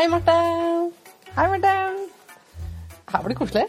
Hei, 0.00 0.08
Marte. 0.08 0.32
Hei, 1.36 1.44
Marte. 1.52 1.72
Her 3.12 3.20
var 3.20 3.28
det 3.28 3.34
koselig. 3.36 3.66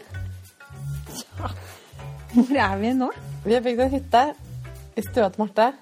Hvor 2.32 2.56
er 2.56 2.78
vi 2.80 2.92
nå? 2.96 3.10
Vi 3.44 3.52
har 3.52 3.60
bygd 3.60 3.82
en 3.84 3.92
hytte 3.92 4.22
i 4.96 5.04
stua 5.04 5.28
til 5.28 5.42
Marte. 5.42 5.76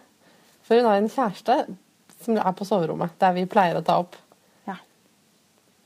For 0.67 0.75
hun 0.75 0.91
har 0.91 0.99
en 0.99 1.07
kjæreste 1.07 1.55
som 2.25 2.35
er 2.35 2.50
på 2.59 2.67
soverommet, 2.67 3.14
der 3.23 3.39
vi 3.39 3.46
pleier 3.46 3.79
å 3.79 3.85
ta 3.86 4.00
opp. 4.03 4.18
Ja. 4.67 4.75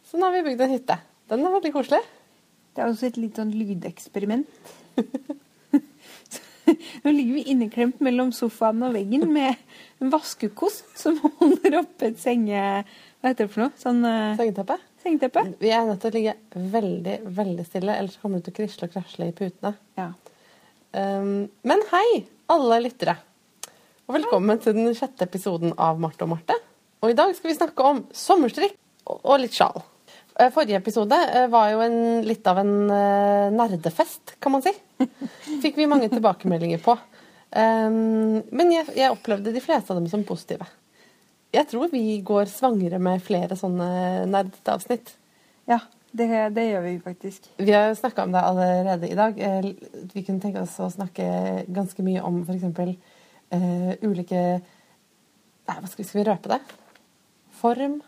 Så 0.09 0.17
nå 0.17 0.31
har 0.31 0.39
vi 0.39 0.47
bygd 0.49 0.65
en 0.65 0.75
hytte. 0.79 0.97
Den 1.29 1.45
er 1.45 1.57
veldig 1.59 1.77
koselig. 1.77 2.01
Det 2.73 2.81
er 2.81 2.89
også 2.89 3.13
et 3.13 3.21
litt 3.21 3.37
sånn 3.37 3.53
lydeksperiment. 3.53 4.49
Nå 7.05 7.13
ligger 7.13 7.37
vi 7.37 7.51
inneklemt 7.53 8.01
mellom 8.01 8.33
sofaen 8.33 8.81
og 8.87 8.97
veggen 8.97 9.29
med 9.29 9.61
en 10.01 10.09
vaskekost 10.09 10.89
som 10.97 11.21
holder 11.43 11.85
oppe 11.85 12.15
et 12.15 12.25
senge... 12.25 12.87
Hva 13.25 13.31
heter 13.33 13.47
det 13.47 13.53
for 13.55 13.63
noe? 13.63 13.73
Sånn 13.81 14.03
uh, 14.05 14.35
Sengeteppe. 14.37 14.75
sengeteppe? 15.01 15.43
Vi 15.57 15.71
er 15.73 15.87
nødt 15.89 16.03
til 16.03 16.11
å 16.11 16.13
ligge 16.13 16.35
veldig, 16.75 17.15
veldig 17.39 17.65
stille, 17.65 17.95
ellers 17.97 18.19
kommer 18.21 18.43
du 18.43 18.45
til 18.45 18.53
å 18.53 18.57
krisle 18.59 18.85
og 18.85 18.93
krasle 18.93 19.29
i 19.31 19.33
putene. 19.33 19.71
Ja. 19.97 20.11
Um, 20.93 21.47
men 21.65 21.85
hei, 21.89 22.19
alle 22.53 22.83
lyttere. 22.85 23.15
Og 24.05 24.19
velkommen 24.19 24.61
til 24.61 24.77
den 24.77 24.93
sjette 24.93 25.25
episoden 25.25 25.73
av 25.81 26.05
Marte 26.05 26.29
og 26.29 26.35
Marte. 26.35 26.59
Og 27.01 27.15
i 27.15 27.17
dag 27.17 27.33
skal 27.33 27.55
vi 27.55 27.57
snakke 27.57 27.89
om 27.95 28.05
sommerstrikk 28.13 28.77
og, 29.09 29.33
litt 29.41 29.57
sjal. 29.57 29.81
Eh, 30.37 30.53
Forrige 30.53 30.85
episode 30.85 31.25
eh, 31.25 31.49
var 31.49 31.73
jo 31.73 31.81
en, 31.81 31.99
litt 32.29 32.45
av 32.53 32.61
en 32.61 32.77
nerdefest, 33.57 34.37
kan 34.37 34.53
man 34.53 34.69
si. 34.69 34.77
Fikk 35.65 35.81
vi 35.81 35.89
mange 35.89 36.13
tilbakemeldinger 36.13 36.85
på. 36.85 37.01
Um, 37.57 38.43
men 38.53 38.77
jeg, 38.83 38.93
jeg 39.01 39.17
opplevde 39.17 39.57
de 39.57 39.65
fleste 39.65 39.97
av 39.97 40.03
dem 40.03 40.13
som 40.13 40.29
positive. 40.29 40.69
Jeg 41.55 41.69
tror 41.71 41.91
vi 41.93 42.19
går 42.27 42.49
svangere 42.51 42.99
med 43.03 43.23
flere 43.23 43.57
sånne 43.59 43.89
nerdete 44.27 44.73
avsnitt. 44.75 45.13
Ja, 45.71 45.79
det, 46.15 46.27
det 46.55 46.65
gjør 46.69 46.83
vi 46.85 46.95
faktisk. 47.03 47.47
Vi 47.63 47.73
har 47.75 47.89
jo 47.89 47.99
snakka 47.99 48.25
om 48.27 48.35
det 48.35 48.43
allerede 48.43 49.11
i 49.11 49.19
dag. 49.19 49.39
Eh, 49.39 49.69
Vi 50.13 50.23
kunne 50.27 50.43
tenke 50.43 50.63
oss 50.63 50.77
å 50.83 50.91
snakke 50.91 51.65
ganske 51.75 52.07
mye 52.07 52.23
om 52.27 52.43
f.eks. 52.43 52.67
Uh, 53.55 53.93
ulike 54.03 54.41
Nei, 55.65 55.75
hva 55.79 55.89
skal 55.89 56.03
vi, 56.03 56.07
skal 56.09 56.19
vi 56.21 56.25
røpe 56.27 56.51
det? 56.51 56.59
Form. 57.57 58.01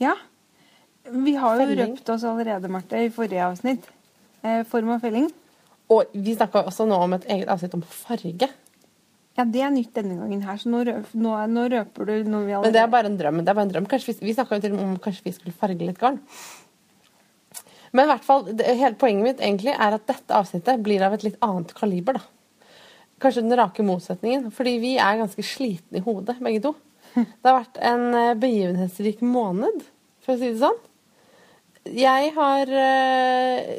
Ja. 0.00 0.14
Vi 1.04 1.34
har 1.36 1.58
jo 1.58 1.66
Felling. 1.66 1.94
røpt 1.96 2.12
oss 2.14 2.24
allerede, 2.24 2.70
Marte, 2.72 3.00
i 3.04 3.10
forrige 3.12 3.44
avsnitt. 3.44 3.90
Uh, 4.44 4.62
form 4.70 4.94
og 4.94 5.02
felling. 5.02 5.26
Og 5.92 6.14
vi 6.14 6.36
snakka 6.38 6.62
også 6.70 6.86
nå 6.88 6.96
om 7.04 7.18
et 7.18 7.26
eget 7.28 7.50
avsnitt 7.52 7.74
om 7.76 7.82
farge. 7.84 8.48
Ja, 9.40 9.46
det 9.48 9.60
er 9.64 9.70
nytt 9.72 9.94
denne 9.96 10.18
gangen 10.18 10.42
her, 10.44 10.58
så 10.60 10.68
nå, 10.68 10.82
røp, 10.84 11.12
nå, 11.16 11.30
nå 11.48 11.62
røper 11.72 12.08
du 12.10 12.26
noe 12.28 12.44
vi 12.44 12.52
allerede 12.52 12.66
Men 12.66 12.74
det 12.74 12.80
er 12.82 12.90
bare 12.92 13.08
en 13.08 13.14
drøm. 13.16 13.38
det 13.40 13.48
er 13.48 13.56
bare 13.56 13.68
en 13.68 13.72
drøm. 13.72 13.86
Kanskje 13.88 14.12
vi 14.12 14.26
vi 14.28 14.34
snakka 14.36 14.58
jo 14.58 14.64
til 14.66 14.74
og 14.74 14.76
med 14.76 14.84
om 14.84 14.98
kanskje 15.00 15.24
vi 15.24 15.32
skulle 15.32 15.56
farge 15.56 15.86
litt 15.86 16.00
garn. 16.00 16.18
Men 17.96 18.04
i 18.04 18.10
hvert 18.10 18.26
fall, 18.26 18.44
det, 18.52 18.66
hele 18.68 18.98
poenget 19.00 19.24
mitt 19.24 19.40
egentlig 19.40 19.72
er 19.72 19.96
at 19.96 20.04
dette 20.10 20.36
avsnittet 20.36 20.84
blir 20.84 21.06
av 21.06 21.16
et 21.16 21.24
litt 21.24 21.40
annet 21.46 21.72
kaliber. 21.78 22.20
da. 22.20 22.76
Kanskje 23.24 23.46
den 23.46 23.56
rake 23.56 23.86
motsetningen. 23.86 24.50
Fordi 24.52 24.76
vi 24.82 24.92
er 25.00 25.22
ganske 25.22 25.46
slitne 25.46 26.02
i 26.02 26.04
hodet, 26.04 26.36
begge 26.44 26.60
to. 26.68 26.74
Det 27.16 27.48
har 27.48 27.62
vært 27.62 27.80
en 27.90 28.06
eh, 28.14 28.36
begivenhetsrik 28.44 29.24
måned, 29.24 29.80
for 30.22 30.36
å 30.36 30.38
si 30.38 30.52
det 30.52 30.60
sånn. 30.60 30.78
Jeg 31.96 32.30
har 32.36 32.76
eh, 32.84 33.76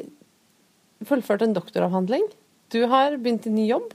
fullført 1.08 1.46
en 1.46 1.54
doktoravhandling. 1.56 2.26
Du 2.74 2.82
har 2.90 3.14
begynt 3.22 3.46
i 3.46 3.54
ny 3.54 3.70
jobb. 3.70 3.94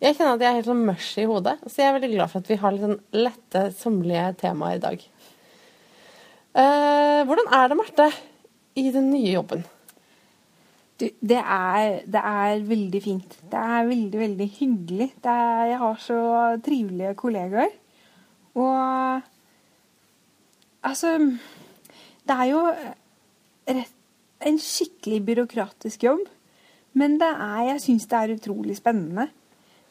Jeg 0.00 0.16
kjenner 0.16 0.38
at 0.38 0.40
jeg 0.40 0.48
er 0.48 0.56
helt 0.56 0.68
sånn 0.70 0.86
mørs 0.88 1.08
i 1.20 1.26
hodet, 1.28 1.58
så 1.66 1.82
jeg 1.82 1.90
er 1.90 1.96
veldig 1.98 2.08
glad 2.14 2.30
for 2.32 2.40
at 2.40 2.46
vi 2.48 2.56
har 2.62 2.72
litt 2.72 2.84
sånn 2.86 3.00
lette, 3.20 3.64
sommerlige 3.76 4.28
temaer 4.40 4.78
i 4.78 4.80
dag. 4.80 5.02
Eh, 6.56 7.18
hvordan 7.28 7.50
er 7.58 7.66
det, 7.68 7.76
Marte, 7.76 8.06
i 8.80 8.86
den 8.94 9.10
nye 9.12 9.34
jobben? 9.34 9.66
Du, 11.00 11.04
det, 11.04 11.40
er, 11.40 12.00
det 12.08 12.22
er 12.30 12.62
veldig 12.70 13.02
fint. 13.04 13.36
Det 13.52 13.60
er 13.60 13.90
veldig, 13.90 14.20
veldig 14.22 14.46
hyggelig. 14.56 15.08
Er, 15.20 15.60
jeg 15.68 15.80
har 15.82 16.00
så 16.04 16.20
trivelige 16.64 17.14
kollegaer. 17.20 17.76
Og 18.56 19.20
altså 20.82 21.12
Det 22.24 22.36
er 22.36 22.48
jo 22.50 22.62
rett, 23.68 23.96
en 24.48 24.56
skikkelig 24.60 25.20
byråkratisk 25.28 26.08
jobb. 26.08 26.24
Men 26.96 27.18
det 27.20 27.28
er, 27.28 27.60
jeg 27.74 27.84
syns 27.84 28.08
det 28.08 28.18
er 28.18 28.34
utrolig 28.38 28.76
spennende. 28.80 29.28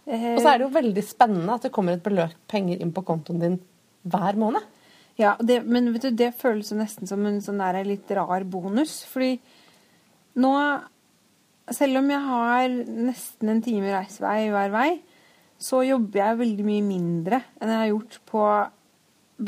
Eh, 0.09 0.33
Og 0.35 0.41
så 0.41 0.51
er 0.51 0.59
det 0.59 0.65
jo 0.67 0.73
veldig 0.73 1.03
spennende 1.05 1.55
at 1.55 1.67
det 1.67 1.73
kommer 1.75 1.95
et 1.95 2.03
beløp 2.05 2.35
penger 2.49 2.81
inn 2.81 2.93
på 2.95 3.03
kontoen 3.05 3.41
din 3.43 3.57
hver 4.09 4.37
måned. 4.41 4.65
Ja, 5.19 5.35
det, 5.43 5.61
men 5.67 5.91
vet 5.93 6.07
du, 6.07 6.15
det 6.15 6.31
føles 6.39 6.71
nesten 6.73 7.09
som 7.09 7.25
en 7.27 7.41
sånn 7.43 7.59
der 7.59 7.83
litt 7.85 8.09
rar 8.15 8.45
bonus. 8.47 9.01
Fordi 9.11 9.35
nå, 10.39 10.53
selv 11.75 11.99
om 11.99 12.09
jeg 12.09 12.23
har 12.29 12.77
nesten 13.09 13.51
en 13.51 13.61
time 13.65 13.91
reisevei 13.91 14.47
hver 14.53 14.71
vei, 14.73 14.89
så 15.59 15.83
jobber 15.83 16.21
jeg 16.21 16.39
veldig 16.39 16.65
mye 16.65 16.85
mindre 16.87 17.41
enn 17.59 17.73
jeg 17.73 17.81
har 17.81 17.91
gjort 17.91 18.19
på 18.31 18.43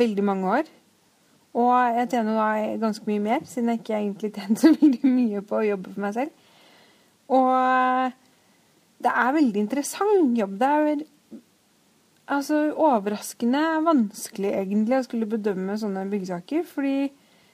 veldig 0.01 0.25
mange 0.27 0.55
år. 0.59 0.71
Og 1.55 1.71
jeg 1.97 2.09
tjener 2.11 2.37
da 2.37 2.49
ganske 2.79 3.07
mye 3.07 3.23
mer, 3.23 3.47
siden 3.47 3.71
jeg 3.71 3.81
ikke 3.81 3.95
egentlig 3.97 4.33
tjener 4.35 4.59
så 4.59 4.73
veldig 4.75 5.07
mye 5.15 5.41
på 5.47 5.57
å 5.57 5.65
jobbe 5.67 5.95
for 5.95 6.03
meg 6.03 6.17
selv. 6.19 6.49
Og 7.31 8.19
det 9.01 9.11
er 9.23 9.33
veldig 9.37 9.63
interessant 9.63 10.37
jobb. 10.37 10.57
Det 10.61 10.69
er 10.69 11.03
altså, 12.37 12.61
overraskende 12.75 13.63
vanskelig 13.85 14.53
egentlig 14.59 14.99
å 14.99 15.07
skulle 15.07 15.29
bedømme 15.29 15.77
sånne 15.79 16.05
byggesaker, 16.11 16.63
fordi 16.67 17.11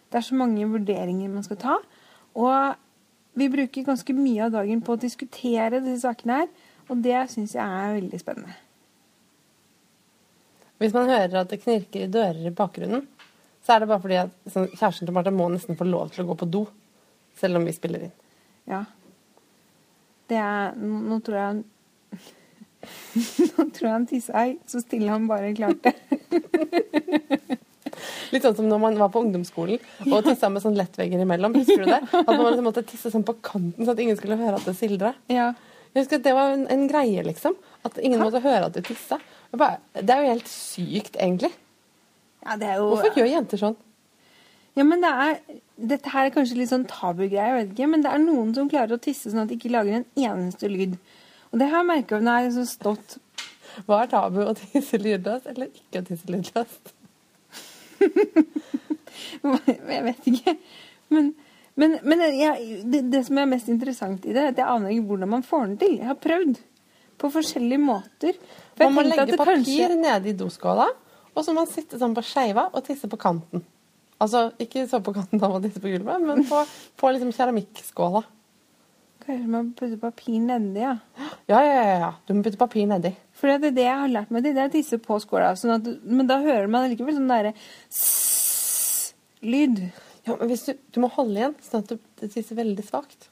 det 0.07 0.19
er 0.19 0.28
så 0.28 0.38
mange 0.40 0.68
vurderinger 0.72 1.31
man 1.31 1.46
skal 1.46 1.62
ta. 1.62 1.80
Og 2.38 2.78
vi 3.38 3.50
bruker 3.53 3.86
ganske 3.86 4.16
mye 4.18 4.47
av 4.47 4.56
dagen 4.56 4.81
på 4.86 4.96
å 4.96 5.02
diskutere 5.02 5.81
disse 5.84 6.06
sakene 6.06 6.41
her, 6.41 6.47
og 6.88 7.03
det 7.03 7.19
syns 7.34 7.56
jeg 7.57 7.66
er 7.66 7.97
veldig 7.97 8.22
spennende. 8.22 8.56
Hvis 10.78 10.94
man 10.94 11.09
hører 11.09 11.41
at 11.41 11.52
det 11.52 11.62
knirker 11.63 12.06
i 12.06 12.12
dører 12.12 12.47
i 12.47 12.53
bakgrunnen, 12.53 13.07
så 13.66 13.75
er 13.75 13.84
det 13.84 13.90
bare 13.90 14.03
fordi 14.03 14.19
at 14.22 14.36
sånn, 14.53 14.69
kjæresten 14.72 15.09
til 15.09 15.16
Marta 15.16 15.34
må 15.34 15.50
nesten 15.52 15.78
få 15.78 15.88
lov 15.88 16.13
til 16.13 16.24
å 16.24 16.30
gå 16.30 16.38
på 16.40 16.47
do, 16.53 16.63
selv 17.38 17.59
om 17.59 17.66
vi 17.68 17.74
spiller 17.75 18.07
inn. 18.07 18.13
Ja. 18.69 18.84
Det 20.28 20.40
er 20.42 20.76
Nå, 20.78 21.20
tror 21.24 21.38
jeg 21.38 21.46
han 21.48 21.64
Nå 23.58 23.68
tror 23.76 23.86
jeg 23.88 23.94
han 23.94 24.08
tissa 24.10 24.44
så 24.70 24.82
stille 24.84 25.12
han 25.12 25.28
bare 25.30 25.54
klarte. 25.58 25.94
Litt 28.32 28.44
sånn 28.44 28.58
som 28.58 28.68
når 28.70 28.82
man 28.82 28.98
var 29.00 29.10
på 29.14 29.22
ungdomsskolen 29.24 29.80
og 30.12 30.26
tissa 30.26 30.50
med 30.52 30.62
sånn 30.64 30.78
lettvegger 30.78 31.24
imellom. 31.24 31.56
Husker 31.58 31.84
du 31.84 31.90
det? 31.90 32.02
At 32.20 32.30
man 32.30 32.46
liksom 32.50 32.68
måtte 32.68 32.84
tisse 32.88 33.12
sånn 33.14 33.26
på 33.28 33.38
kanten, 33.46 33.86
så 33.88 33.96
at 33.96 34.02
ingen 34.04 34.20
skulle 34.20 34.38
høre 34.40 34.60
at 34.60 34.68
det 34.68 34.76
sildra. 34.78 35.14
Ja. 35.32 35.54
Jeg 35.94 36.04
husker 36.04 36.20
at 36.20 36.26
Det 36.28 36.34
var 36.38 36.54
en, 36.54 36.68
en 36.74 36.86
greie, 36.92 37.24
liksom. 37.26 37.56
At 37.88 37.98
ingen 38.04 38.22
måtte 38.22 38.44
høre 38.44 38.68
at 38.68 38.76
du 38.76 38.84
tissa. 38.86 39.18
Det 39.50 40.04
er 40.04 40.22
jo 40.22 40.34
helt 40.34 40.52
sykt, 40.52 41.16
egentlig. 41.16 41.54
ja, 42.44 42.58
det 42.60 42.68
er 42.68 42.82
jo 42.82 42.92
Hvorfor 42.92 43.18
gjør 43.18 43.32
jenter 43.32 43.62
sånn? 43.64 43.78
Ja, 44.78 44.86
men 44.86 45.02
det 45.02 45.10
er 45.10 45.40
Dette 45.78 46.10
her 46.10 46.26
er 46.26 46.34
kanskje 46.34 46.58
litt 46.58 46.72
sånn 46.72 46.88
tabugreie, 46.90 47.44
jeg 47.52 47.56
vet 47.60 47.74
ikke, 47.76 47.88
men 47.92 48.02
det 48.02 48.10
er 48.10 48.22
noen 48.24 48.54
som 48.56 48.70
klarer 48.72 48.98
å 48.98 49.02
tisse 49.02 49.30
sånn 49.30 49.44
at 49.44 49.52
de 49.52 49.58
ikke 49.60 49.70
lager 49.70 50.00
en 50.00 50.06
eneste 50.18 50.70
lyd. 50.72 50.96
Og 51.52 51.60
det 51.62 51.68
har 51.70 51.84
jeg 51.84 51.90
merka 51.92 52.18
når 52.18 52.28
jeg 52.32 52.38
har 52.38 52.48
liksom 52.50 52.70
stått 52.72 53.18
Hva 53.86 54.00
er 54.02 54.10
tabu? 54.10 54.40
Å 54.42 54.56
tisse 54.58 54.98
lydløst 54.98 55.46
eller 55.52 55.70
ikke 55.70 56.02
å 56.02 56.08
tisse 56.08 56.32
lydløst? 56.34 56.94
Jeg 59.58 60.02
vet 60.06 60.28
ikke. 60.30 60.54
Men, 61.14 61.30
men, 61.80 61.96
men 62.06 62.22
jeg, 62.38 62.82
det, 62.90 63.00
det 63.12 63.22
som 63.28 63.40
er 63.42 63.48
mest 63.50 63.70
interessant 63.72 64.26
i 64.28 64.34
det, 64.36 64.42
er 64.44 64.52
at 64.52 64.60
jeg 64.60 64.68
aner 64.70 64.94
ikke 64.94 65.08
hvordan 65.12 65.32
man 65.32 65.46
får 65.46 65.64
den 65.66 65.78
til. 65.82 65.96
Jeg 66.01 66.10
har 66.10 66.19
prøvd 66.22 66.60
på 67.22 67.31
forskjellige 67.34 67.81
måter. 67.81 68.38
For 68.78 68.86
Man 68.86 68.96
må 68.98 69.06
tenkte 69.07 69.24
legge 69.24 69.40
papir 69.40 69.54
kanskje- 69.56 69.98
nede 70.01 70.31
i 70.31 70.36
doskåla, 70.38 70.88
og 71.34 71.40
så 71.46 71.54
må 71.54 71.63
man 71.63 71.72
sitte 71.72 72.00
sånn 72.01 72.16
på 72.18 72.24
skeiva 72.25 72.68
og 72.74 72.86
tisse 72.86 73.10
på 73.10 73.19
kanten. 73.22 73.63
Altså 74.24 74.48
ikke 74.62 74.88
så 74.90 75.00
på 75.04 75.14
kanten 75.14 75.44
av 75.46 75.58
å 75.58 75.62
tisse 75.62 75.81
på 75.81 75.92
gulvet, 75.92 76.24
men 76.24 76.42
på, 76.50 76.64
på 76.98 77.14
liksom 77.14 77.34
keramikkskåla. 77.36 78.24
Kanskje 79.28 79.52
man 79.52 79.69
putter 79.75 80.00
papir 80.00 80.40
nedi, 80.40 80.81
ja. 80.81 80.96
Ja, 81.52 81.60
ja, 81.62 81.75
ja, 81.75 81.96
ja. 82.02 82.12
Du 82.25 82.34
må 82.34 82.46
putte 82.46 82.60
papir 82.60 82.88
nedi. 82.90 83.12
For 83.38 83.52
det 83.52 83.72
er 83.72 83.75
det 83.75 83.86
jeg 83.86 84.02
har 84.02 84.12
lært 84.14 84.34
meg 84.34 84.46
det 84.46 84.56
er 84.56 84.69
å 84.69 84.74
tisse 84.74 84.98
på 85.04 85.19
skåla. 85.22 85.52
Sånn 85.60 85.75
at, 85.75 85.90
men 86.08 86.30
da 86.30 86.40
hører 86.42 86.69
man 86.72 86.88
likevel 86.90 87.18
sånn 87.18 87.30
derre 87.30 87.54
lyd. 89.46 89.81
Ja, 90.25 90.36
men 90.36 90.50
hvis 90.50 90.66
du, 90.68 90.74
du 90.96 91.02
må 91.04 91.12
holde 91.13 91.42
igjen, 91.42 91.58
sånn 91.63 91.84
at 91.84 91.92
du, 91.94 92.28
tisser 92.28 92.58
veldig 92.58 92.86
svakt. 92.88 93.30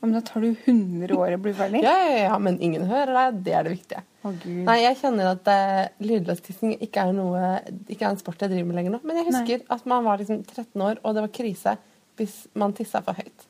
Men 0.00 0.12
da 0.14 0.20
tar 0.22 0.44
det 0.44 0.52
jo 0.52 0.56
100 0.72 1.16
år 1.18 1.34
å 1.34 1.40
bli 1.42 1.52
ferdig. 1.58 1.80
Ja, 1.82 1.94
ja, 2.06 2.18
ja, 2.28 2.38
men 2.38 2.60
ingen 2.62 2.84
hører 2.86 3.10
deg. 3.16 3.40
Det 3.48 3.54
er 3.58 3.66
det 3.66 3.72
viktige. 3.74 4.02
Å, 4.22 4.30
Gud. 4.44 4.62
Nei, 4.68 4.76
jeg 4.84 4.98
kjenner 5.00 5.32
at 5.32 5.50
uh, 5.50 5.82
lydløs 6.06 6.42
tissing 6.46 6.76
ikke 6.78 7.02
er, 7.08 7.12
noe, 7.16 7.42
ikke 7.90 8.06
er 8.06 8.12
en 8.12 8.20
sport 8.20 8.44
jeg 8.44 8.52
driver 8.54 8.70
med 8.70 8.78
lenger 8.78 8.94
nå. 8.94 9.00
Men 9.08 9.18
jeg 9.20 9.28
husker 9.32 9.64
at 9.74 9.86
man 9.90 10.06
var 10.06 10.22
liksom 10.22 10.44
13 10.46 10.86
år, 10.86 11.00
og 11.02 11.16
det 11.18 11.24
var 11.26 11.34
krise 11.40 11.74
hvis 12.18 12.36
man 12.58 12.74
tissa 12.78 13.02
for 13.06 13.18
høyt. 13.18 13.48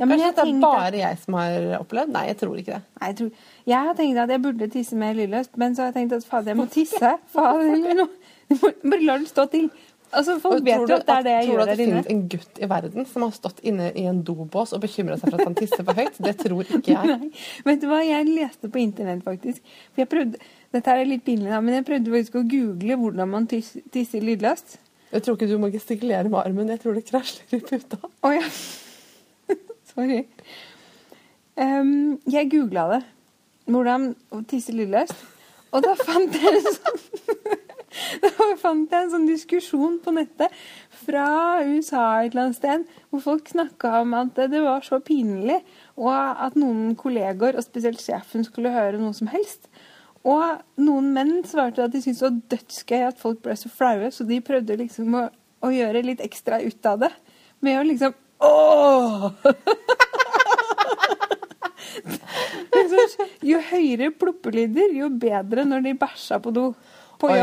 Ja, 0.00 0.06
men 0.08 0.18
Kanskje 0.18 0.32
det 0.34 0.44
er 0.56 0.60
bare 0.62 0.98
jeg 0.98 1.18
som 1.22 1.34
har 1.38 1.66
opplevd? 1.78 2.10
Nei, 2.14 2.24
jeg 2.30 2.38
tror 2.40 2.58
ikke 2.58 2.74
det. 2.78 2.82
Nei, 2.98 3.08
jeg, 3.10 3.16
tror, 3.20 3.48
jeg 3.70 3.86
har 3.86 3.98
tenkt 3.98 4.20
at 4.22 4.32
jeg 4.34 4.42
burde 4.42 4.68
tisse 4.72 4.98
mer 4.98 5.14
lydløst, 5.18 5.52
men 5.60 5.76
så 5.76 5.84
har 5.84 5.92
jeg 5.92 5.98
tenkt 6.00 6.16
at 6.16 6.26
fader, 6.26 6.54
jeg 6.54 6.58
må 6.58 6.66
tisse. 6.72 7.12
Fader, 7.34 7.92
nå- 8.00 8.08
bare 8.82 9.00
la 9.04 9.18
det 9.22 9.28
stå 9.30 9.46
til. 9.52 9.68
Altså, 10.12 10.34
folk 10.42 10.60
vet 10.66 10.76
jo 10.76 10.96
at 10.98 11.06
det 11.08 11.14
er 11.14 11.24
det 11.24 11.32
jeg 11.32 11.46
tror 11.46 11.56
du 11.56 11.62
at 11.62 11.70
det 11.70 11.76
finnes 11.80 12.08
en 12.12 12.18
gutt 12.34 12.58
i 12.60 12.68
verden 12.68 13.06
som 13.08 13.24
har 13.24 13.30
stått 13.32 13.62
inne 13.64 13.86
i 13.96 14.04
en 14.10 14.18
dobås 14.26 14.74
og 14.76 14.82
bekymra 14.82 15.16
seg 15.16 15.30
for 15.30 15.40
at 15.40 15.48
han 15.48 15.56
tisser 15.56 15.86
for 15.88 15.96
høyt? 15.96 16.18
Det 16.20 16.34
tror 16.42 16.68
ikke 16.68 16.92
jeg. 16.92 17.16
Nei. 17.22 17.30
Vet 17.64 17.80
du 17.80 17.86
hva, 17.88 18.02
jeg 18.04 18.26
leste 18.28 18.68
på 18.72 18.82
internett 18.82 19.24
faktisk. 19.24 19.64
For 19.94 20.04
jeg 20.04 20.10
prøvde, 20.12 20.42
dette 20.76 20.96
er 20.98 21.08
litt 21.08 21.24
pinlig, 21.24 21.48
men 21.54 21.78
jeg 21.78 21.86
prøvde 21.88 22.12
faktisk 22.12 22.36
å 22.42 22.44
google 22.52 22.98
hvordan 23.00 23.32
man 23.32 23.48
tisser 23.48 24.26
lydløst. 24.28 24.76
Jeg 25.12 25.24
tror 25.24 25.36
ikke 25.36 25.48
du 25.48 25.58
må 25.60 25.72
gestikulere 25.72 26.28
med 26.28 26.40
armen. 26.40 26.72
Jeg 26.72 26.84
tror 26.84 26.96
det 26.96 27.06
krasjer 27.08 27.56
i 27.56 27.62
puta. 27.64 27.98
Oh, 28.24 28.32
ja. 28.32 28.44
Sorry. 29.94 30.22
Um, 31.56 32.20
jeg 32.32 32.52
googla 32.52 32.88
det. 32.94 33.02
Hvordan 33.72 34.12
tisse 34.48 34.76
lydløst. 34.76 35.16
Og 35.72 35.84
da 35.84 35.96
fant 35.96 36.36
jeg 36.36 36.58
en 36.58 36.74
sånn 36.76 37.02
Da 38.22 38.48
fant 38.60 38.92
jeg 38.92 39.06
en 39.06 39.12
sånn 39.12 39.28
diskusjon 39.28 39.98
på 40.02 40.14
nettet 40.16 40.54
fra 41.02 41.26
USA 41.66 42.04
et 42.22 42.32
eller 42.32 42.46
annet 42.46 42.58
sted, 42.58 42.84
hvor 43.10 43.24
folk 43.24 43.50
snakka 43.52 44.00
om 44.02 44.14
at 44.18 44.38
det 44.52 44.62
var 44.62 44.84
så 44.86 45.00
pinlig, 45.04 45.60
og 46.00 46.12
at 46.12 46.56
noen 46.58 46.94
kollegaer, 46.98 47.58
og 47.58 47.66
spesielt 47.66 48.02
sjefen, 48.02 48.46
skulle 48.46 48.74
høre 48.74 49.00
noe 49.00 49.14
som 49.16 49.30
helst. 49.32 49.68
Og 50.22 50.62
noen 50.78 51.10
menn 51.14 51.40
svarte 51.48 51.82
at 51.84 51.94
de 51.94 52.02
syntes 52.02 52.22
det 52.22 52.28
var 52.28 52.40
dødsgøy 52.54 53.06
at 53.08 53.22
folk 53.22 53.42
ble 53.44 53.56
så 53.58 53.72
flaue, 53.72 54.10
så 54.14 54.26
de 54.28 54.38
prøvde 54.44 54.78
liksom 54.78 55.18
å, 55.18 55.26
å 55.66 55.72
gjøre 55.74 56.04
litt 56.06 56.22
ekstra 56.22 56.62
ut 56.62 56.86
av 56.88 57.02
det. 57.06 57.12
Med 57.62 57.80
å 57.80 57.86
liksom 57.86 58.18
Åh! 58.42 59.28
liksom, 62.74 63.28
jo 63.46 63.60
høyere 63.68 64.10
ploppelyder, 64.18 64.96
jo 64.98 65.10
bedre 65.22 65.62
når 65.68 65.86
de 65.86 65.92
bæsja 66.00 66.40
på 66.42 66.50
do. 66.54 66.72
På 67.22 67.30
Oi. 67.30 67.38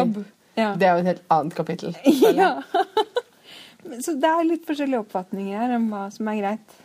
Ja. 0.60 0.74
Det 0.76 0.88
er 0.88 0.98
jo 0.98 1.04
et 1.04 1.12
helt 1.14 1.26
annet 1.34 1.56
kapittel. 1.58 1.96
ja. 2.42 2.52
Så 4.04 4.14
det 4.20 4.30
er 4.30 4.48
litt 4.48 4.68
forskjellige 4.68 5.02
oppfatninger 5.06 5.56
her 5.56 5.76
om 5.78 5.88
hva 5.94 6.06
som 6.14 6.28
er 6.30 6.42
greit. 6.42 6.80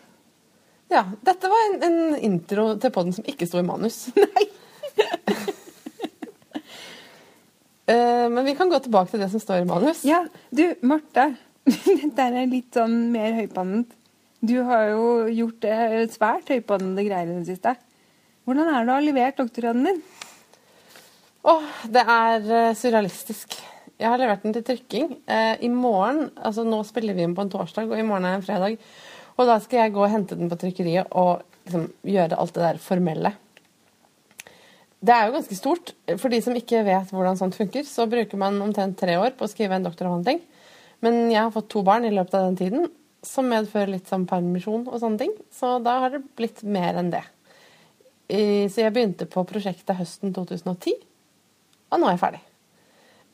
Ja, 0.92 1.02
dette 1.26 1.50
var 1.50 1.64
en, 1.66 1.80
en 1.82 2.18
intro 2.22 2.68
til 2.78 2.92
podden 2.94 3.16
som 3.16 3.26
ikke 3.28 3.48
sto 3.50 3.58
i 3.58 3.66
manus. 3.66 4.06
Nei. 4.20 4.46
Eh, 7.84 8.28
men 8.32 8.44
vi 8.46 8.54
kan 8.56 8.70
gå 8.72 8.78
tilbake 8.80 9.12
til 9.12 9.20
det 9.20 9.28
som 9.28 9.42
står 9.42 9.60
i 9.60 9.66
manus. 9.68 10.04
Ja, 10.08 10.22
du, 10.48 10.70
Marte. 10.88 11.34
Dette 11.64 12.28
er 12.28 12.46
litt 12.48 12.76
sånn 12.76 13.10
mer 13.12 13.34
høypannet. 13.36 13.90
Du 14.44 14.58
har 14.68 14.90
jo 14.92 15.04
gjort 15.32 15.60
det 15.64 16.06
svært 16.12 16.50
høypannede 16.52 17.04
greier 17.06 17.28
i 17.28 17.36
det 17.38 17.48
siste. 17.48 17.74
Hvordan 18.44 18.68
er 18.68 18.84
det 18.84 18.92
å 18.92 18.96
ha 18.98 19.04
levert 19.04 19.38
doktorgraden 19.40 19.86
din? 19.88 20.00
Åh, 21.44 21.64
det 21.92 22.02
er 22.08 22.46
eh, 22.48 22.74
surrealistisk. 22.78 23.56
Jeg 24.00 24.08
har 24.10 24.18
levert 24.20 24.42
den 24.46 24.54
til 24.56 24.64
trykking. 24.66 25.10
Eh, 25.28 25.56
I 25.66 25.70
morgen, 25.72 26.30
altså 26.40 26.64
nå 26.66 26.80
spiller 26.88 27.16
vi 27.16 27.26
inn 27.26 27.34
på 27.36 27.44
en 27.44 27.52
torsdag, 27.52 27.90
og 27.90 28.00
i 28.00 28.06
morgen 28.06 28.26
er 28.28 28.38
en 28.38 28.46
fredag. 28.46 28.78
Og 29.36 29.48
da 29.50 29.58
skal 29.62 29.82
jeg 29.84 29.94
gå 29.96 30.04
og 30.06 30.12
hente 30.12 30.38
den 30.38 30.48
på 30.50 30.58
trykkeriet 30.60 31.12
og 31.12 31.42
liksom 31.66 31.88
gjøre 32.06 32.38
alt 32.40 32.54
det 32.56 32.64
der 32.64 32.80
formelle. 32.82 33.34
Det 35.04 35.12
er 35.12 35.28
jo 35.28 35.34
ganske 35.36 35.56
stort. 35.58 35.92
For 36.16 36.32
de 36.32 36.40
som 36.40 36.56
ikke 36.56 36.80
vet 36.86 37.10
hvordan 37.12 37.36
sånt 37.36 37.56
funker, 37.58 37.84
så 37.84 38.06
bruker 38.08 38.40
man 38.40 38.56
omtrent 38.64 38.96
tre 39.00 39.18
år 39.20 39.34
på 39.36 39.44
å 39.44 39.50
skrive 39.52 39.76
en 39.76 39.84
doktoravhandling. 39.84 40.40
Men 41.04 41.26
jeg 41.28 41.42
har 41.42 41.52
fått 41.52 41.68
to 41.74 41.82
barn 41.84 42.06
i 42.08 42.12
løpet 42.14 42.38
av 42.38 42.46
den 42.48 42.56
tiden, 42.56 42.86
som 43.24 43.48
medfører 43.52 43.92
litt 43.98 44.08
sånn 44.08 44.24
permisjon 44.28 44.86
og 44.88 44.96
sånne 45.02 45.20
ting. 45.20 45.34
Så 45.52 45.76
da 45.84 45.98
har 46.06 46.14
det 46.14 46.22
blitt 46.38 46.62
mer 46.64 46.96
enn 47.00 47.12
det. 47.12 47.24
I- 48.32 48.68
Så 48.72 48.80
jeg 48.80 48.94
begynte 48.94 49.28
på 49.28 49.44
prosjektet 49.44 49.98
høsten 49.98 50.32
2010, 50.32 50.94
og 51.92 52.00
nå 52.00 52.08
er 52.08 52.16
jeg 52.16 52.22
ferdig. 52.24 52.42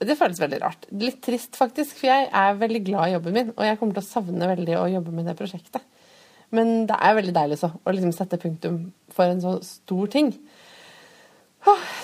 Det 0.01 0.17
føles 0.17 0.41
veldig 0.41 0.61
rart. 0.63 0.87
Litt 0.97 1.19
trist, 1.25 1.59
faktisk, 1.61 1.99
for 1.99 2.09
jeg 2.09 2.29
er 2.33 2.61
veldig 2.61 2.81
glad 2.87 3.11
i 3.11 3.15
jobben 3.19 3.37
min, 3.37 3.51
og 3.53 3.67
jeg 3.67 3.79
kommer 3.81 3.99
til 3.99 4.05
å 4.05 4.09
savne 4.09 4.49
veldig 4.49 4.79
å 4.81 4.89
jobbe 4.95 5.13
med 5.13 5.29
det 5.29 5.37
prosjektet. 5.37 5.85
Men 6.57 6.87
det 6.89 6.97
er 6.97 7.19
veldig 7.19 7.35
deilig 7.37 7.61
så, 7.61 7.69
å 7.71 7.95
liksom 7.95 8.15
sette 8.17 8.41
punktum 8.41 8.81
for 9.13 9.29
en 9.29 9.43
så 9.45 9.59
stor 9.67 10.11
ting. 10.11 10.33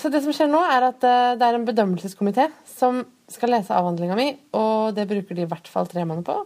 Så 0.00 0.10
det 0.12 0.20
som 0.22 0.34
skjer 0.36 0.50
nå, 0.52 0.60
er 0.60 0.90
at 0.90 1.04
eh, 1.08 1.32
det 1.40 1.46
er 1.46 1.56
en 1.56 1.64
bedømmelseskomité 1.66 2.50
som 2.68 3.00
skal 3.32 3.54
lese 3.56 3.74
avhandlinga 3.74 4.18
mi, 4.18 4.28
og 4.54 4.92
det 4.94 5.08
bruker 5.08 5.34
de 5.38 5.46
i 5.46 5.50
hvert 5.50 5.70
fall 5.72 5.88
tre 5.90 6.04
måneder 6.04 6.26
på. 6.28 6.36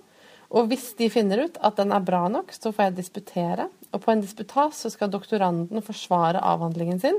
Og 0.57 0.71
hvis 0.71 0.93
de 0.99 1.11
finner 1.13 1.45
ut 1.47 1.59
at 1.67 1.77
den 1.79 1.93
er 1.95 2.07
bra 2.07 2.25
nok, 2.31 2.55
så 2.55 2.73
får 2.75 2.89
jeg 2.89 2.97
disputere. 3.01 3.69
Og 3.91 4.03
på 4.03 4.15
en 4.15 4.23
disputas 4.23 4.81
så 4.83 4.91
skal 4.91 5.11
doktoranden 5.11 5.83
forsvare 5.87 6.43
avhandlingen 6.43 7.03
sin. 7.03 7.19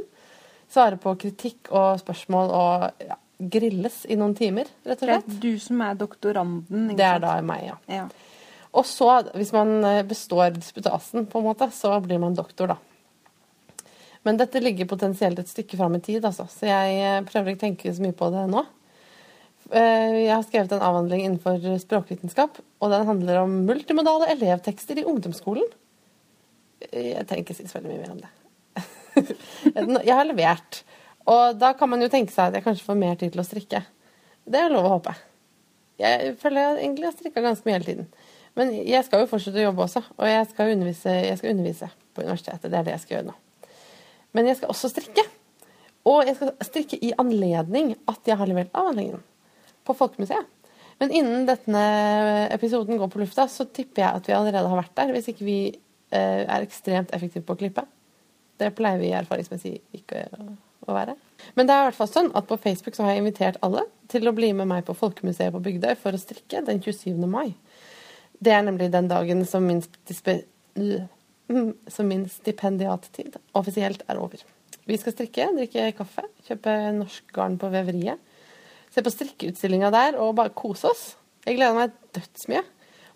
Svare 0.72 1.00
på 1.02 1.14
kritikk 1.20 1.72
og 1.76 2.00
spørsmål 2.00 2.52
og 2.56 3.04
ja, 3.04 3.18
grilles 3.52 4.06
i 4.08 4.16
noen 4.20 4.36
timer, 4.38 4.70
rett 4.88 5.02
og 5.02 5.10
slett. 5.10 5.26
Det 5.28 5.38
er 5.38 5.42
du 5.44 5.64
som 5.64 5.82
er 5.84 5.98
doktoranden. 6.00 6.92
Det 6.96 7.08
er 7.08 7.20
da 7.24 7.34
meg, 7.46 7.66
ja. 7.72 7.78
Ja. 7.92 8.06
Og 8.72 8.88
så, 8.88 9.10
hvis 9.36 9.52
man 9.52 9.82
eh, 9.84 10.04
består 10.08 10.54
disputasen, 10.56 11.26
på 11.28 11.42
en 11.42 11.50
måte, 11.50 11.68
så 11.76 11.98
blir 12.04 12.22
man 12.24 12.38
doktor, 12.38 12.72
da. 12.72 12.78
Men 14.24 14.38
dette 14.40 14.62
ligger 14.62 14.88
potensielt 14.88 15.40
et 15.42 15.50
stykke 15.50 15.80
fram 15.80 15.98
i 15.98 16.04
tid, 16.06 16.24
altså. 16.24 16.46
Så 16.48 16.70
jeg 16.70 17.02
eh, 17.02 17.24
prøver 17.28 17.52
ikke 17.52 17.64
å 17.64 17.66
tenke 17.68 17.92
så 17.92 18.06
mye 18.06 18.16
på 18.16 18.32
det 18.32 18.46
nå. 18.54 18.64
Eh, 19.72 20.22
Jeg 20.22 20.32
har 20.32 20.46
skrevet 20.48 20.76
en 20.78 20.86
avhandling 20.88 21.26
innenfor 21.26 21.60
språkvitenskap, 21.84 22.62
og 22.80 22.94
den 22.96 23.08
handler 23.10 23.42
om 23.44 23.64
multimodale 23.68 24.32
elevtekster 24.38 25.02
i 25.02 25.08
ungdomsskolen. 25.10 25.68
Jeg 26.92 27.28
trenger 27.28 27.44
ikke 27.44 27.58
si 27.60 27.68
så 27.68 27.78
veldig 27.78 27.92
mye 27.92 28.06
mer 28.06 28.14
om 28.16 28.22
det. 28.24 28.32
Jeg 30.08 30.16
har 30.16 30.28
levert. 30.28 30.82
Og 31.30 31.58
da 31.62 31.74
kan 31.78 31.90
man 31.92 32.02
jo 32.02 32.10
tenke 32.12 32.34
seg 32.34 32.50
at 32.50 32.58
jeg 32.58 32.66
kanskje 32.66 32.86
får 32.88 32.98
mer 32.98 33.18
tid 33.20 33.34
til 33.34 33.44
å 33.44 33.46
strikke. 33.46 33.84
Det 34.42 34.58
er 34.58 34.74
lov 34.74 34.88
å 34.88 34.94
håpe. 34.96 35.14
Jeg 36.02 36.34
føler 36.42 36.64
jeg 36.64 36.80
egentlig 36.80 37.06
har 37.08 37.14
strikka 37.14 37.44
ganske 37.46 37.68
mye 37.68 37.78
hele 37.78 37.88
tiden. 37.88 38.08
Men 38.58 38.72
jeg 38.74 39.06
skal 39.06 39.22
jo 39.22 39.30
fortsette 39.32 39.62
å 39.62 39.68
jobbe 39.68 39.86
også, 39.86 40.02
og 40.18 40.26
jeg 40.28 40.48
skal 40.50 40.74
undervise, 40.74 41.14
jeg 41.24 41.38
skal 41.40 41.54
undervise 41.54 41.92
på 42.12 42.26
universitetet. 42.26 42.72
Det 42.72 42.80
er 42.80 42.88
det 42.88 42.96
jeg 42.96 43.04
skal 43.04 43.16
gjøre 43.16 43.28
nå. 43.30 43.36
Men 44.36 44.50
jeg 44.50 44.60
skal 44.60 44.74
også 44.74 44.90
strikke. 44.92 45.28
Og 46.10 46.26
jeg 46.26 46.40
skal 46.40 46.56
strikke 46.66 47.00
i 47.06 47.14
anledning 47.22 47.94
at 48.10 48.28
jeg 48.28 48.40
har 48.40 48.50
levert 48.50 48.74
avhandlingen 48.74 49.22
på 49.86 49.96
Folkemuseet. 49.98 50.50
Men 51.02 51.14
innen 51.18 51.48
denne 51.50 51.86
episoden 52.54 53.00
går 53.00 53.10
på 53.10 53.22
lufta, 53.22 53.48
så 53.50 53.66
tipper 53.70 54.04
jeg 54.04 54.20
at 54.20 54.28
vi 54.30 54.36
allerede 54.38 54.70
har 54.70 54.82
vært 54.82 54.98
der. 54.98 55.14
Hvis 55.16 55.32
ikke 55.32 55.48
vi 55.48 55.60
eh, 55.70 56.44
er 56.44 56.66
ekstremt 56.66 57.14
effektive 57.16 57.46
på 57.46 57.56
å 57.56 57.62
klippe. 57.62 57.86
Det 58.62 58.70
pleier 58.78 59.02
vi 59.02 59.14
erfaringsmessig 59.18 59.80
ikke 59.98 60.28
å, 60.38 60.52
være. 60.92 61.16
Men 61.56 61.68
det 61.68 61.74
er 61.74 61.84
i 61.84 61.88
hvert 61.90 61.98
fall 61.98 62.10
sånn 62.10 62.32
at 62.38 62.48
på 62.50 62.58
Facebook 62.60 62.98
så 62.98 63.06
har 63.06 63.16
jeg 63.16 63.24
invitert 63.24 63.60
alle 63.66 63.86
til 64.12 64.28
å 64.28 64.34
bli 64.36 64.50
med 64.58 64.68
meg 64.70 64.84
på 64.88 64.96
Folkemuseet 64.98 65.54
på 65.54 65.62
Bygdøy 65.64 65.94
for 66.00 66.18
å 66.18 66.20
strikke 66.20 66.64
den 66.68 66.82
27. 66.84 67.16
mai. 67.32 67.54
Det 68.42 68.54
er 68.56 68.66
nemlig 68.66 68.90
den 68.92 69.08
dagen 69.12 69.46
som 69.48 69.66
min, 69.70 69.82
som 71.96 72.10
min 72.10 72.26
stipendiattid 72.34 73.38
offisielt 73.58 74.04
er 74.10 74.20
over. 74.20 74.42
Vi 74.90 74.98
skal 75.00 75.16
strikke, 75.16 75.48
drikke 75.56 75.92
kaffe, 75.96 76.26
kjøpe 76.50 76.76
norsk 76.98 77.32
garn 77.36 77.58
på 77.62 77.70
veveriet. 77.72 78.20
Se 78.92 79.04
på 79.06 79.14
strikkeutstillinga 79.14 79.92
der 79.94 80.18
og 80.20 80.36
bare 80.40 80.52
kose 80.58 80.90
oss. 80.90 81.04
Jeg 81.46 81.58
gleder 81.58 81.78
meg 81.78 81.94
dødsmye. 82.18 82.66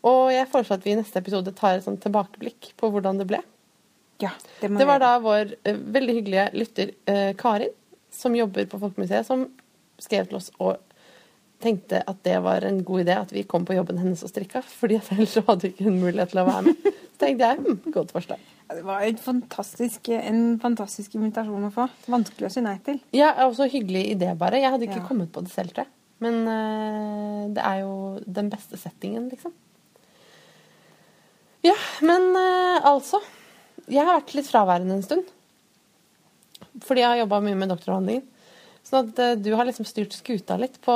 Og 0.06 0.30
jeg 0.34 0.48
foreslår 0.52 0.80
at 0.80 0.86
vi 0.86 0.94
i 0.94 1.00
neste 1.00 1.20
episode 1.20 1.54
tar 1.58 1.80
et 1.80 1.86
sånt 1.86 2.04
tilbakeblikk 2.06 2.72
på 2.78 2.92
hvordan 2.94 3.20
det 3.20 3.28
ble. 3.30 3.42
Ja, 4.24 4.32
det 4.62 4.70
må 4.72 4.80
Det 4.80 4.88
var 4.88 5.02
da 5.04 5.14
vår 5.24 5.56
uh, 5.68 5.76
veldig 5.96 6.16
hyggelige 6.20 6.50
lytter 6.56 6.92
uh, 7.10 7.32
Karin, 7.40 7.74
som 8.16 8.36
jobber 8.38 8.68
på 8.72 8.80
Folkemuseet, 8.80 9.28
som 9.28 9.48
skrev 10.02 10.28
til 10.30 10.40
oss 10.40 10.52
og 10.60 10.78
tenkte 11.64 12.02
at 12.08 12.20
det 12.28 12.36
var 12.44 12.66
en 12.68 12.82
god 12.86 13.06
idé 13.06 13.16
at 13.18 13.32
vi 13.34 13.46
kom 13.48 13.66
på 13.68 13.76
jobben 13.78 13.98
hennes 14.02 14.22
og 14.26 14.32
strikka, 14.32 14.62
fordi 14.68 15.00
ellers 15.16 15.36
hadde 15.48 15.66
vi 15.66 15.72
ikke 15.74 15.88
en 15.90 16.02
mulighet 16.02 16.34
til 16.34 16.42
å 16.44 16.48
være 16.50 16.66
med. 16.68 16.90
Så 17.16 17.22
tenkte 17.24 17.48
jeg 17.48 17.62
hm, 17.64 17.78
godt 17.96 18.12
forslag. 18.12 18.42
Ja, 18.66 18.76
Det 18.76 18.84
var 18.84 19.06
et 19.08 19.22
fantastisk, 19.24 20.10
en 20.12 20.42
fantastisk 20.60 21.16
invitasjon 21.16 21.68
å 21.70 21.72
få. 21.72 21.86
Vanskelig 22.12 22.50
å 22.50 22.52
si 22.52 22.64
nei 22.66 22.76
til. 22.84 23.00
Ja, 23.16 23.30
også 23.46 23.70
hyggelig 23.72 24.04
idé, 24.18 24.34
bare. 24.40 24.60
Jeg 24.60 24.74
hadde 24.74 24.90
ikke 24.90 25.00
Ja. 25.00 25.06
kommet 25.08 25.32
på 25.32 25.44
det 25.46 25.54
selv, 25.54 25.72
tror 25.72 25.86
jeg. 25.86 25.94
Men 26.26 26.42
uh, 26.48 27.46
det 27.56 27.64
er 27.64 27.80
jo 27.86 27.96
den 28.28 28.52
beste 28.52 28.80
settingen, 28.80 29.30
liksom. 29.32 29.56
Ja, 31.66 31.76
men 32.06 32.36
altså 32.86 33.24
Jeg 33.92 34.02
har 34.02 34.18
vært 34.18 34.34
litt 34.38 34.50
fraværende 34.50 34.98
en 34.98 35.06
stund. 35.06 35.28
Fordi 36.86 37.04
jeg 37.04 37.12
har 37.12 37.22
jobba 37.22 37.42
mye 37.46 37.60
med 37.60 37.72
doktoravhandlingen. 37.72 38.26
Sånn 38.86 39.10
at 39.10 39.22
eh, 39.22 39.38
du 39.42 39.52
har 39.58 39.68
liksom 39.68 39.88
styrt 39.88 40.16
skuta 40.18 40.58
litt 40.62 40.78
på, 40.86 40.96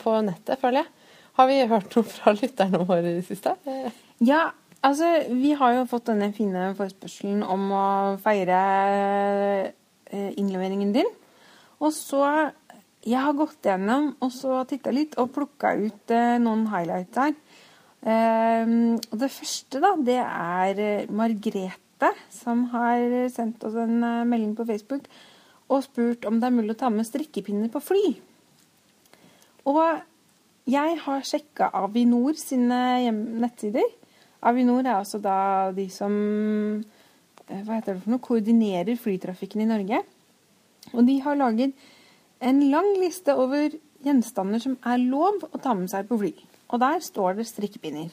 på 0.00 0.18
nettet, 0.24 0.60
føler 0.60 0.82
jeg. 0.82 0.92
Har 1.36 1.50
vi 1.50 1.58
hørt 1.68 1.96
noe 1.96 2.08
fra 2.08 2.32
lytterne 2.32 2.80
våre 2.84 3.02
i 3.02 3.16
det 3.18 3.26
siste? 3.26 3.52
Ja, 4.24 4.48
altså, 4.80 5.10
vi 5.36 5.52
har 5.58 5.74
jo 5.76 5.88
fått 5.90 6.08
denne 6.08 6.30
fine 6.36 6.70
forespørselen 6.78 7.42
om 7.44 7.66
å 7.76 7.88
feire 8.24 8.60
eh, 10.08 10.30
innleveringen 10.40 10.94
din. 10.96 11.12
Og 11.80 11.92
så 11.92 12.24
Jeg 13.06 13.22
har 13.22 13.36
gått 13.38 13.62
gjennom 13.62 14.08
og 14.18 14.32
så 14.34 14.64
titta 14.66 14.90
litt 14.90 15.12
og 15.20 15.28
plukka 15.36 15.76
ut 15.78 16.10
eh, 16.10 16.40
noen 16.42 16.64
highlights 16.72 17.20
her. 17.20 17.36
Og 18.06 19.14
det 19.20 19.28
første, 19.34 19.80
da, 19.82 19.92
det 19.98 20.18
er 20.22 20.80
eh, 20.82 21.10
Margrete 21.96 22.16
som 22.30 22.66
har 22.72 23.28
sendt 23.30 23.64
oss 23.64 23.74
en 23.74 24.02
eh, 24.04 24.24
melding 24.24 24.54
på 24.56 24.66
Facebook 24.66 25.06
og 25.68 25.82
spurt 25.82 26.24
om 26.26 26.38
det 26.38 26.46
er 26.46 26.54
mulig 26.54 26.74
å 26.74 26.78
ta 26.78 26.90
med 26.90 27.06
strikkepinner 27.06 27.68
på 27.72 27.80
fly. 27.80 28.16
Og 29.66 30.00
jeg 30.66 30.98
har 31.02 31.24
sjekka 31.24 31.70
Avinor 31.74 32.36
sine 32.38 33.10
nettsider. 33.40 33.86
Avinor 34.42 34.84
er 34.84 34.98
altså 34.98 35.18
da 35.18 35.72
de 35.74 35.88
som 35.90 36.12
eh, 37.48 37.62
hva 37.64 37.78
heter 37.78 37.96
det 37.96 38.02
for 38.04 38.12
noe, 38.12 38.22
koordinerer 38.22 38.96
flytrafikken 38.96 39.62
i 39.62 39.70
Norge. 39.70 40.02
Og 40.92 41.02
de 41.06 41.18
har 41.24 41.36
laget 41.36 41.74
en 42.40 42.60
lang 42.70 42.92
liste 43.00 43.34
over 43.34 43.72
gjenstander 44.04 44.60
som 44.62 44.76
er 44.84 45.02
lov 45.02 45.40
å 45.50 45.58
ta 45.58 45.74
med 45.74 45.90
seg 45.90 46.06
på 46.06 46.20
fly. 46.20 46.34
Og 46.70 46.82
der 46.82 47.00
står 47.02 47.40
det 47.40 47.48
strikkepinner. 47.48 48.12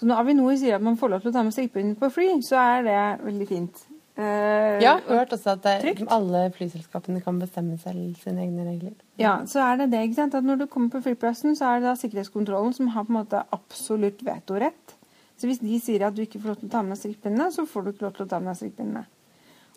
Så 0.00 0.08
når 0.08 0.22
Avinor 0.22 0.54
sier 0.56 0.78
at 0.78 0.84
man 0.84 0.96
får 0.96 1.10
lov 1.12 1.20
til 1.24 1.28
å 1.30 1.34
ta 1.34 1.42
med 1.44 1.52
strikkepinner 1.52 1.96
på 2.00 2.08
fly, 2.14 2.28
så 2.44 2.56
er 2.56 2.86
det 2.86 3.00
veldig 3.26 3.48
fint. 3.50 3.82
Eh, 4.16 4.78
Jeg 4.80 4.88
har 4.88 5.02
hørt 5.08 5.34
også 5.36 5.52
at 5.54 5.62
det, 5.66 6.06
alle 6.12 6.40
flyselskapene 6.56 7.20
kan 7.24 7.38
bestemme 7.40 7.76
selv 7.80 8.16
sine 8.22 8.42
egne 8.46 8.64
regler. 8.66 8.94
Ja, 9.20 9.34
så 9.48 9.60
er 9.64 9.76
det 9.82 9.90
det, 9.92 10.00
ikke 10.08 10.18
sant? 10.22 10.34
At 10.40 10.44
når 10.48 10.62
du 10.62 10.66
kommer 10.72 10.88
på 10.94 11.02
flyplassen, 11.04 11.52
så 11.56 11.68
er 11.74 11.80
det 11.82 11.90
da 11.90 11.94
sikkerhetskontrollen 12.00 12.72
som 12.76 12.88
har 12.96 13.04
på 13.04 13.12
en 13.12 13.20
måte 13.20 13.44
absolutt 13.52 14.24
vetorett. 14.24 14.96
Så 15.40 15.48
hvis 15.48 15.60
de 15.60 15.78
sier 15.80 16.02
at 16.08 16.16
du 16.16 16.24
ikke 16.24 16.40
får 16.40 16.48
lov 16.54 16.58
til 16.60 16.68
å 16.68 16.72
ta 16.74 16.82
med 16.84 16.96
deg 16.96 17.02
strikkpinnene, 17.04 17.50
så 17.52 17.64
får 17.68 17.84
du 17.86 17.92
ikke 17.94 18.06
lov 18.08 18.16
til 18.16 18.26
å 18.26 18.30
ta 18.32 18.40
med 18.40 18.50
deg 18.52 18.58
strikkpinnene. 18.60 19.04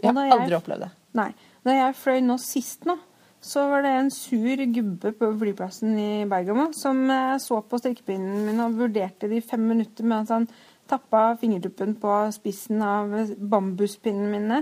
Jeg 0.03 0.15
har 0.17 0.33
aldri 0.39 0.57
opplevd 0.57 0.83
det. 0.87 0.91
Nei. 1.15 1.29
Da 1.63 1.75
jeg 1.77 1.95
fløy 1.99 2.17
nå 2.25 2.35
sist 2.43 2.87
nå, 2.89 2.97
så 3.43 3.65
var 3.67 3.83
det 3.83 3.91
en 3.91 4.12
sur 4.13 4.62
gubbe 4.75 5.12
på 5.19 5.29
flyplassen 5.41 5.97
i 6.00 6.25
Bergamo 6.31 6.69
som 6.75 7.01
eh, 7.12 7.35
så 7.43 7.59
på 7.67 7.79
strikkepinnen 7.81 8.45
min 8.47 8.62
og 8.63 8.77
vurderte 8.79 9.27
det 9.27 9.41
i 9.41 9.43
fem 9.43 9.65
minutter 9.67 10.07
mens 10.07 10.31
han 10.31 10.47
tappa 10.88 11.33
fingertuppen 11.41 11.95
på 12.00 12.13
spissen 12.35 12.81
av 12.83 13.12
bambuspinnene 13.38 14.31
mine. 14.31 14.62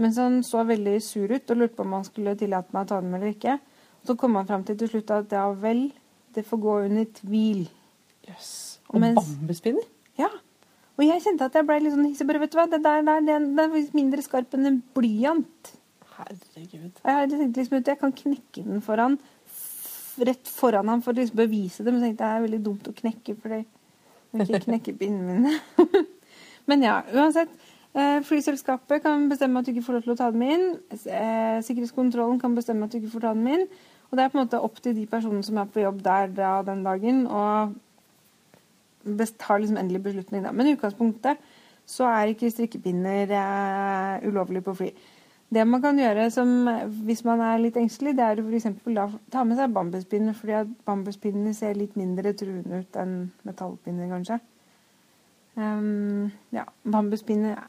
Mens 0.00 0.18
han 0.18 0.40
så 0.46 0.62
veldig 0.66 0.96
sur 1.04 1.30
ut 1.30 1.50
og 1.52 1.58
lurte 1.60 1.76
på 1.78 1.84
om 1.86 1.96
han 1.98 2.06
skulle 2.06 2.36
tillate 2.38 2.72
meg 2.74 2.86
å 2.86 2.90
ta 2.92 3.00
dem 3.02 3.16
eller 3.18 3.34
ikke. 3.34 3.58
Så 4.06 4.16
kom 4.18 4.38
han 4.38 4.46
fram 4.48 4.62
til 4.64 4.78
til 4.80 4.88
slutt 4.94 5.10
at 5.14 5.34
ja 5.34 5.48
vel, 5.52 5.88
det 6.34 6.46
får 6.46 6.62
gå 6.62 6.76
under 6.86 7.10
tvil. 7.18 7.66
Jøss. 8.28 8.52
Og 8.94 9.02
Mens- 9.02 9.18
bambuspinner? 9.18 9.84
Ja. 10.18 10.30
Og 10.98 11.04
jeg 11.06 11.22
kjente 11.24 11.46
at 11.48 11.54
jeg 11.56 11.66
ble 11.66 11.80
litt 11.80 11.94
sånn 11.94 12.06
hissig. 12.08 12.26
Bare, 12.28 12.40
vet 12.42 12.52
du 12.52 12.58
hva, 12.58 12.66
det 12.70 12.82
der, 12.84 13.02
der 13.02 13.20
det 13.26 13.36
er 13.66 13.94
mindre 13.96 14.22
skarp 14.24 14.54
enn 14.54 14.66
en 14.68 14.82
blyant. 14.94 15.74
Herregud. 16.28 17.02
Jeg 17.04 17.50
liksom 17.56 17.82
jeg 17.86 17.98
kan 18.00 18.14
knekke 18.22 18.64
den 18.66 18.84
foran, 18.84 19.18
rett 20.20 20.48
foran 20.52 20.90
han 20.92 21.02
for 21.04 21.14
å 21.14 21.20
liksom 21.20 21.40
bevise 21.40 21.84
det, 21.84 21.92
men 21.92 22.02
så 22.02 22.08
tenkte 22.08 22.24
jeg 22.24 22.30
det 22.30 22.38
er 22.38 22.46
veldig 22.46 22.62
dumt 22.66 22.88
å 22.90 22.96
knekke, 22.96 23.36
for 23.40 23.54
det 23.54 23.62
vil 24.32 24.46
ikke 24.46 24.66
knekke 24.68 24.96
pinnene 25.00 25.36
mine. 25.40 26.06
men 26.70 26.86
ja, 26.86 27.00
uansett. 27.14 27.52
eh, 27.94 28.18
Flyselskapet 28.26 29.02
kan 29.06 29.28
bestemme 29.30 29.60
at 29.60 29.68
du 29.68 29.72
ikke 29.74 29.86
får 29.88 29.98
lov 29.98 30.08
til 30.08 30.14
å 30.14 30.18
ta 30.20 30.30
dem 30.34 30.44
inn. 30.46 30.66
Eh, 30.90 31.60
Sikkerhetskontrollen 31.66 32.40
kan 32.42 32.54
bestemme 32.58 32.86
at 32.86 32.92
du 32.92 33.00
ikke 33.00 33.14
får 33.16 33.26
ta 33.26 33.34
dem 33.36 33.48
inn. 33.50 33.64
Og 34.10 34.18
det 34.18 34.24
er 34.24 34.32
på 34.32 34.38
en 34.38 34.44
måte 34.44 34.58
opp 34.58 34.80
til 34.82 34.96
de 34.96 35.06
personene 35.06 35.46
som 35.46 35.58
er 35.62 35.70
på 35.70 35.84
jobb 35.84 36.02
der 36.02 36.32
da, 36.34 36.56
den 36.66 36.82
dagen, 36.86 37.24
og 37.30 37.76
tar 39.38 39.62
liksom 39.62 39.78
endelig 39.78 40.02
beslutning. 40.02 40.44
Da. 40.44 40.52
Men 40.52 40.66
i 40.66 40.74
utgangspunktet 40.74 41.38
så 41.90 42.06
er 42.06 42.32
ikke 42.32 42.50
strikkepinner 42.52 43.30
eh, 43.34 44.28
ulovlig 44.28 44.62
på 44.66 44.74
fly. 44.78 44.90
Det 45.50 45.64
man 45.66 45.82
kan 45.82 45.98
gjøre 45.98 46.28
som, 46.30 46.50
hvis 47.02 47.24
man 47.26 47.40
er 47.42 47.58
litt 47.58 47.78
engstelig, 47.80 48.12
det 48.18 48.22
er 48.22 48.38
å 48.38 48.44
f.eks. 48.46 48.68
ta 49.34 49.42
med 49.42 49.58
seg 49.58 49.72
bambuspinner, 49.74 50.36
fordi 50.38 50.54
at 50.60 50.70
bambuspinnene 50.86 51.54
ser 51.58 51.74
litt 51.78 51.96
mindre 51.98 52.30
truende 52.38 52.84
ut 52.84 52.98
enn 53.00 53.16
metallpinner, 53.48 54.06
kanskje. 54.12 54.38
Um, 55.58 56.30
ja, 56.54 56.62
bambuspinner 56.86 57.64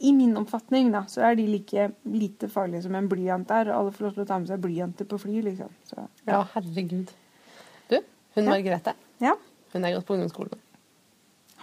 I 0.00 0.14
min 0.16 0.32
oppfatning 0.40 0.88
da, 0.94 1.02
så 1.12 1.26
er 1.28 1.36
de 1.36 1.44
like 1.44 1.90
lite 2.08 2.48
farlige 2.48 2.86
som 2.86 2.96
en 2.96 3.10
blyant 3.12 3.52
er. 3.52 3.68
Alle 3.76 3.92
får 3.92 4.06
lov 4.06 4.16
til 4.16 4.24
å 4.24 4.30
ta 4.32 4.40
med 4.40 4.48
seg 4.48 4.64
blyanter 4.64 5.10
på 5.12 5.20
fly, 5.20 5.44
liksom. 5.50 5.76
Så, 5.84 6.08
Ja, 6.24 6.40
herregud. 6.56 7.12
Du, 7.92 8.00
hun 8.00 8.44
Ja. 8.46 8.48
Margrethe, 8.48 8.96
ja. 9.20 9.36
hun 9.74 9.84
er 9.84 9.98
gått 9.98 10.08
på 10.08 10.16
ungdomsskolen. 10.16 10.66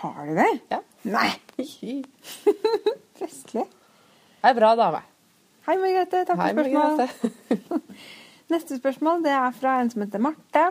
Har 0.05 0.25
de 0.29 0.37
det? 0.37 0.49
Ja. 0.69 0.83
Nei! 1.09 1.31
Festlig. 3.17 3.65
er 4.45 4.53
bra 4.53 4.75
dame. 4.77 5.01
Hei, 5.67 5.75
Margrethe. 5.75 6.25
Takk 6.25 6.39
Hei, 6.39 6.53
for 6.53 6.63
spørsmål. 6.63 7.81
Neste 8.53 8.77
spørsmål 8.77 9.23
det 9.23 9.31
er 9.35 9.51
fra 9.51 9.81
en 9.81 9.89
som 9.91 10.01
heter 10.01 10.21
Marte. 10.23 10.61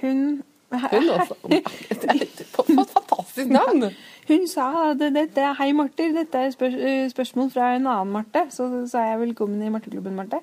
Hun 0.00 0.42
Hun 0.70 1.10
også. 1.10 1.34
Det 1.48 1.64
er 2.08 2.22
et 2.22 2.46
fantastisk 2.54 3.50
navn. 3.50 3.84
Hun 4.28 4.46
sa 4.48 4.90
at 4.90 5.00
dette 5.00 5.40
er 5.40 5.52
Hei, 5.58 5.72
Marte. 5.72 6.06
Dette 6.16 6.38
er 6.38 6.54
spør 6.54 6.78
eh, 6.78 7.10
spørsmål 7.10 7.50
fra 7.50 7.74
en 7.74 7.86
annen 7.86 8.12
Marte. 8.12 8.46
Så 8.50 8.86
sa 8.88 9.04
jeg 9.10 9.20
velkommen 9.20 9.62
i 9.62 9.68
Marteklubben, 9.68 10.16
Marte. 10.16 10.40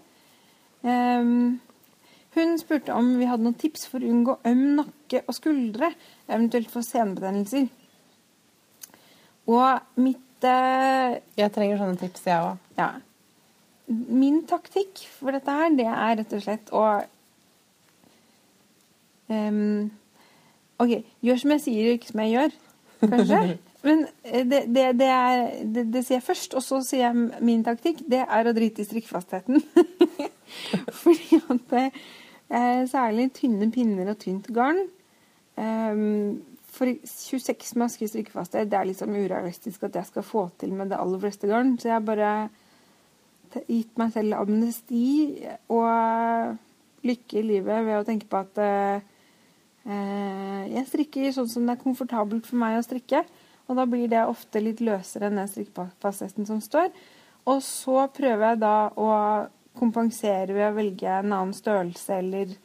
Um, 0.84 1.60
hun 2.36 2.60
spurte 2.60 2.94
om 2.94 3.16
vi 3.18 3.26
hadde 3.26 3.48
noen 3.48 3.58
tips 3.58 3.88
for 3.90 3.98
å 3.98 4.14
unngå 4.14 4.38
øm 4.46 4.64
nakke 4.78 5.24
og 5.26 5.34
skuldre, 5.34 5.90
eventuelt 6.30 6.70
for 6.70 6.86
senebetennelser. 6.86 7.66
Og 9.50 10.02
mitt 10.06 10.46
uh... 10.46 11.18
Jeg 11.40 11.54
trenger 11.56 11.82
sånne 11.82 11.98
tips, 11.98 12.28
jeg 12.30 12.46
òg. 12.46 12.62
Ja. 12.78 12.92
Min 13.88 14.42
taktikk 14.50 15.06
for 15.16 15.36
dette 15.36 15.54
her, 15.54 15.70
det 15.78 15.88
er 15.88 16.18
rett 16.20 16.34
og 16.36 16.44
slett 16.44 16.74
å 16.76 16.84
um, 19.32 19.88
OK, 20.84 21.00
gjør 21.24 21.40
som 21.42 21.54
jeg 21.56 21.64
sier, 21.64 21.96
ikke 21.96 22.12
som 22.12 22.22
jeg 22.26 22.34
gjør, 22.36 22.60
kanskje. 23.06 23.42
Men 23.88 24.04
eh, 24.24 24.44
det, 24.48 24.62
det, 24.74 24.86
det, 25.00 25.08
er, 25.08 25.42
det, 25.78 26.04
sier 26.04 26.18
jeg 26.18 26.26
først, 26.26 26.58
og 26.58 26.66
så 26.66 26.82
sier 26.86 27.08
jeg 27.08 27.46
min 27.46 27.64
taktikk. 27.66 28.04
Det 28.10 28.24
er 28.26 28.50
å 28.50 28.54
drite 28.56 28.84
i 28.84 28.88
strikkfastheten. 28.88 29.62
Fordi 31.02 31.40
at 31.40 31.76
eh, 31.78 32.84
særlig 32.90 33.30
tynne 33.38 33.70
pinner 33.74 34.12
og 34.14 34.20
tynt 34.22 34.48
garn 34.56 34.80
um, 35.60 36.38
For 36.72 36.90
26 37.04 37.74
masker 37.80 38.12
strikkefasthet, 38.12 38.70
det 38.72 38.80
er 38.80 38.90
liksom 38.90 39.16
urealistisk 39.16 39.88
at 39.88 39.98
jeg 40.00 40.12
skal 40.12 40.26
få 40.26 40.48
til 40.60 40.74
med 40.78 40.92
det 40.92 41.00
aller 41.00 41.22
fleste 41.24 41.50
garn. 41.50 41.76
Så 41.80 41.92
jeg 41.92 42.08
bare 42.08 42.32
gitt 43.68 43.98
meg 43.98 44.14
selv 44.14 44.34
amnesti 44.42 45.48
og 45.70 46.58
lykke 47.08 47.40
i 47.40 47.46
livet 47.46 47.86
ved 47.86 48.00
å 48.00 48.06
tenke 48.08 48.28
på 48.30 48.40
at 48.42 48.58
eh, 48.64 49.02
eh, 49.88 50.64
jeg 50.74 50.88
strikker 50.90 51.32
sånn 51.36 51.50
som 51.52 51.68
det 51.68 51.78
er 51.78 51.84
komfortabelt 51.84 52.48
for 52.50 52.60
meg 52.62 52.80
å 52.80 52.86
strikke. 52.86 53.24
Og 53.68 53.76
da 53.76 53.86
blir 53.90 54.08
det 54.12 54.24
ofte 54.28 54.62
litt 54.64 54.80
løsere 54.84 55.28
enn 55.28 55.40
den 55.42 55.50
strikkefastheten 55.52 56.48
som 56.48 56.62
står. 56.64 56.92
Og 57.48 57.62
så 57.64 58.08
prøver 58.16 58.54
jeg 58.54 58.62
da 58.64 58.76
å 58.96 59.10
kompensere 59.78 60.56
ved 60.56 60.70
å 60.72 60.76
velge 60.76 61.08
en 61.20 61.34
annen 61.36 61.54
størrelse 61.56 62.18
eller 62.22 62.56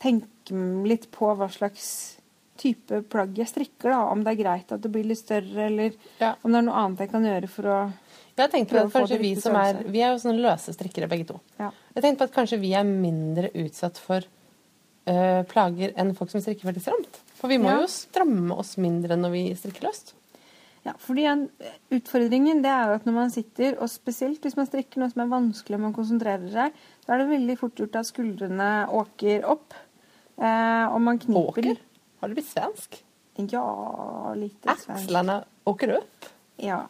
tenke 0.00 0.54
litt 0.86 1.10
på 1.12 1.32
hva 1.36 1.48
slags 1.52 2.16
type 2.58 3.02
plagg 3.12 3.36
jeg 3.38 3.50
strikker. 3.50 3.90
da, 3.90 4.00
Om 4.10 4.24
det 4.24 4.32
er 4.32 4.42
greit 4.42 4.72
at 4.72 4.80
det 4.82 4.90
blir 4.90 5.04
litt 5.06 5.18
større, 5.20 5.66
eller 5.66 5.92
Ja. 6.18 6.34
om 6.42 6.50
det 6.52 6.58
er 6.58 6.62
noe 6.62 6.74
annet 6.84 6.98
jeg 6.98 7.10
kan 7.10 7.22
gjøre 7.24 7.48
for 7.48 7.62
å 7.62 7.92
Jeg 8.38 8.50
tenkte 8.54 8.74
på 8.78 8.86
at 8.86 8.92
kanskje 8.94 9.18
vi 9.20 9.34
som 9.40 9.56
er. 9.58 9.82
Vi 9.90 10.00
er 10.04 10.12
jo 10.14 10.18
sånne 10.22 10.42
løse 10.44 10.74
strikkere 10.76 11.08
begge 11.10 11.26
to. 11.32 11.40
ja. 11.58 11.70
Jeg 11.94 12.02
tenkte 12.04 12.22
på 12.24 12.28
at 12.30 12.36
kanskje 12.36 12.60
vi 12.62 12.72
er 12.78 12.84
mindre 12.86 13.50
utsatt 13.58 13.98
for 13.98 14.22
eh, 15.08 15.42
plager 15.50 15.94
enn 15.98 16.14
folk 16.14 16.30
som 16.30 16.40
strikker 16.44 16.68
veldig 16.68 16.82
stramt. 16.84 17.18
For 17.40 17.48
vi 17.50 17.58
må 17.58 17.70
Ja. 17.72 17.80
jo 17.80 17.86
stramme 17.90 18.54
oss 18.58 18.76
mindre 18.78 19.16
når 19.16 19.30
vi 19.32 19.42
strikker 19.58 19.88
løst. 19.88 20.12
Ja, 20.86 20.92
fordi 20.98 21.24
en, 21.26 21.48
Utfordringen 21.90 22.62
det 22.62 22.70
er 22.70 22.86
jo 22.88 22.94
at 22.94 23.04
når 23.08 23.12
man 23.16 23.30
sitter, 23.30 23.74
og 23.82 23.88
spesielt 23.90 24.40
hvis 24.46 24.56
man 24.56 24.66
strikker 24.68 24.98
noe 25.02 25.10
som 25.10 25.22
er 25.24 25.32
vanskelig 25.32 25.74
og 25.74 25.80
man 25.80 25.92
konsentrerer 25.96 26.46
seg, 26.52 26.72
så 27.04 27.12
er 27.12 27.18
det 27.18 27.28
veldig 27.32 27.58
fort 27.58 27.74
gjort 27.76 27.96
at 27.98 28.06
skuldrene 28.08 28.68
åker 28.94 29.44
opp. 29.44 29.74
Eh, 30.38 30.86
og 30.94 31.00
man 31.02 31.18
kniper 31.18 31.50
Åker? 31.50 31.76
Har 32.20 32.28
det 32.30 32.38
blitt 32.38 32.52
svensk? 32.52 33.00
Ja, 33.50 33.64
lite 34.34 34.74
svensk. 34.78 34.88
Akslene 35.08 35.44
åker 35.66 35.96
opp. 35.98 36.28
Ja. 36.62 36.86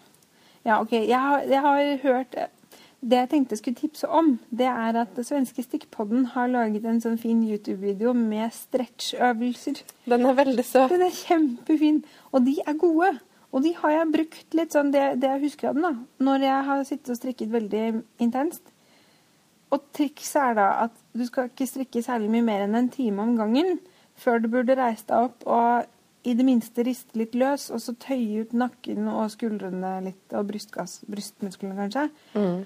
Ja, 0.69 0.79
OK. 0.85 0.93
Jeg 0.93 1.19
har, 1.19 1.45
jeg 1.49 1.65
har 1.65 1.99
hørt 2.05 2.39
Det 2.99 3.15
jeg 3.15 3.29
tenkte 3.31 3.55
jeg 3.55 3.61
skulle 3.63 3.79
tipse 3.79 4.09
om, 4.11 4.33
det 4.51 4.67
er 4.67 4.97
at 5.05 5.19
svenske 5.23 5.63
Stikkpodden 5.63 6.25
har 6.35 6.49
laget 6.51 6.85
en 6.85 6.99
sånn 7.01 7.19
fin 7.21 7.45
YouTube-video 7.47 8.11
med 8.13 8.51
stretchøvelser. 8.57 9.85
Den 10.11 10.27
er 10.27 10.35
veldig 10.35 10.65
søt. 10.67 10.91
Den 10.91 11.05
er 11.07 11.15
kjempefin, 11.15 12.01
og 12.33 12.43
de 12.49 12.57
er 12.67 12.75
gode. 12.81 13.13
Og 13.55 13.63
de 13.65 13.71
har 13.79 13.95
jeg 13.95 14.11
brukt 14.17 14.57
litt 14.59 14.75
sånn 14.75 14.91
det, 14.93 15.05
det 15.23 15.31
jeg 15.31 15.45
husker 15.47 15.71
av 15.71 15.79
den, 15.79 15.87
da. 15.87 16.25
Når 16.27 16.49
jeg 16.49 16.67
har 16.67 16.83
sittet 16.91 17.13
og 17.15 17.21
strikket 17.21 17.55
veldig 17.55 17.85
intenst. 18.27 18.75
Og 19.71 19.87
trikset 19.95 20.43
er 20.43 20.59
da 20.59 20.67
at 20.89 20.99
du 21.17 21.25
skal 21.29 21.49
ikke 21.53 21.69
strikke 21.71 22.03
særlig 22.05 22.33
mye 22.35 22.45
mer 22.45 22.67
enn 22.67 22.77
en 22.83 22.91
time 22.93 23.23
om 23.23 23.39
gangen 23.39 23.79
før 24.19 24.43
du 24.43 24.51
burde 24.51 24.77
reise 24.79 25.07
deg 25.07 25.29
opp 25.29 25.47
og 25.47 25.87
i 26.29 26.35
det 26.37 26.45
minste 26.45 26.85
riste 26.87 27.17
litt 27.19 27.33
løs, 27.39 27.71
og 27.73 27.81
så 27.81 27.95
tøye 27.97 28.43
ut 28.45 28.53
nakken 28.53 29.07
og 29.09 29.31
skuldrene 29.33 29.95
litt, 30.05 30.35
og 30.37 30.51
brystmusklene 30.51 31.77
kanskje. 31.79 32.09
Mm, 32.37 32.59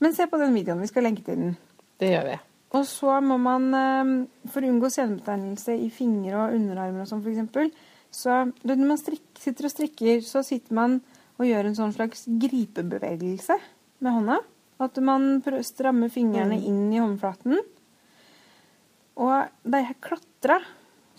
Men 0.00 0.14
se 0.16 0.24
på 0.26 0.38
den 0.40 0.54
videoen. 0.56 0.80
Vi 0.80 0.88
skal 0.88 1.04
lenke 1.04 1.24
til 1.26 1.36
den. 1.36 1.56
det 2.00 2.14
gjør 2.14 2.28
vi. 2.30 2.38
Og 2.72 2.84
så 2.86 3.16
må 3.20 3.36
man, 3.42 3.64
eh, 3.74 4.48
for 4.48 4.62
å 4.64 4.68
unngå 4.70 4.88
senebetennelse 4.94 5.74
i 5.76 5.90
fingre 5.90 6.38
og 6.46 6.54
underarmer 6.56 7.02
og 7.02 7.08
sånn 7.10 7.20
f.eks., 7.24 7.74
så 8.10 8.52
når 8.66 8.80
man 8.86 8.96
strik, 8.98 9.20
sitter 9.38 9.66
og 9.68 9.70
strikker, 9.74 10.22
så 10.26 10.40
sitter 10.42 10.74
man 10.74 11.00
og 11.38 11.46
gjør 11.46 11.66
en 11.68 11.76
sånn 11.78 11.92
slags 11.94 12.24
gripebevegelse 12.26 13.58
med 14.00 14.12
hånda. 14.16 14.38
At 14.80 14.96
man 15.04 15.42
strammer 15.62 16.08
fingrene 16.10 16.56
Mm. 16.58 16.64
inn 16.66 16.92
i 16.92 16.98
håndflaten. 16.98 17.58
Og 19.20 19.48
da 19.68 19.78
jeg 19.82 19.96
klatra, 20.00 20.60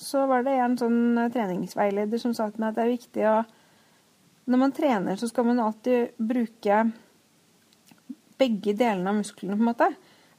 så 0.01 0.25
var 0.29 0.45
det 0.47 0.57
en 0.57 0.77
sånn 0.79 1.01
eh, 1.21 1.31
treningsveileder 1.33 2.21
som 2.21 2.33
sa 2.37 2.49
til 2.49 2.63
meg 2.63 2.71
at 2.71 2.79
det 2.79 2.85
er 2.85 2.95
viktig 2.95 3.25
å 3.29 3.37
Når 4.51 4.57
man 4.57 4.73
trener, 4.73 5.15
så 5.15 5.29
skal 5.29 5.45
man 5.45 5.61
alltid 5.61 6.17
bruke 6.17 6.81
begge 8.41 8.73
delene 8.73 9.11
av 9.11 9.19
musklene, 9.19 9.53
på 9.53 9.61
en 9.61 9.69
måte. 9.69 9.87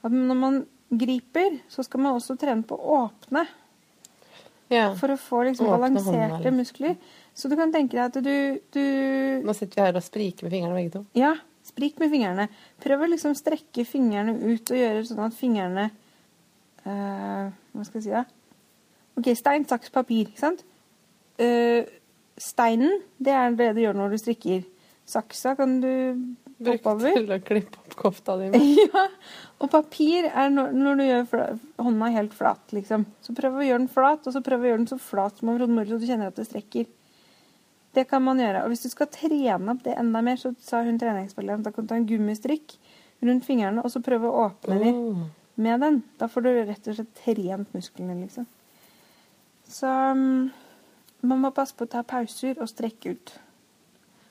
At 0.03 0.11
når 0.11 0.37
man 0.37 0.57
griper, 0.91 1.55
så 1.71 1.85
skal 1.87 2.03
man 2.03 2.17
også 2.17 2.35
trene 2.37 2.67
på 2.67 2.75
å 2.75 2.97
åpne. 3.05 3.45
Ja. 4.73 4.89
For 4.99 5.13
å 5.13 5.17
få 5.19 5.45
liksom 5.47 5.71
balanserte 5.71 6.51
muskler. 6.53 6.97
Så 7.33 7.49
du 7.49 7.55
kan 7.57 7.71
tenke 7.73 7.95
deg 7.95 8.03
at 8.05 8.19
du, 8.19 8.59
du 8.75 8.83
Nå 9.47 9.55
sitter 9.57 9.79
vi 9.79 9.87
her 9.87 9.97
og 9.97 10.05
spriker 10.05 10.45
med 10.45 10.53
fingrene 10.53 10.77
begge 10.77 10.93
to. 10.97 11.03
Ja, 11.17 11.33
sprik 11.65 11.99
med 12.01 12.11
fingrene. 12.13 12.47
Prøv 12.83 13.05
å 13.05 13.09
liksom 13.09 13.35
strekke 13.37 13.87
fingrene 13.87 14.35
ut 14.43 14.73
og 14.73 14.79
gjøre 14.79 15.03
sånn 15.09 15.25
at 15.25 15.37
fingrene 15.37 15.89
eh, 15.89 17.49
Hva 17.49 17.87
skal 17.87 17.99
jeg 17.99 18.07
si 18.07 18.13
da? 18.13 18.25
OK, 19.19 19.33
stein, 19.37 19.67
saks, 19.69 19.91
papir. 19.93 20.29
Ikke 20.31 20.41
sant? 20.41 20.63
Uh, 21.41 21.83
steinen, 22.39 23.01
det 23.21 23.33
er 23.35 23.57
det 23.57 23.73
du 23.77 23.83
gjør 23.83 23.97
når 23.97 24.15
du 24.15 24.21
strikker. 24.21 24.63
Saksa 25.09 25.55
kan 25.59 25.79
du 25.83 25.91
hoppe 26.63 26.93
over. 26.93 27.11
til 27.17 27.31
å 27.35 27.39
klippe 27.43 27.81
opp 27.81 27.95
kofta 27.99 28.37
di 28.39 28.49
med. 28.53 28.63
Ja, 28.83 29.05
og 29.63 29.71
papir 29.71 30.27
er 30.27 30.51
når, 30.51 30.73
når 30.75 30.99
du 30.99 31.03
gjør 31.05 31.43
hånda 31.83 32.09
helt 32.15 32.35
flat, 32.35 32.63
liksom. 32.75 33.05
Så 33.23 33.35
prøv 33.35 33.59
å 33.59 33.65
gjøre 33.65 33.83
den 33.83 33.91
flat, 33.91 34.25
og 34.27 34.35
så 34.35 34.41
prøv 34.43 34.63
å 34.63 34.69
gjøre 34.69 34.81
den 34.81 34.91
så 34.91 34.99
flat 35.01 35.39
som 35.39 35.51
overhodet 35.51 35.75
mulig, 35.75 35.89
så 35.91 35.99
du 36.01 36.07
kjenner 36.09 36.31
at 36.31 36.39
det 36.39 36.47
strekker. 36.49 36.89
Det 37.93 38.07
kan 38.09 38.23
man 38.25 38.41
gjøre. 38.41 38.63
Og 38.63 38.73
hvis 38.73 38.83
du 38.87 38.89
skal 38.89 39.11
trene 39.13 39.75
opp 39.75 39.83
det 39.85 39.95
enda 39.99 40.23
mer, 40.25 40.39
så 40.41 40.53
sa 40.63 40.81
hun 40.87 40.97
treningsspilleren 41.01 41.63
da 41.65 41.71
kan 41.75 41.85
du 41.85 41.91
ta 41.91 41.99
en 41.99 42.09
gummistrikk 42.09 42.77
rundt 43.23 43.47
fingrene, 43.47 43.83
og 43.83 43.93
så 43.93 44.01
prøve 44.03 44.29
å 44.29 44.47
åpne 44.47 44.79
oh. 44.79 44.83
dem 44.83 45.23
med 45.63 45.83
den. 45.85 46.01
Da 46.19 46.27
får 46.31 46.47
du 46.47 46.51
rett 46.57 46.89
og 46.89 46.97
slett 46.97 47.23
trent 47.23 47.75
musklene, 47.75 48.17
liksom. 48.23 48.47
Så 49.73 49.89
mm, 49.89 50.51
man 51.29 51.41
må 51.41 51.53
passe 51.55 51.75
på 51.77 51.87
å 51.87 51.91
ta 51.91 52.03
pauser 52.05 52.59
og 52.61 52.69
strekke 52.69 53.15
ut. 53.15 53.33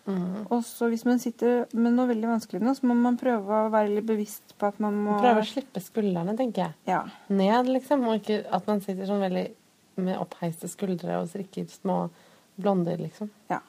Mm. 0.05 0.49
Og 0.51 0.65
så 0.67 0.89
hvis 0.91 1.05
man 1.07 1.21
sitter 1.23 1.69
med 1.79 1.95
noe 1.95 2.09
veldig 2.11 2.31
vanskelig 2.33 2.63
nå, 2.63 2.75
så 2.75 2.89
må 2.91 2.97
man 2.99 3.19
prøve 3.21 3.59
å 3.67 3.71
være 3.71 3.93
litt 3.97 4.07
bevisst 4.09 4.55
på 4.59 4.71
at 4.71 4.81
man 4.83 4.97
må 5.05 5.19
Prøve 5.23 5.45
å 5.45 5.47
slippe 5.47 5.83
skuldrene, 5.83 6.35
tenker 6.39 6.67
jeg. 6.67 6.79
Ja. 6.91 7.03
Ned, 7.31 7.71
liksom. 7.71 8.07
Og 8.11 8.23
ikke 8.23 8.43
at 8.51 8.71
man 8.71 8.83
sitter 8.83 9.07
sånn 9.09 9.23
veldig 9.23 9.47
med 10.03 10.17
oppheiste 10.19 10.71
skuldre 10.73 11.21
og 11.21 11.29
strikker 11.31 11.69
små 11.71 12.07
blonder, 12.57 12.99
liksom. 13.01 13.31
ja. 13.53 13.61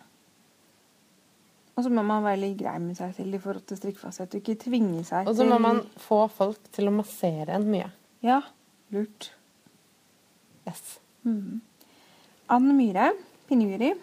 Og 1.73 1.87
så 1.87 1.89
må 1.89 2.03
man 2.05 2.21
være 2.21 2.37
litt 2.37 2.57
grei 2.59 2.75
med 2.77 2.93
seg 2.99 3.15
selv 3.17 3.33
i 3.33 3.39
forhold 3.41 3.65
til 3.65 3.79
strikkfasthet, 3.79 4.35
og 4.35 4.43
ikke 4.43 4.61
tvinge 4.67 5.01
seg 5.07 5.25
Og 5.25 5.33
så 5.39 5.47
må 5.49 5.57
man 5.61 5.79
få 5.97 6.19
folk 6.29 6.67
til 6.75 6.91
å 6.91 6.93
massere 6.93 7.55
en 7.57 7.65
mye. 7.65 7.87
Ja, 8.21 8.43
lurt. 8.93 9.31
Yes. 10.69 10.99
Anne 11.23 12.75
Myhre, 12.75 13.13
Pinneguri, 13.47 13.93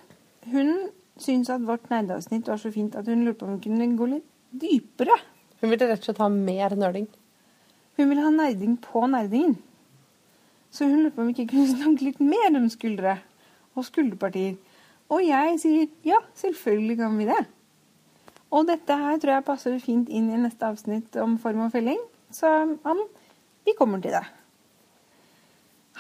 hun 0.53 0.73
syns 1.21 1.51
at 1.53 1.65
vårt 1.67 1.91
nerdeavsnitt 1.93 2.49
var 2.49 2.61
så 2.61 2.73
fint 2.73 2.97
at 2.97 3.09
hun 3.09 3.25
lurte 3.27 3.43
på 3.43 3.49
om 3.49 3.57
hun 3.57 3.65
kunne 3.65 3.89
gå 3.99 4.09
litt 4.15 4.29
dypere. 4.51 5.17
Hun 5.61 5.73
ville 5.73 5.89
rett 5.91 6.01
og 6.01 6.09
slett 6.09 6.23
ha 6.23 6.31
mer 6.33 6.77
nerding. 6.79 7.09
Hun 7.99 8.09
ville 8.09 8.25
ha 8.25 8.33
nerding 8.33 8.79
på 8.81 9.05
nerdingen. 9.13 9.59
Så 10.73 10.89
hun 10.89 11.05
lurte 11.05 11.19
på 11.19 11.25
om 11.25 11.31
vi 11.31 11.37
ikke 11.37 11.53
kunne 11.53 11.75
snakke 11.77 12.09
litt 12.09 12.21
mer 12.25 12.57
om 12.57 12.69
skuldre 12.73 13.19
og 13.77 13.87
skulderpartier. 13.87 14.57
Og 15.11 15.25
jeg 15.27 15.57
sier 15.61 15.89
ja, 16.07 16.21
selvfølgelig 16.39 17.01
kan 17.03 17.19
vi 17.19 17.29
det. 17.29 17.41
Og 18.51 18.67
dette 18.67 18.97
her 18.99 19.19
tror 19.23 19.37
jeg 19.37 19.47
passer 19.47 19.83
fint 19.83 20.09
inn 20.11 20.31
i 20.33 20.39
neste 20.41 20.67
avsnitt 20.67 21.19
om 21.23 21.37
form 21.43 21.67
og 21.67 21.75
felling. 21.75 21.99
Så 22.35 22.49
Ann, 22.87 23.03
vi 23.67 23.75
kommer 23.79 24.03
til 24.03 24.15
det. 24.15 24.25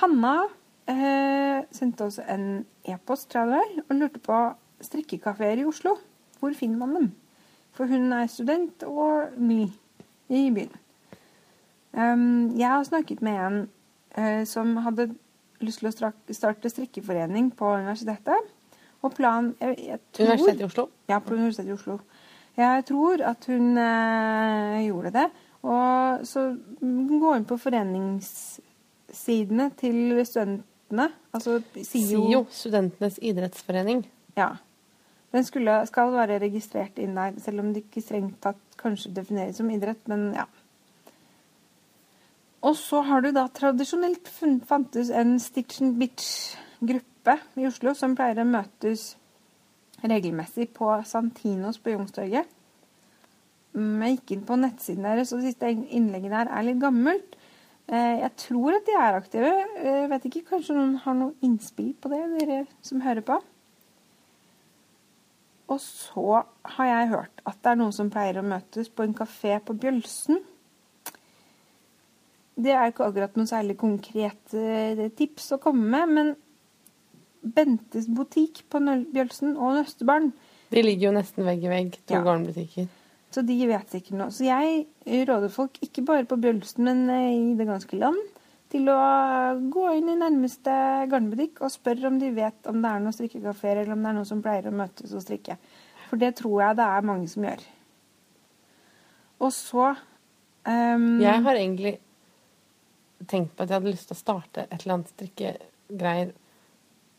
Hanna 0.01 0.49
eh, 0.88 1.64
sendte 1.75 2.05
oss 2.05 2.19
en 2.19 2.66
e-post, 2.88 3.31
tror 3.31 3.40
jeg 3.40 3.51
det 3.51 3.59
var, 3.59 3.85
og 3.88 3.97
lurte 3.97 4.19
på 4.25 4.38
strikkekafeer 4.81 5.57
i 5.61 5.64
Oslo. 5.69 5.97
Hvor 6.40 6.53
finner 6.57 6.79
man 6.79 6.95
dem? 6.95 7.12
For 7.77 7.85
hun 7.87 8.12
er 8.12 8.27
student 8.27 8.83
og 8.88 9.29
ny 9.37 9.66
i 10.29 10.51
byen. 10.55 10.73
Um, 11.93 12.59
jeg 12.59 12.69
har 12.69 12.83
snakket 12.87 13.23
med 13.23 13.47
en 13.47 13.69
uh, 14.19 14.47
som 14.47 14.77
hadde 14.77 15.14
lyst 15.61 15.79
til 15.83 15.88
å 15.88 15.93
starte 16.33 16.71
strikkeforening 16.71 17.57
på 17.57 17.64
universitetet. 17.81 18.37
Og 19.03 19.14
planen 19.16 19.55
jeg, 19.61 19.77
jeg 19.87 19.99
tror, 20.12 20.27
Universitetet 20.27 20.61
i 20.61 20.64
Oslo. 20.69 20.88
Ja, 21.09 21.19
på 21.19 21.35
Universitetet 21.35 21.71
i 21.71 21.77
Oslo. 21.77 21.99
Jeg 22.57 22.85
tror 22.88 23.23
at 23.25 23.45
hun 23.51 23.79
uh, 23.79 24.85
gjorde 24.85 25.11
det. 25.16 25.29
Og 25.61 26.27
så 26.29 26.40
gå 27.21 27.35
inn 27.37 27.49
på 27.49 27.57
foreningssidene 27.61 29.71
til 29.81 29.97
studentene. 30.90 31.11
Altså 31.33 31.61
SIO. 31.74 32.26
SIO, 32.26 32.46
Studentenes 32.50 33.18
idrettsforening. 33.22 34.05
Ja. 34.37 34.57
Den 35.33 35.44
skulle, 35.44 35.87
skal 35.87 36.12
være 36.12 36.40
registrert 36.42 36.98
inn 36.98 37.14
der, 37.14 37.38
selv 37.38 37.61
om 37.61 37.72
det 37.72 37.85
ikke 37.85 38.03
strengt 38.03 38.40
tatt 38.42 38.59
kanskje 38.81 39.14
defineres 39.14 39.57
som 39.57 39.70
idrett, 39.70 40.03
men 40.09 40.33
ja. 40.35 40.46
Og 42.62 42.76
så 42.76 43.00
har 43.03 43.22
du 43.22 43.31
da 43.33 43.46
tradisjonelt 43.48 44.29
fantes 44.29 45.11
en 45.11 45.38
Stitch 45.40 45.81
and 45.81 45.96
Bitch-gruppe 46.00 47.38
i 47.57 47.66
Oslo 47.66 47.94
som 47.94 48.16
pleier 48.16 48.42
å 48.42 48.48
møtes 48.48 49.14
regelmessig 50.03 50.68
på 50.74 50.90
Santinos 51.07 51.79
på 51.79 51.94
Youngstorget. 51.94 52.48
Jeg 53.70 54.16
gikk 54.16 54.33
inn 54.35 54.44
på 54.48 54.59
nettsiden 54.59 55.07
deres, 55.07 55.31
og 55.33 55.40
det 55.40 55.53
siste 55.53 55.70
innlegget 55.70 56.35
der 56.35 56.50
er 56.50 56.66
litt 56.66 56.81
gammelt. 56.83 57.38
Eh, 57.90 58.20
Jeg 58.22 58.31
tror 58.37 58.76
at 58.76 58.87
de 58.87 58.92
er 58.94 59.16
aktive. 59.18 59.53
Jeg 59.85 60.11
vet 60.12 60.24
ikke, 60.29 60.44
Kanskje 60.53 60.76
noen 60.76 60.96
har 61.03 61.14
noe 61.18 61.35
innspill 61.42 61.94
på 62.00 62.11
det, 62.12 62.20
dere 62.38 62.61
som 62.87 63.00
hører 63.03 63.24
på? 63.26 63.40
Og 65.70 65.79
så 65.81 66.42
har 66.76 66.87
jeg 66.87 67.09
hørt 67.12 67.42
at 67.46 67.59
det 67.62 67.70
er 67.72 67.79
noen 67.79 67.92
som 67.94 68.11
pleier 68.11 68.40
å 68.40 68.46
møtes 68.46 68.88
på 68.90 69.05
en 69.07 69.14
kafé 69.14 69.59
på 69.62 69.74
Bjølsen. 69.79 70.40
Det 72.61 72.72
er 72.74 72.90
ikke 72.90 73.07
akkurat 73.07 73.37
noen 73.38 73.48
særlig 73.48 73.76
konkret 73.81 74.55
eh, 74.59 75.05
tips 75.16 75.53
å 75.57 75.61
komme 75.62 75.87
med, 75.94 76.14
men 76.14 76.33
Bentes 77.40 78.05
butikk 78.12 78.64
på 78.68 78.83
Bjølsen 79.14 79.55
og 79.57 79.79
Nøstebarn, 79.79 80.33
De 80.70 80.83
ligger 80.85 81.09
jo 81.09 81.14
nesten 81.16 81.42
vegg 81.46 81.64
i 81.64 81.70
vegg, 81.72 81.96
to 82.07 82.14
Ja. 82.14 82.20
garnbutikker. 82.22 82.87
Så 83.31 83.45
de 83.47 83.57
vet 83.71 83.95
ikke 83.95 84.16
noe. 84.19 84.33
Så 84.35 84.47
jeg 84.49 85.25
råder 85.29 85.53
folk, 85.55 85.79
ikke 85.85 86.05
bare 86.07 86.27
på 86.29 86.38
Bjølsen, 86.40 86.85
men 86.87 87.05
eh, 87.14 87.33
i 87.37 87.57
det 87.59 87.69
ganske 87.69 87.99
land, 87.99 88.19
til 88.71 88.87
å 88.90 88.99
gå 89.71 89.87
inn 89.99 90.12
i 90.12 90.19
nærmeste 90.19 90.75
garnbutikk 91.11 91.62
og 91.64 91.73
spørre 91.75 92.11
om 92.11 92.19
de 92.21 92.31
vet 92.35 92.69
om 92.71 92.79
det 92.83 92.90
er 92.90 93.03
noen 93.03 93.14
strikkekafeer, 93.14 93.83
eller 93.83 93.97
om 93.97 94.03
det 94.03 94.11
er 94.11 94.19
noen 94.19 94.29
som 94.29 94.43
pleier 94.45 94.69
å 94.71 94.75
møtes 94.75 95.14
og 95.14 95.25
strikke. 95.25 95.57
For 96.11 96.23
det 96.23 96.37
tror 96.38 96.57
jeg 96.64 96.79
det 96.79 96.87
er 96.87 97.07
mange 97.07 97.31
som 97.31 97.47
gjør. 97.47 97.64
Og 99.40 99.53
så 99.57 99.87
um, 100.66 101.09
Jeg 101.23 101.43
har 101.47 101.59
egentlig 101.59 101.95
tenkt 103.31 103.55
på 103.57 103.64
at 103.64 103.71
jeg 103.71 103.79
hadde 103.79 103.93
lyst 103.93 104.11
til 104.11 104.16
å 104.16 104.21
starte 104.21 104.66
et 104.66 104.83
eller 104.83 104.97
annet 104.99 105.14
strikkegreier 105.14 106.33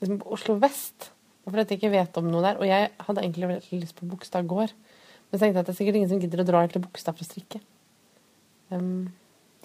liksom 0.01 0.21
på 0.21 0.31
Oslo 0.35 0.57
vest. 0.61 1.11
Fordi 1.45 1.65
jeg 1.65 1.79
ikke 1.79 1.93
vet 1.93 2.19
om 2.19 2.29
noe 2.29 2.43
der. 2.45 2.59
Og 2.61 2.67
jeg 2.69 2.89
hadde 3.07 3.23
egentlig 3.23 3.81
lyst 3.81 3.97
på 3.97 4.07
Bogstad 4.09 4.47
gård. 4.49 4.73
Men 5.31 5.39
så 5.39 5.45
tenkte 5.45 5.55
jeg 5.55 5.63
at 5.63 5.69
det 5.69 5.73
er 5.73 5.79
sikkert 5.79 5.97
ingen 5.99 6.09
som 6.11 6.19
gidder 6.19 6.43
å 6.43 6.47
dra 6.47 6.61
helt 6.61 6.73
til 6.75 6.83
Bogstad 6.83 7.15
for 7.15 7.23
å 7.23 7.29
strikke. 7.29 7.61
Um, 8.71 9.07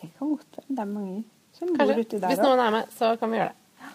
Det 0.00 0.10
kan 0.18 0.28
godt 0.30 0.58
være. 0.58 0.66
Det 0.68 0.82
er 0.84 0.90
mange 0.90 1.24
som 1.56 1.68
bor 1.72 1.80
kanskje. 1.80 2.04
uti 2.04 2.20
der 2.20 2.28
Hvis 2.28 2.42
noen 2.44 2.62
er 2.62 2.74
med, 2.74 2.92
så 2.94 3.16
kan 3.18 3.32
vi 3.32 3.40
gjøre 3.40 3.48
det. 3.54 3.90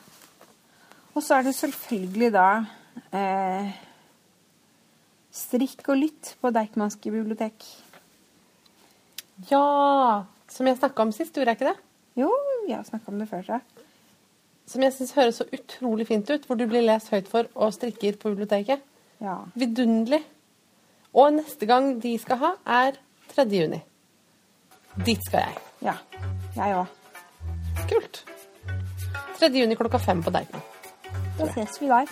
Og 1.14 1.24
så 1.24 1.38
er 1.38 1.44
det 1.44 1.54
selvfølgelig 1.56 2.30
da 2.34 2.48
eh, 3.12 3.72
strikk 5.36 5.90
og 5.92 6.00
lytt 6.00 6.34
på 6.42 6.52
Deichmanske 6.56 7.12
bibliotek. 7.12 7.68
Ja! 9.52 10.26
Som 10.52 10.68
jeg 10.68 10.80
snakka 10.80 11.06
om 11.06 11.12
sist, 11.16 11.36
gjorde 11.36 11.54
jeg 11.54 11.60
ikke 11.60 11.72
det? 11.72 11.78
Jo, 12.20 12.32
vi 12.66 12.74
har 12.74 12.84
snakka 12.88 13.12
om 13.12 13.20
det 13.20 13.30
før, 13.30 13.44
Så. 13.48 13.88
Som 14.72 14.84
jeg 14.84 14.94
syns 14.96 15.14
høres 15.16 15.40
så 15.42 15.48
utrolig 15.52 16.08
fint 16.08 16.30
ut, 16.32 16.46
hvor 16.48 16.56
du 16.60 16.66
blir 16.68 16.84
lest 16.84 17.12
høyt 17.12 17.28
for 17.28 17.48
og 17.56 17.74
strikker 17.76 18.20
på 18.20 18.32
biblioteket. 18.32 18.84
Ja. 19.22 19.42
Vidunderlig. 19.56 20.22
Og 21.14 21.34
neste 21.36 21.68
gang 21.68 21.98
de 22.04 22.14
skal 22.20 22.38
ha, 22.40 22.50
er 22.66 22.96
3. 23.36 23.44
juni. 23.52 23.82
Dit 25.06 25.20
skal 25.28 25.44
jeg. 25.44 25.58
ja. 25.84 25.96
Jeg 26.56 26.76
òg. 26.76 26.88
Kult. 27.90 28.24
3. 29.40 29.50
juni 29.56 29.76
klokka 29.76 30.00
fem 30.00 30.24
på 30.24 30.32
Deichman. 30.32 30.64
Da 31.38 31.48
ses 31.52 31.82
vi 31.82 31.90
der. 31.92 32.08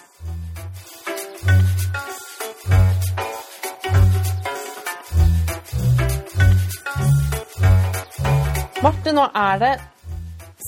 Marte, 8.84 9.12
nå 9.16 9.26
er 9.36 9.60
det 9.64 9.74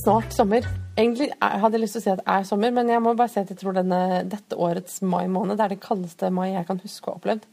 snart 0.04 0.36
sommer. 0.36 0.68
Egentlig 0.96 1.34
hadde 1.40 1.76
jeg 1.76 1.84
lyst 1.84 1.98
til 1.98 2.02
å 2.02 2.06
si 2.06 2.12
at 2.12 2.24
det 2.24 2.32
er 2.40 2.48
sommer, 2.48 2.72
men 2.76 2.92
jeg 2.92 3.04
må 3.04 3.16
bare 3.16 3.32
si 3.32 3.40
at 3.44 3.52
jeg 3.52 3.60
tror 3.60 3.76
denne, 3.76 4.22
dette 4.32 4.56
årets 4.60 5.02
mai 5.04 5.26
måned 5.32 5.60
det 5.60 5.68
er 5.68 5.76
det 5.76 5.84
kaldeste 5.84 6.32
mai 6.32 6.54
jeg 6.54 6.68
kan 6.68 6.80
huske 6.84 7.08
å 7.08 7.16
ha 7.16 7.20
opplevd. 7.20 7.48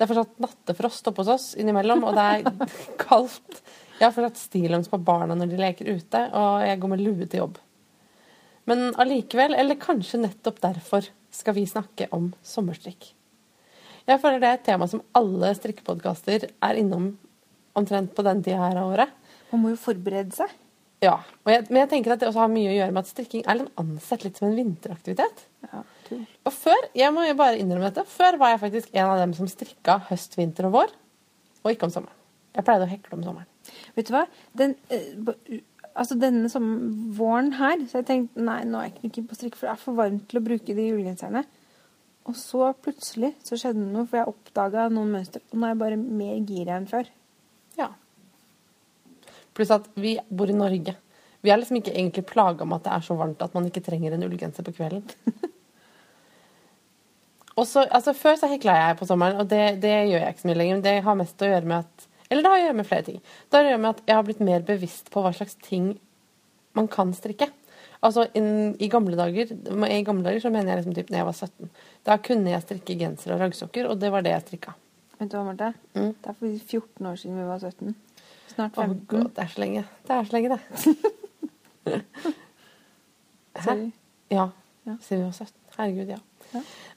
Det 0.00 0.06
er 0.06 0.08
fortsatt 0.14 0.38
nattefrost 0.40 1.08
oppe 1.10 1.20
hos 1.20 1.28
oss 1.28 1.46
innimellom, 1.60 2.06
og 2.08 2.14
det 2.16 2.22
er 2.24 2.68
kaldt. 3.02 3.58
Jeg 3.98 4.06
har 4.06 4.14
fortsatt 4.16 4.40
stillongs 4.40 4.88
på 4.88 4.96
barna 5.04 5.36
når 5.36 5.50
de 5.50 5.58
leker 5.60 5.90
ute, 5.92 6.22
og 6.40 6.62
jeg 6.64 6.80
går 6.80 6.92
med 6.94 7.02
lue 7.04 7.26
til 7.26 7.42
jobb. 7.42 7.58
Men 8.70 8.94
allikevel, 9.02 9.58
eller 9.60 9.76
kanskje 9.76 10.22
nettopp 10.22 10.62
derfor, 10.64 11.04
skal 11.36 11.58
vi 11.58 11.66
snakke 11.68 12.08
om 12.16 12.30
sommerstrikk. 12.40 13.10
Jeg 14.08 14.22
føler 14.24 14.40
det 14.40 14.48
er 14.48 14.56
et 14.56 14.66
tema 14.70 14.88
som 14.88 15.04
alle 15.20 15.52
strikkepodkaster 15.60 16.48
er 16.48 16.80
innom 16.80 17.12
omtrent 17.76 18.16
på 18.16 18.24
den 18.24 18.40
tida 18.40 18.64
her 18.64 18.80
av 18.80 18.94
året. 18.94 19.12
Man 19.52 19.66
må 19.66 19.74
jo 19.74 19.84
forberede 19.84 20.32
seg. 20.32 20.56
Ja, 21.04 21.18
jeg, 21.44 21.68
Men 21.68 21.82
jeg 21.84 21.92
tenker 21.92 22.16
at 22.16 22.24
det 22.24 22.32
også 22.32 22.46
har 22.46 22.52
mye 22.56 22.72
å 22.72 22.78
gjøre 22.78 22.96
med 22.96 23.04
at 23.04 23.12
strikking 23.12 23.44
er 23.44 23.60
litt 23.60 23.84
ansett 23.84 24.24
litt 24.24 24.40
som 24.40 24.48
en 24.48 24.56
vinteraktivitet. 24.56 25.44
Ja, 25.68 25.84
tull. 26.10 26.24
Og 26.46 26.54
før 26.54 26.88
jeg 26.98 27.14
må 27.14 27.24
jo 27.26 27.36
bare 27.38 27.58
innrømme 27.60 27.90
dette, 27.90 28.06
før 28.10 28.38
var 28.40 28.54
jeg 28.54 28.62
faktisk 28.64 28.94
en 28.96 29.06
av 29.06 29.20
dem 29.22 29.34
som 29.38 29.48
strikka 29.50 30.00
høst, 30.10 30.36
vinter 30.38 30.68
og 30.68 30.76
vår, 30.76 30.94
og 31.62 31.72
ikke 31.72 31.88
om 31.88 31.94
sommeren. 31.94 32.16
Jeg 32.56 32.66
pleide 32.66 32.86
å 32.86 32.90
hekle 32.90 33.16
om 33.18 33.26
sommeren. 33.26 33.50
Vet 33.94 34.08
du 34.08 34.14
hva? 34.14 34.24
Den, 34.58 34.74
eh, 34.90 35.60
altså 35.94 36.16
denne 36.18 36.50
som, 36.52 36.66
våren 37.16 37.52
her, 37.58 37.84
så 37.90 38.00
jeg 38.00 38.08
tenkte 38.08 38.44
nei, 38.44 38.62
nå 38.66 38.80
er 38.80 38.88
jeg 38.88 38.96
ikke 38.96 39.14
keen 39.16 39.30
på 39.30 39.38
strikk, 39.38 39.58
for 39.58 39.68
det 39.68 39.74
er 39.74 39.82
for 39.84 39.98
varmt 39.98 40.26
til 40.30 40.40
å 40.40 40.46
bruke 40.46 40.76
de 40.76 40.86
julegenserne. 40.88 41.44
Og 42.28 42.36
så 42.38 42.70
plutselig 42.84 43.32
så 43.46 43.58
skjedde 43.58 43.82
det 43.82 43.92
noe, 43.94 44.06
for 44.08 44.20
jeg 44.20 44.32
oppdaga 44.32 44.88
noen 44.92 45.14
mønster, 45.16 45.44
og 45.50 45.58
nå 45.58 45.66
er 45.66 45.74
jeg 45.74 45.82
bare 45.84 46.00
mer 46.00 46.34
gira 46.48 46.78
enn 46.78 46.88
før. 46.90 47.08
Ja. 47.78 47.92
Pluss 49.56 49.72
at 49.74 49.88
vi 50.00 50.16
bor 50.28 50.50
i 50.50 50.56
Norge. 50.56 50.96
Vi 51.40 51.52
er 51.52 51.60
liksom 51.60 51.78
ikke 51.80 51.94
egentlig 51.94 52.26
plaga 52.28 52.66
med 52.68 52.80
at 52.80 52.88
det 52.88 52.96
er 52.96 53.06
så 53.06 53.16
varmt 53.16 53.40
at 53.44 53.54
man 53.56 53.66
ikke 53.68 53.82
trenger 53.84 54.14
en 54.14 54.26
ullgenser 54.26 54.66
på 54.66 54.76
kvelden. 54.76 55.06
og 57.60 57.66
så, 57.68 57.84
altså 57.86 58.14
Før 58.16 58.38
så 58.40 58.48
hekla 58.50 58.76
jeg 58.78 58.98
på 59.00 59.08
sommeren, 59.08 59.40
og 59.42 59.48
det, 59.50 59.80
det 59.82 59.92
gjør 60.10 60.24
jeg 60.24 60.34
ikke 60.34 60.44
så 60.44 60.50
mye 60.50 60.60
lenger. 60.60 60.78
Men 60.78 60.86
det 60.86 60.96
har 61.06 61.18
mest 61.20 61.44
å 61.44 61.50
gjøre 61.50 61.70
med 61.72 61.84
at 61.84 62.08
Eller 62.30 62.44
det 62.44 62.52
har 62.52 62.60
å 62.60 62.64
gjøre 62.64 62.78
med 62.78 62.88
flere 62.88 63.06
ting. 63.06 63.22
Det 63.22 63.58
har 63.58 63.66
å 63.66 63.72
gjøre 63.72 63.82
med 63.84 63.90
at 63.96 64.04
jeg 64.06 64.16
har 64.16 64.28
blitt 64.28 64.44
mer 64.46 64.66
bevisst 64.66 65.10
på 65.12 65.24
hva 65.24 65.32
slags 65.36 65.56
ting 65.66 65.88
man 66.78 66.86
kan 66.90 67.10
strikke. 67.16 67.50
Altså 68.00 68.24
in, 68.38 68.76
I 68.80 68.88
gamle 68.88 69.16
dager 69.18 69.50
i 69.50 70.04
gamle 70.06 70.24
dager 70.24 70.40
så 70.40 70.52
mener 70.52 70.72
jeg 70.72 70.80
liksom 70.80 70.94
typ 70.96 71.10
når 71.10 71.20
jeg 71.20 71.28
var 71.28 71.40
17. 71.48 71.72
Da 72.08 72.16
kunne 72.28 72.54
jeg 72.54 72.64
strikke 72.64 72.96
genser 73.02 73.34
og 73.34 73.42
raggsokker, 73.42 73.90
og 73.90 73.98
det 74.00 74.12
var 74.14 74.24
det 74.24 74.32
jeg 74.32 74.46
strikka. 74.46 74.76
Vet 75.18 75.32
du 75.32 75.36
hva, 75.36 75.42
Marte? 75.50 75.72
Mm. 75.98 76.14
Det 76.16 76.30
er 76.30 76.38
for 76.38 76.54
14 76.78 77.10
år 77.10 77.18
siden 77.20 77.36
vi 77.36 77.48
var 77.50 77.60
17. 77.60 77.92
Snart 78.54 78.78
15. 78.78 78.94
Oh 78.94 79.02
God, 79.10 79.28
det 79.36 79.44
er 79.44 79.52
så 79.52 79.60
lenge. 79.60 79.84
Det 80.08 80.16
er 80.16 80.30
så 80.30 80.38
lenge, 80.38 80.56
det. 80.56 80.60
Hæ? 83.60 83.66
Sorry. 83.66 83.90
Ja. 84.32 84.48
Ja. 84.86 84.96
Siden 85.04 85.20
vi 85.20 85.26
var 85.26 85.32
17. 85.32 85.54
Herregud, 85.76 86.14
ja. 86.14 86.22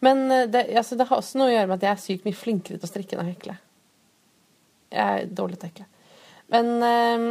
Men 0.03 0.25
eh, 0.31 0.49
det, 0.51 0.65
altså, 0.77 0.97
det 0.99 1.07
har 1.09 1.21
også 1.21 1.39
noe 1.39 1.51
å 1.51 1.55
gjøre 1.55 1.69
med 1.69 1.79
at 1.79 1.87
jeg 1.87 1.93
er 1.93 2.03
sykt 2.03 2.27
mye 2.27 2.37
flinkere 2.37 2.79
til 2.79 2.89
å 2.89 2.91
strikke 2.91 3.17
enn 3.17 3.23
å 3.23 3.29
hekle. 3.29 3.57
Jeg 4.93 5.23
er 5.23 5.33
dårlig 5.41 5.59
til 5.59 5.69
å 5.69 5.71
hekle. 5.71 5.89
Men 6.53 6.73
eh, 6.87 7.27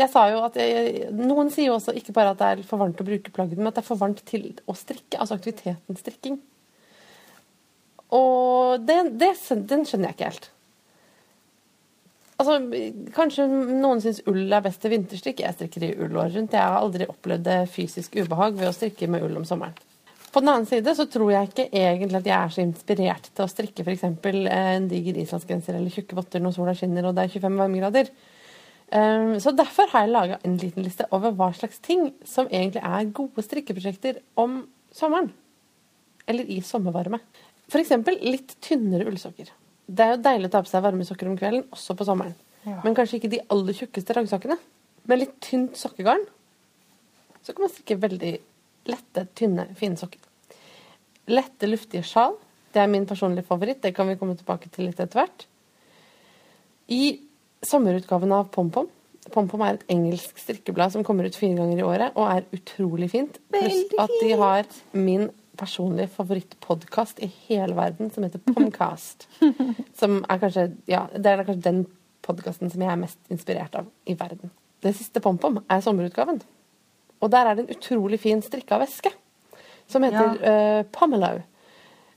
jeg 0.00 0.12
sa 0.12 0.26
jo 0.30 0.44
at 0.46 0.56
jeg, 0.60 1.08
Noen 1.16 1.50
sier 1.52 1.70
jo 1.70 1.78
også 1.78 1.94
ikke 1.98 2.14
bare 2.16 2.34
at 2.34 2.40
det 2.40 2.52
er 2.52 2.62
for 2.68 2.80
varmt 2.80 3.00
å 3.02 3.06
bruke 3.06 3.34
plaggene, 3.34 3.60
men 3.60 3.72
at 3.72 3.80
det 3.80 3.84
er 3.84 3.90
for 3.90 4.00
varmt 4.00 4.22
til 4.28 4.52
å 4.70 4.76
strikke. 4.78 5.18
Altså 5.18 5.36
aktiviteten 5.36 5.98
strikking. 5.98 6.38
Og 8.14 8.80
det, 8.86 9.02
det, 9.18 9.34
den 9.70 9.84
skjønner 9.86 10.10
jeg 10.10 10.18
ikke 10.18 10.30
helt. 10.30 10.48
Altså, 12.40 12.56
Kanskje 13.14 13.44
noen 13.50 14.00
syns 14.02 14.22
ull 14.30 14.46
er 14.46 14.64
best 14.64 14.80
til 14.82 14.94
vinterstrikk. 14.94 15.42
Jeg 15.44 15.58
strikker 15.58 15.84
i 15.86 15.92
ull 15.98 16.16
året 16.16 16.38
rundt. 16.38 16.56
Jeg 16.56 16.62
har 16.64 16.80
aldri 16.80 17.06
opplevd 17.10 17.44
det 17.46 17.60
fysisk 17.74 18.16
ubehag 18.16 18.56
ved 18.56 18.70
å 18.70 18.74
strikke 18.74 19.10
med 19.10 19.26
ull 19.26 19.36
om 19.42 19.46
sommeren. 19.48 19.76
På 20.30 20.40
den 20.42 20.52
annen 20.52 20.66
side 20.68 20.92
så 20.94 21.06
tror 21.10 21.32
jeg 21.32 21.48
ikke 21.48 21.66
egentlig 21.74 22.20
at 22.20 22.28
jeg 22.28 22.36
er 22.36 22.52
så 22.54 22.62
inspirert 22.62 23.30
til 23.34 23.44
å 23.44 23.50
strikke 23.50 23.82
f.eks. 23.82 24.04
en 24.06 24.86
diger 24.90 25.18
islandsgenser 25.18 25.74
eller 25.74 25.90
tjukke 25.90 26.18
votter 26.18 26.42
når 26.42 26.54
sola 26.54 26.74
skinner 26.78 27.08
og 27.08 27.16
det 27.16 27.24
er 27.24 27.32
25 27.34 27.58
varmegrader. 27.58 28.12
Um, 28.90 29.36
så 29.42 29.52
derfor 29.54 29.90
har 29.92 30.06
jeg 30.06 30.12
laga 30.14 30.38
en 30.46 30.56
liten 30.58 30.86
liste 30.86 31.06
over 31.14 31.34
hva 31.38 31.50
slags 31.54 31.78
ting 31.82 32.12
som 32.26 32.48
egentlig 32.50 32.82
er 32.82 33.12
gode 33.14 33.42
strikkeprosjekter 33.46 34.18
om 34.38 34.60
sommeren. 34.94 35.32
Eller 36.30 36.46
i 36.46 36.60
sommervarme. 36.62 37.18
F.eks. 37.70 37.94
litt 38.22 38.56
tynnere 38.62 39.06
ullsokker. 39.10 39.50
Det 39.90 40.06
er 40.06 40.14
jo 40.14 40.22
deilig 40.22 40.50
å 40.50 40.54
ta 40.54 40.62
på 40.62 40.70
seg 40.70 40.82
varme 40.84 41.06
sokker 41.06 41.30
om 41.30 41.38
kvelden, 41.38 41.66
også 41.74 41.96
på 41.98 42.06
sommeren. 42.06 42.34
Ja. 42.66 42.78
Men 42.84 42.94
kanskje 42.98 43.18
ikke 43.18 43.32
de 43.32 43.42
aller 43.50 43.78
tjukkeste 43.78 44.14
raggsokkene. 44.14 44.58
Med 45.10 45.22
litt 45.22 45.38
tynt 45.42 45.78
sokkegarn 45.78 46.22
så 47.40 47.54
kan 47.54 47.64
man 47.64 47.72
strikke 47.72 47.96
veldig 48.02 48.34
lette, 48.88 49.26
tynne, 49.36 49.66
fine 49.78 49.98
sokker. 50.00 50.22
Lette, 51.30 51.68
luftige 51.68 52.04
sjal. 52.06 52.36
Det 52.70 52.80
er 52.82 52.90
min 52.90 53.06
personlige 53.06 53.46
favoritt. 53.48 53.82
Det 53.82 53.94
kan 53.96 54.08
vi 54.08 54.16
komme 54.18 54.36
tilbake 54.38 54.70
til 54.72 54.88
litt 54.88 55.00
etter 55.02 55.20
hvert. 55.20 55.46
I 56.90 57.02
sommerutgaven 57.66 58.32
av 58.32 58.48
PomPom 58.54 58.88
PomPom 59.28 59.62
er 59.64 59.76
et 59.76 59.92
engelsk 59.92 60.38
strikkeblad 60.40 60.94
som 60.94 61.04
kommer 61.06 61.28
ut 61.28 61.36
fire 61.36 61.58
ganger 61.58 61.80
i 61.80 61.86
året 61.86 62.16
og 62.18 62.26
er 62.30 62.46
utrolig 62.56 63.10
fint. 63.12 63.36
Pluss 63.52 63.94
at 64.00 64.14
de 64.22 64.30
har 64.40 64.68
min 64.96 65.28
personlige 65.60 66.08
favorittpodkast 66.14 67.20
i 67.20 67.28
hele 67.48 67.76
verden, 67.76 68.08
som 68.10 68.24
heter 68.24 68.40
Pomcast. 68.46 69.28
som 70.00 70.22
er 70.24 70.40
kanskje 70.40 70.70
Ja, 70.88 71.04
det 71.12 71.26
er 71.26 71.44
kanskje 71.44 71.66
den 71.68 71.82
podkasten 72.24 72.72
som 72.72 72.82
jeg 72.82 72.92
er 72.92 73.00
mest 73.00 73.20
inspirert 73.32 73.76
av 73.76 73.90
i 74.08 74.16
verden. 74.16 74.52
Det 74.80 74.94
siste 74.96 75.20
PomPom 75.20 75.60
er 75.68 75.84
sommerutgaven. 75.84 76.40
Og 77.20 77.30
der 77.32 77.48
er 77.48 77.56
det 77.56 77.66
en 77.66 77.76
utrolig 77.76 78.20
fin 78.22 78.42
strikka 78.44 78.78
veske 78.80 79.12
som 79.90 80.04
heter 80.06 80.36
eh, 80.46 80.82
Pomelo. 80.94 81.42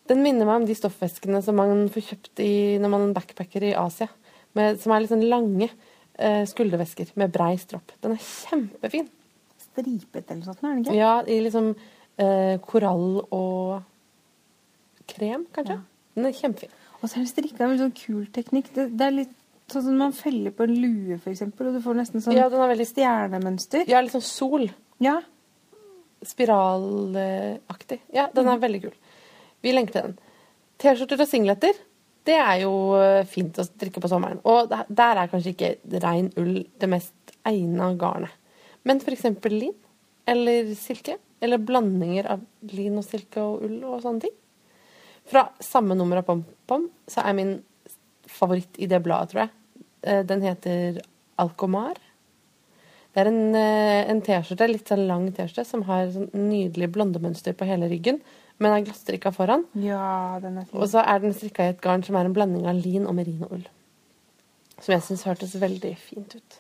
Den 0.10 0.22
minner 0.24 0.48
meg 0.48 0.62
om 0.62 0.68
de 0.68 0.76
stoffveskene 0.76 1.40
som 1.44 1.58
man 1.58 1.88
får 1.92 2.08
kjøpt 2.10 2.44
i, 2.44 2.54
når 2.82 2.92
man 2.92 3.14
backpacker 3.16 3.64
i 3.70 3.76
Asia. 3.80 4.10
Med, 4.54 4.78
som 4.82 4.94
er 4.94 5.02
litt 5.02 5.10
sånn 5.10 5.24
lange 5.26 5.70
uh, 5.72 6.44
skuldervesker 6.46 7.14
med 7.18 7.32
brei 7.34 7.56
stropp. 7.58 7.96
Den 8.04 8.14
er 8.14 8.22
kjempefin. 8.22 9.08
Stripet 9.64 10.28
eller 10.28 10.42
noe 10.42 10.50
sånt, 10.50 10.60
er 10.60 10.68
den 10.68 10.84
ikke? 10.84 10.98
Ja, 11.00 11.14
i 11.24 11.40
liksom 11.42 11.72
uh, 11.74 12.56
korall 12.68 13.24
og 13.24 13.80
krem, 15.10 15.48
kanskje. 15.56 15.80
Den 16.20 16.30
er 16.30 16.36
kjempefin. 16.38 16.76
Og 17.00 17.08
så 17.08 17.16
er 17.16 17.24
den 17.24 17.32
strikka 17.32 17.72
med 17.72 17.82
sånn 17.82 17.96
kul 17.98 18.28
teknikk. 18.36 18.70
Det, 18.76 18.90
det 19.00 19.08
er 19.08 19.18
litt 19.24 19.34
sånn 19.72 19.88
som 19.88 19.98
man 20.04 20.14
feller 20.16 20.54
på 20.54 20.68
en 20.68 20.76
lue, 20.76 21.18
eksempel, 21.32 21.72
og 21.72 21.80
du 21.80 21.82
får 21.84 21.98
nesten 21.98 22.24
sånn 22.24 22.38
Ja, 22.38 22.52
den 22.52 22.62
er 22.62 22.76
veldig 22.76 22.90
stjernemønster. 22.92 23.88
Ja, 23.90 24.04
litt 24.04 24.14
sånn 24.14 24.28
sol. 24.28 24.68
Ja. 25.02 25.22
Spiralaktig. 26.74 28.00
Ja, 28.14 28.28
den 28.34 28.48
er 28.48 28.62
veldig 28.62 28.82
kul. 28.86 28.94
Vi 29.64 29.74
lenker 29.74 29.94
til 29.96 30.06
den. 30.10 30.16
T-skjorter 30.84 31.22
og 31.24 31.30
singleter, 31.30 31.78
det 32.28 32.36
er 32.40 32.62
jo 32.64 32.72
eh, 33.00 33.24
fint 33.28 33.58
å 33.60 33.66
strikke 33.68 34.02
på 34.04 34.10
sommeren. 34.12 34.40
Og 34.48 34.70
der- 34.72 34.86
der 34.90 35.18
er 35.24 35.28
kanskje 35.32 35.54
ikke 35.54 36.02
rein 36.04 36.32
ull 36.38 36.64
det 36.80 36.90
mest 36.90 37.14
egna 37.46 37.94
garnet. 37.96 38.32
Men 38.84 39.00
f.eks. 39.00 39.24
lin 39.52 39.74
eller 40.28 40.74
silke, 40.76 41.18
eller 41.42 41.58
blandinger 41.58 42.26
av 42.32 42.42
lin 42.72 42.98
og 42.98 43.04
silke 43.04 43.38
og 43.42 43.64
ull 43.64 43.84
og 43.84 44.02
sånne 44.02 44.22
ting. 44.22 44.32
Fra 45.26 45.50
samme 45.60 45.96
nummer 45.96 46.18
av 46.18 46.26
PomPom 46.26 46.90
så 47.08 47.24
er 47.26 47.34
min 47.34 47.64
favoritt 48.28 48.76
i 48.80 48.86
det 48.88 49.02
bladet, 49.04 49.30
tror 49.32 49.42
jeg. 49.42 49.50
eh, 50.04 50.24
Den 50.24 50.42
heter 50.42 51.02
Alcomar. 51.40 51.96
Det 53.14 53.22
er 53.22 53.30
en, 53.30 53.56
eh, 53.56 54.10
en 54.10 54.22
T-skjorte, 54.26 54.68
litt 54.72 54.90
sånn 54.90 55.06
lang 55.06 55.28
T-skjorte, 55.32 55.68
som 55.70 55.84
har 55.86 56.08
sånn 56.10 56.32
nydelig 56.34 56.90
blondemønster 56.96 57.54
på 57.54 57.68
hele 57.70 57.90
ryggen, 57.92 58.20
men 58.58 58.74
er 58.74 58.86
glasstrikka 58.88 59.32
foran. 59.34 59.66
ja, 59.76 60.40
den 60.42 60.58
er 60.58 60.66
fin. 60.66 60.80
Og 60.80 60.90
så 60.90 61.04
er 61.06 61.20
den 61.20 61.34
strikka 61.34 61.68
i 61.68 61.74
et 61.76 61.82
garn 61.82 62.04
som 62.04 62.16
er 62.16 62.26
en 62.26 62.34
blanding 62.34 62.66
av 62.66 62.76
lin 62.76 63.06
og 63.06 63.14
merinoull. 63.14 63.66
Som 64.80 64.96
jeg 64.96 65.06
syns 65.06 65.26
hørtes 65.30 65.56
veldig 65.62 65.96
fint 65.98 66.36
ut. 66.36 66.60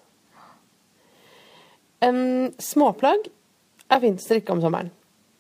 Um, 2.04 2.52
småplagg 2.60 3.30
er 3.89 4.04
fint 4.04 4.20
å 4.20 4.24
strikke 4.24 4.54
om 4.54 4.62
sommeren. 4.62 4.92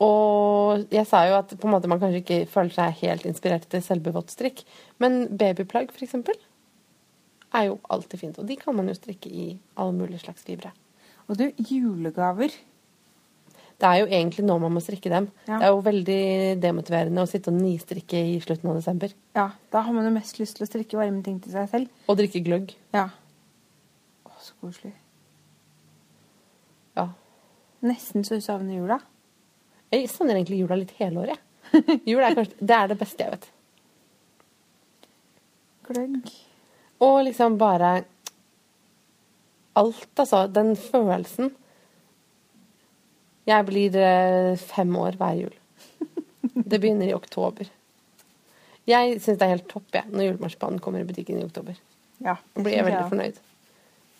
Og 0.03 0.87
jeg 0.91 1.05
sa 1.07 1.23
jo 1.27 1.37
at 1.37 1.53
måte 1.69 1.89
man 1.91 2.01
kanskje 2.01 2.23
ikke 2.23 2.39
føler 2.49 2.73
seg 2.73 3.03
helt 3.03 3.27
inspirert 3.29 3.67
til 3.69 3.83
selvbevått 3.85 4.33
strikk, 4.33 4.63
men 4.97 5.27
babyplagg 5.29 5.93
f.eks. 5.93 6.15
er 7.53 7.67
jo 7.69 7.77
alltid 7.93 8.19
fint. 8.19 8.39
Og 8.39 8.49
de 8.49 8.57
kan 8.57 8.75
man 8.75 8.89
jo 8.89 8.97
strikke 8.97 9.29
i 9.29 9.51
alle 9.77 9.93
mulige 9.93 10.23
slags 10.25 10.47
fibre. 10.47 10.73
Og 11.29 11.39
du, 11.39 11.45
julegaver. 11.57 12.55
Det 13.83 13.89
er 13.89 13.99
jo 13.99 14.07
egentlig 14.07 14.45
nå 14.45 14.55
man 14.61 14.73
må 14.75 14.81
strikke 14.83 15.11
dem. 15.11 15.27
Ja. 15.47 15.57
Det 15.57 15.67
er 15.67 15.71
jo 15.73 15.79
veldig 15.83 16.23
demotiverende 16.63 17.23
å 17.23 17.29
sitte 17.29 17.51
og 17.51 17.57
nistrikke 17.59 18.19
i 18.31 18.37
slutten 18.43 18.69
av 18.71 18.77
desember. 18.79 19.15
Ja, 19.35 19.49
da 19.73 19.81
har 19.83 19.95
man 19.95 20.07
jo 20.07 20.13
mest 20.15 20.39
lyst 20.39 20.59
til 20.59 20.65
å 20.65 20.69
strikke 20.69 20.99
varme 20.99 21.23
ting 21.25 21.39
til 21.43 21.55
seg 21.55 21.71
selv. 21.71 22.03
Og 22.07 22.19
drikke 22.19 22.43
gløgg. 22.45 22.75
Ja. 22.95 23.09
Å, 24.29 24.35
så 24.43 24.55
koselig. 24.61 24.93
Ja. 26.99 27.09
Nesten 27.83 28.23
så 28.23 28.39
du 28.39 28.45
savner 28.45 28.77
jula. 28.77 29.01
Jeg 29.93 30.07
savner 30.11 30.39
egentlig 30.39 30.61
jula 30.61 30.77
litt 30.79 30.93
hele 31.01 31.25
året. 31.25 31.43
Jul 32.09 32.21
er 32.21 32.35
kanskje 32.37 32.57
Det 32.59 32.75
er 32.75 32.89
det 32.91 32.97
beste 32.99 33.25
jeg 33.25 33.33
vet. 33.33 33.45
Gløgg. 35.87 36.33
Og 37.03 37.19
liksom 37.27 37.57
bare 37.59 37.93
Alt, 39.79 40.09
altså. 40.19 40.43
Den 40.53 40.75
følelsen. 40.77 41.51
Jeg 43.49 43.65
blir 43.67 43.95
eh, 43.99 44.57
fem 44.61 44.93
år 44.99 45.17
hver 45.19 45.39
jul. 45.41 45.55
Det 46.53 46.79
begynner 46.79 47.09
i 47.09 47.15
oktober. 47.15 47.67
Jeg 48.87 49.17
syns 49.23 49.39
det 49.39 49.45
er 49.47 49.53
helt 49.55 49.67
topp 49.71 49.95
jeg, 49.95 50.07
når 50.11 50.27
julemarsipanen 50.29 50.79
kommer 50.83 51.03
i 51.03 51.07
butikken 51.07 51.39
i 51.39 51.45
oktober. 51.47 51.75
Ja, 52.23 52.35
Da 52.55 52.63
blir 52.63 52.75
jeg 52.77 52.85
veldig 52.87 53.09
fornøyd. 53.11 53.37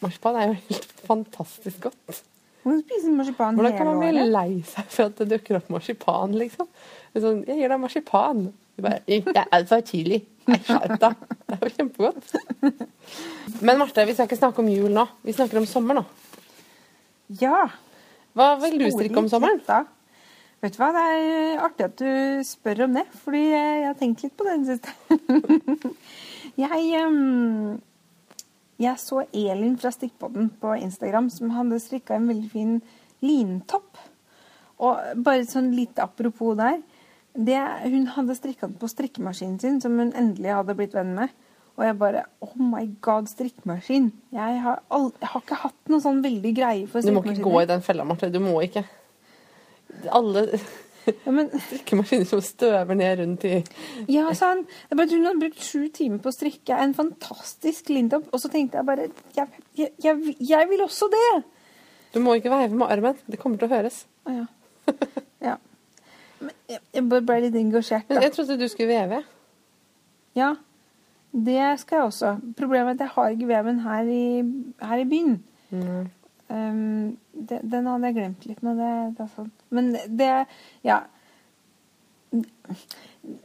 Marsipan 0.03 0.37
er 0.39 0.49
jo 0.49 0.55
helt 0.67 0.93
fantastisk 1.07 1.85
godt. 1.87 2.21
Du 2.63 2.69
kan 2.71 2.79
spise 2.83 3.11
marsipan 3.11 3.55
Hvordan 3.59 3.75
kan 3.77 3.87
man 3.89 3.99
bli 3.99 4.09
året. 4.15 4.31
lei 4.31 4.61
seg 4.67 4.87
for 4.91 5.09
at 5.11 5.17
det 5.19 5.29
dukker 5.33 5.59
opp 5.59 5.69
marsipan, 5.71 6.35
liksom? 6.39 6.67
Sånn, 7.15 7.41
jeg 7.47 7.59
gir 7.59 7.71
deg 7.73 7.81
marsipan. 7.83 8.43
Du 8.75 8.83
bare, 8.83 9.01
det 9.07 9.35
er 9.35 9.51
altfor 9.55 9.83
tidlig. 9.87 10.21
Skjerp 10.47 10.99
deg. 10.99 11.23
Det 11.47 11.55
er 11.55 11.63
jo 11.63 11.71
kjempegodt. 11.77 12.33
Men 13.63 13.79
Marte, 13.79 14.05
vi 14.07 14.15
skal 14.15 14.27
ikke 14.27 14.39
snakke 14.39 14.63
om 14.63 14.69
jul 14.71 14.91
nå. 14.93 15.05
Vi 15.23 15.35
snakker 15.35 15.61
om 15.61 15.67
sommer 15.69 15.99
nå. 15.99 16.05
Ja. 17.41 17.67
Hva 18.33 18.53
vil 18.61 18.79
du 18.81 18.87
strikke 18.91 19.21
om 19.21 19.29
sommeren? 19.31 19.61
Vet 20.63 20.75
du 20.75 20.79
hva, 20.79 20.91
det 20.95 21.03
er 21.11 21.63
artig 21.65 21.87
at 21.89 21.97
du 21.99 22.43
spør 22.47 22.85
om 22.85 22.93
det, 22.95 23.03
fordi 23.25 23.41
jeg 23.51 23.81
har 23.83 23.97
tenkt 23.99 24.23
litt 24.23 24.35
på 24.39 24.45
det 24.47 24.53
i 24.53 24.61
det 24.63 24.77
siste. 24.77 24.93
jeg, 26.63 26.93
jeg 28.85 29.01
så 29.03 29.25
Elin 29.27 29.75
fra 29.79 29.91
Stikkpodden 29.91 30.49
på 30.61 30.77
Instagram 30.79 31.27
som 31.33 31.51
hadde 31.55 31.81
strikka 31.83 32.15
en 32.15 32.31
veldig 32.31 32.51
fin 32.51 32.77
lintopp. 33.23 33.99
Og 34.83 35.23
bare 35.23 35.45
sånn 35.47 35.71
litt 35.75 35.99
apropos 36.01 36.55
der. 36.59 36.79
Det, 37.33 37.57
hun 37.89 38.05
hadde 38.13 38.35
strikka 38.37 38.67
den 38.67 38.77
på 38.77 38.89
strikkemaskinen 38.91 39.57
sin, 39.61 39.81
som 39.81 39.97
hun 39.97 40.13
endelig 40.13 40.53
hadde 40.53 40.75
blitt 40.77 40.93
venn 40.93 41.15
med. 41.17 41.33
Og 41.73 41.85
jeg 41.87 41.97
bare 41.97 42.25
Oh 42.45 42.53
my 42.61 42.83
god, 43.01 43.29
strikkemaskin. 43.31 44.11
Jeg 44.35 44.59
har, 44.61 44.83
aldri, 44.93 45.17
jeg 45.23 45.31
har 45.31 45.41
ikke 45.41 45.61
hatt 45.63 45.89
noe 45.89 46.03
sånn 46.03 46.21
veldig 46.21 46.51
greie 46.53 46.85
for 46.89 47.01
Du 47.01 47.15
må 47.15 47.23
ikke 47.25 47.47
gå 47.47 47.63
i 47.63 47.69
den 47.69 47.81
fella, 47.85 48.05
Marte. 48.05 48.29
Du 48.33 48.37
må 48.43 48.59
ikke. 48.65 48.85
Alle 50.13 50.45
Ja, 51.03 51.33
men 51.33 51.49
strikkemaskiner 51.65 52.29
som 52.29 52.43
støver 52.45 52.95
ned 52.95 53.17
rundt 53.19 53.47
i 53.49 53.57
Ja, 54.11 54.29
sa 54.37 54.53
han. 54.53 54.63
Det 54.69 54.93
er 54.93 55.01
bare 55.01 55.17
Hun 55.17 55.27
hadde 55.27 55.41
brukt 55.41 55.65
sju 55.65 55.89
timer 55.93 56.21
på 56.21 56.29
å 56.29 56.37
strikke 56.37 56.77
en 56.85 56.93
fantastisk 56.97 57.89
lintopp. 57.89 58.29
Og 58.29 58.45
så 58.45 58.53
tenkte 58.53 58.79
jeg 58.79 58.89
bare 58.91 59.09
jeg, 59.35 59.65
jeg, 59.79 59.91
jeg, 60.05 60.37
jeg 60.39 60.69
vil 60.69 60.85
også 60.85 61.09
det! 61.11 61.27
Du 62.13 62.21
må 62.21 62.37
ikke 62.37 62.53
veive 62.53 62.77
med 62.77 62.93
armen. 62.93 63.17
Det 63.25 63.41
kommer 63.41 63.57
til 63.57 63.71
å 63.71 63.73
høres. 63.73 64.03
Ja. 64.29 64.45
ja. 65.49 65.57
Men 66.43 67.09
ble 67.09 67.39
litt 67.45 67.57
engasjert, 67.59 68.07
da. 68.09 68.21
jeg 68.23 68.35
trodde 68.35 68.59
du 68.59 68.67
skulle 68.71 68.91
veve. 68.91 69.23
Ja, 70.37 70.53
det 71.33 71.79
skal 71.81 71.97
jeg 71.97 72.09
også. 72.09 72.35
Problemet 72.57 72.93
er 72.93 72.93
at 72.93 72.99
jeg 73.05 73.13
har 73.15 73.33
ikke 73.33 73.47
veven 73.49 73.79
her 73.81 74.09
i, 74.09 74.25
her 74.81 75.01
i 75.01 75.07
byen. 75.09 75.39
Mm. 75.73 76.03
Um, 76.53 77.17
det, 77.33 77.59
den 77.71 77.87
hadde 77.89 78.09
jeg 78.09 78.17
glemt 78.19 78.45
litt 78.45 78.61
nå. 78.61 78.75
Det, 78.77 78.91
det 79.17 79.25
er 79.25 79.33
sant. 79.35 79.67
Men 79.73 79.91
det 79.93 80.31
Ja. 80.85 81.01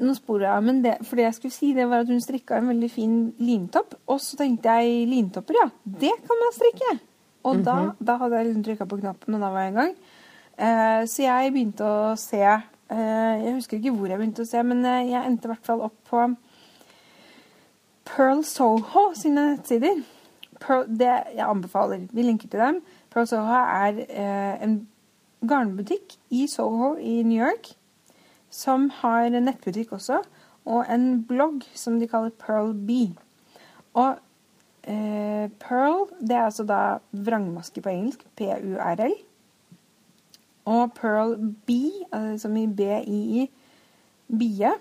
Nå 0.00 0.14
sporer 0.16 0.46
jeg 0.48 0.64
men 0.64 0.78
det, 0.84 0.94
for 1.04 1.20
det 1.20 1.26
jeg 1.26 1.34
skulle 1.36 1.54
si, 1.54 1.74
det 1.76 1.84
var 1.88 2.02
at 2.02 2.08
hun 2.08 2.22
strikka 2.24 2.56
en 2.56 2.70
veldig 2.72 2.88
fin 2.90 3.16
lintopp. 3.38 3.94
Og 4.08 4.20
så 4.20 4.36
tenkte 4.36 4.78
jeg 4.80 5.08
lintopper, 5.08 5.56
ja. 5.62 5.68
Det 5.84 6.12
kan 6.24 6.40
man 6.42 6.56
strikke. 6.56 6.94
Og 7.48 7.60
da, 7.64 7.76
da 8.00 8.16
hadde 8.20 8.40
jeg 8.40 8.48
liksom 8.48 8.64
trykka 8.66 8.88
på 8.88 8.98
knappen, 9.00 9.36
og 9.36 9.44
da 9.44 9.52
var 9.54 9.66
jeg 9.66 9.72
i 9.72 9.76
gang. 9.76 9.94
Uh, 10.58 11.02
så 11.06 11.22
jeg 11.22 11.52
begynte 11.54 11.86
å 11.86 12.16
se 12.18 12.42
Jeg 12.88 13.54
husker 13.54 13.76
ikke 13.76 13.92
hvor 13.96 14.08
jeg 14.08 14.20
begynte 14.20 14.44
å 14.46 14.48
se, 14.48 14.62
men 14.64 14.84
eh, 14.88 15.10
jeg 15.10 15.26
endte 15.28 15.48
i 15.48 15.52
hvert 15.52 15.66
fall 15.66 15.82
opp 15.84 15.96
på 16.08 16.22
Pearl 18.08 18.44
Soho 18.48 19.10
sine 19.18 19.50
nettsider. 19.52 20.00
Pearl, 20.62 20.86
det 20.88 21.10
jeg 21.36 21.44
anbefaler. 21.44 22.06
Vi 22.12 22.24
linker 22.24 22.48
til 22.48 22.62
dem. 22.62 22.80
Pearl 23.12 23.28
Soho 23.28 23.60
er 23.60 24.00
eh, 24.08 24.54
en 24.64 24.80
garnbutikk 25.48 26.16
i 26.34 26.46
Soho 26.50 26.94
i 26.96 27.20
New 27.22 27.38
York 27.38 27.74
som 28.50 28.88
har 29.02 29.28
nettbutikk 29.28 29.92
også, 29.92 30.22
og 30.68 30.92
en 30.92 31.22
blogg 31.28 31.66
som 31.76 31.98
de 32.00 32.08
kaller 32.08 32.32
Pearl 32.40 32.72
B. 32.72 33.10
Og 33.92 34.16
eh, 34.88 35.48
Pearl, 35.60 36.08
det 36.20 36.36
er 36.36 36.46
altså 36.48 36.64
da 36.68 36.98
vrangmaske 37.12 37.82
på 37.84 37.92
engelsk, 37.92 38.24
P-U-R-L. 38.40 39.16
Og 40.68 40.92
Pearl 40.98 41.36
B, 41.66 41.78
altså 42.12 42.44
som 42.44 42.56
i 42.60 42.66
B-I-I, 42.66 43.46
bie, 44.38 44.72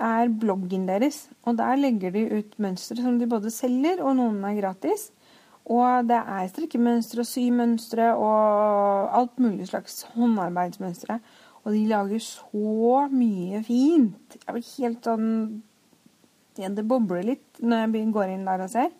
er 0.00 0.32
bloggen 0.40 0.88
deres. 0.88 1.28
Og 1.44 1.58
der 1.58 1.78
legger 1.78 2.14
de 2.14 2.26
ut 2.38 2.58
mønstre 2.58 2.98
som 3.02 3.18
de 3.20 3.28
både 3.30 3.52
selger, 3.54 4.02
og 4.02 4.16
noen 4.18 4.42
er 4.48 4.58
gratis. 4.58 5.10
Og 5.70 6.08
det 6.08 6.18
er 6.18 6.48
strikkemønstre 6.50 7.22
og 7.22 7.28
symønstre 7.28 8.08
og 8.16 9.12
alt 9.20 9.38
mulig 9.38 9.68
slags 9.68 10.02
håndarbeidsmønstre. 10.16 11.20
Og 11.62 11.74
de 11.76 11.84
lager 11.86 12.22
så 12.24 13.04
mye 13.12 13.60
fint. 13.66 14.38
Jeg 14.40 14.54
blir 14.56 14.70
helt 14.78 15.04
sånn 15.04 15.28
Det 16.60 16.84
bobler 16.84 17.24
litt 17.24 17.60
når 17.62 17.86
jeg 17.94 18.08
går 18.12 18.32
inn 18.34 18.48
der 18.48 18.64
og 18.64 18.72
ser. 18.72 18.90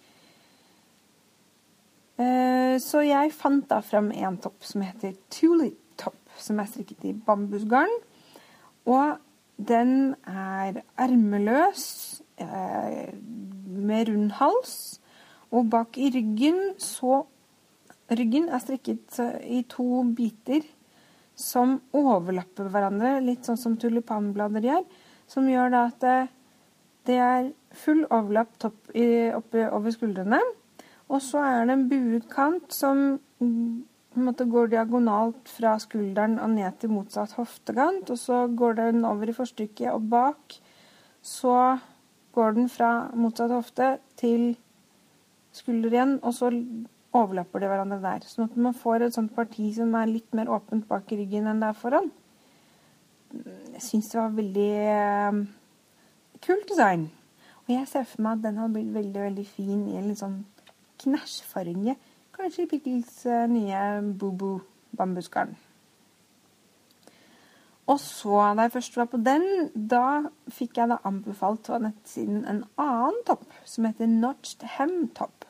Eh, 2.20 2.76
Så 2.80 3.02
jeg 3.06 3.32
fant 3.32 3.66
da 3.68 3.80
fram 3.84 4.10
en 4.12 4.36
topp 4.40 4.64
som 4.66 4.84
heter 4.84 5.16
Tulip 5.32 5.78
Top, 6.00 6.18
som 6.36 6.60
er 6.60 6.68
strikket 6.68 7.04
i 7.08 7.12
bambusgarn. 7.12 7.92
Og 8.88 9.18
den 9.56 10.14
er 10.26 10.82
ermeløs, 10.98 12.22
eh, 12.38 13.12
med 13.66 14.08
rund 14.08 14.32
hals. 14.32 15.00
Og 15.52 15.70
bak 15.70 15.98
i 15.98 16.10
ryggen 16.10 16.74
så 16.78 17.26
Ryggen 18.10 18.48
er 18.48 18.58
strikket 18.58 19.20
eh, 19.20 19.58
i 19.58 19.62
to 19.70 20.02
biter 20.16 20.64
som 21.36 21.80
overlapper 21.94 22.66
hverandre, 22.66 23.20
litt 23.22 23.46
sånn 23.46 23.56
som 23.56 23.76
tulipanblader 23.76 24.66
gjør. 24.66 24.82
Som 25.28 25.46
gjør 25.46 25.70
da 25.70 25.84
at 25.86 26.00
det, 27.06 27.14
er 27.14 27.52
full 27.70 28.02
overlapp 28.10 28.58
topp 28.58 28.90
oppe 28.90 29.70
over 29.70 29.94
skuldrene. 29.94 30.40
Og 31.10 31.22
så 31.24 31.42
er 31.42 31.66
det 31.66 31.74
en 31.74 31.88
buet 31.90 32.26
kant 32.30 32.74
som 32.74 33.18
mm, 33.42 33.82
måte 34.18 34.46
går 34.50 34.70
diagonalt 34.74 35.50
fra 35.50 35.74
skulderen 35.82 36.38
og 36.42 36.54
ned 36.54 36.78
til 36.80 36.92
motsatt 36.94 37.34
hoftekant. 37.38 38.10
Og 38.10 38.18
så 38.18 38.44
går 38.46 38.78
den 38.78 39.04
over 39.08 39.30
i 39.30 39.36
forstykket, 39.36 39.90
og 39.92 40.06
bak 40.12 40.60
så 41.22 41.78
går 42.34 42.56
den 42.56 42.70
fra 42.70 43.10
motsatt 43.18 43.52
hofte 43.52 43.96
til 44.20 44.54
skulder 45.52 45.94
igjen, 45.96 46.18
og 46.22 46.34
så 46.34 46.50
overlapper 47.16 47.62
de 47.62 47.70
hverandre 47.70 47.98
der. 48.02 48.26
Sånn 48.26 48.46
at 48.46 48.58
man 48.58 48.76
får 48.76 49.06
et 49.06 49.16
sånt 49.16 49.34
parti 49.34 49.72
som 49.74 49.94
er 49.98 50.10
litt 50.10 50.30
mer 50.36 50.50
åpent 50.52 50.86
bak 50.88 51.10
ryggen 51.10 51.48
enn 51.50 51.62
det 51.62 51.72
er 51.72 51.78
foran. 51.78 52.10
Jeg 53.74 53.82
syns 53.82 54.10
det 54.12 54.18
var 54.20 54.36
veldig 54.36 54.70
eh, 54.94 55.40
kult 56.46 56.70
design. 56.70 57.08
Og 57.66 57.74
jeg 57.74 57.90
ser 57.90 58.06
for 58.10 58.22
meg 58.22 58.38
at 58.38 58.46
den 58.46 58.62
hadde 58.62 58.74
blitt 58.78 58.94
veldig 58.94 59.26
veldig 59.26 59.46
fin 59.46 59.84
i 59.90 59.98
en 59.98 60.08
litt 60.10 60.22
sånn 60.22 60.40
knæsjfarge. 61.00 61.96
Kanskje 62.36 62.64
i 62.64 62.70
Pickles 62.70 63.24
eh, 63.26 63.48
nye 63.50 63.82
Boo-Boo 64.20 64.60
bambusgarn. 64.96 65.56
Og 67.90 67.98
så, 67.98 68.52
da 68.54 68.68
jeg 68.68 68.72
først 68.76 68.96
var 69.00 69.08
på 69.10 69.18
den, 69.18 69.44
da 69.74 70.30
fikk 70.52 70.78
jeg 70.78 70.92
da 70.92 71.00
anbefalt 71.08 71.66
på 71.66 71.78
nettsiden 71.82 72.44
en 72.46 72.62
annen 72.78 73.22
topp 73.26 73.48
som 73.66 73.88
heter 73.88 74.10
Notched 74.10 74.66
Hem 74.76 75.08
Top. 75.16 75.46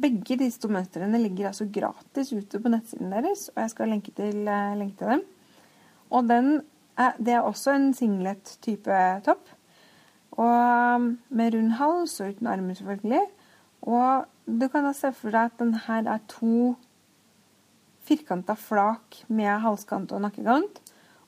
Begge 0.00 0.38
disse 0.40 0.62
to 0.62 0.70
mønstrene 0.72 1.20
ligger 1.20 1.50
altså 1.50 1.68
gratis 1.70 2.32
ute 2.32 2.58
på 2.58 2.72
nettsiden 2.72 3.12
deres, 3.12 3.50
og 3.52 3.60
jeg 3.62 3.74
skal 3.74 3.92
lenke 3.92 4.14
til, 4.16 4.48
eh, 4.48 4.78
lenke 4.78 4.96
til 4.98 5.12
dem. 5.12 5.26
Og 6.10 6.28
den 6.30 6.48
er, 6.96 7.12
det 7.18 7.34
er 7.34 7.44
også 7.44 7.74
en 7.74 7.92
singlet-type 7.94 8.98
topp. 9.26 9.50
Og 10.34 10.96
um, 10.96 11.18
med 11.28 11.54
rund 11.54 11.76
hals 11.78 12.20
og 12.20 12.32
uten 12.32 12.46
armer, 12.46 12.74
selvfølgelig. 12.74 13.20
Og 13.82 14.24
du 14.46 14.68
kan 14.68 14.84
da 14.84 14.92
se 14.96 15.10
for 15.16 15.32
deg 15.32 15.52
at 15.52 15.60
den 15.60 15.74
her 15.86 16.08
er 16.10 16.24
to 16.28 16.74
firkanta 18.04 18.56
flak 18.58 19.22
med 19.32 19.62
halskant 19.64 20.12
og 20.12 20.24
nakkekant. 20.24 20.80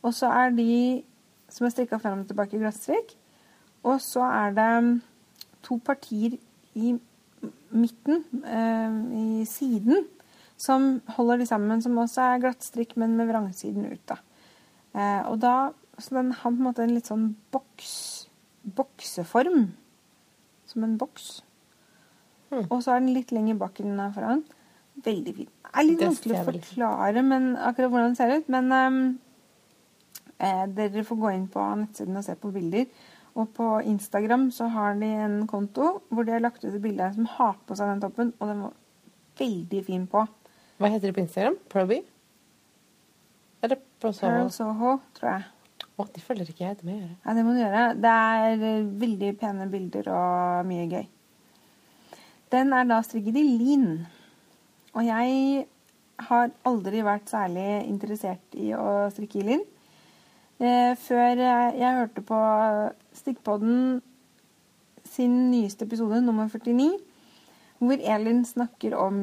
Og 0.05 0.15
så 0.15 0.29
er 0.29 0.53
de 0.57 1.05
som 1.53 1.67
er 1.67 1.73
strikka 1.73 1.99
frem 2.03 2.25
og 2.25 2.29
tilbake 2.29 2.59
i 2.59 2.61
glattstrikk. 2.61 3.15
Og 3.87 4.01
så 4.03 4.25
er 4.27 4.57
det 4.57 5.01
to 5.67 5.79
partier 5.85 6.37
i 6.77 6.97
midten, 7.71 8.25
eh, 8.45 8.93
i 9.17 9.45
siden, 9.49 10.07
som 10.57 11.01
holder 11.17 11.39
de 11.39 11.47
sammen, 11.47 11.83
som 11.83 11.97
også 11.99 12.21
er 12.21 12.43
glattstrikk, 12.45 12.97
men 12.97 13.17
med 13.17 13.27
vrangsiden 13.27 13.93
ut. 13.93 14.09
da. 14.09 14.17
Eh, 14.95 15.23
og 15.31 15.41
da, 15.41 15.73
så 15.99 16.15
den 16.17 16.33
har 16.33 16.51
på 16.51 16.57
en 16.57 16.63
måte 16.63 16.83
en 16.83 16.95
litt 16.95 17.07
sånn 17.07 17.37
boks, 17.53 18.29
bokseform. 18.65 19.73
Som 20.67 20.85
en 20.85 20.99
boks. 20.99 21.43
Hmm. 22.51 22.65
Og 22.71 22.81
så 22.85 22.95
er 22.95 23.03
den 23.03 23.15
litt 23.17 23.35
lenger 23.35 23.59
bak 23.61 23.81
enn 23.83 23.93
den 23.93 24.03
er 24.05 24.15
foran. 24.15 24.45
Veldig 25.05 25.35
fin. 25.37 25.51
Det 25.67 25.75
er 25.75 25.87
litt 25.87 26.03
vanskelig 26.07 26.39
å 26.39 26.47
forklare 26.47 27.23
men, 27.27 27.51
akkurat 27.59 27.93
hvordan 27.93 28.13
den 28.13 28.19
ser 28.19 28.33
ut, 28.33 28.49
men 28.53 28.73
um, 28.73 29.03
eh, 30.39 30.65
dere 30.79 31.05
får 31.05 31.21
gå 31.21 31.35
inn 31.35 31.47
på 31.53 31.67
nettsiden 31.83 32.17
og 32.17 32.25
se 32.25 32.37
på 32.41 32.53
bilder. 32.55 32.89
Og 33.37 33.51
på 33.53 33.69
Instagram 33.85 34.49
så 34.55 34.71
har 34.73 34.97
de 34.97 35.11
en 35.27 35.43
konto 35.51 35.99
hvor 36.09 36.25
de 36.25 36.33
har 36.33 36.45
lagt 36.45 36.65
ut 36.65 36.71
et 36.71 36.81
bilde 36.83 37.11
som 37.13 37.29
har 37.35 37.59
på 37.69 37.77
seg 37.77 37.93
den 37.93 38.05
toppen, 38.07 38.33
og 38.41 38.53
den 38.53 38.63
var 38.65 38.79
veldig 39.37 39.83
fin 39.85 40.07
på. 40.09 40.25
Hva 40.81 40.93
heter 40.93 41.11
det 41.11 41.19
på 41.19 41.25
Instagram? 41.25 41.59
Proby? 41.73 42.01
Eller 43.65 43.83
Prosoho? 44.01 44.31
Pearl 44.31 44.49
Soho? 44.53 44.73
Soho, 44.73 44.97
tror 45.19 45.33
jeg. 45.35 45.53
Å, 45.97 46.05
de 46.13 46.21
følger 46.21 46.49
ikke 46.53 46.65
jeg. 46.65 46.79
Det 46.79 46.85
må 46.85 46.95
jeg 46.95 47.03
gjøre. 47.03 47.19
Ja, 47.25 47.35
det 47.37 47.45
må 47.45 47.53
du 47.53 47.61
gjøre. 47.61 47.85
Det 48.05 48.15
er 48.15 48.65
eh, 48.71 48.89
veldig 49.05 49.31
pene 49.41 49.69
bilder 49.73 50.11
og 50.13 50.67
mye 50.69 50.89
gøy. 50.93 51.07
Den 52.53 52.73
er 52.73 52.85
da 52.87 53.01
strikket 53.03 53.39
i 53.41 53.47
lin. 53.59 53.89
Og 54.95 55.03
jeg 55.07 55.65
har 56.29 56.53
aldri 56.69 57.03
vært 57.05 57.31
særlig 57.31 57.67
interessert 57.89 58.55
i 58.57 58.71
å 58.77 59.09
strikke 59.13 59.41
i 59.43 59.47
lin. 59.51 59.65
Eh, 60.57 60.95
før 60.97 61.43
jeg, 61.43 61.97
hørte 61.99 62.23
på 62.25 62.39
Stikkpodden 63.19 63.99
sin 65.05 65.35
nyeste 65.51 65.85
episode, 65.85 66.23
nummer 66.25 66.49
49, 66.49 66.95
hvor 67.83 68.01
Elin 68.15 68.41
snakker 68.49 68.97
om 68.97 69.19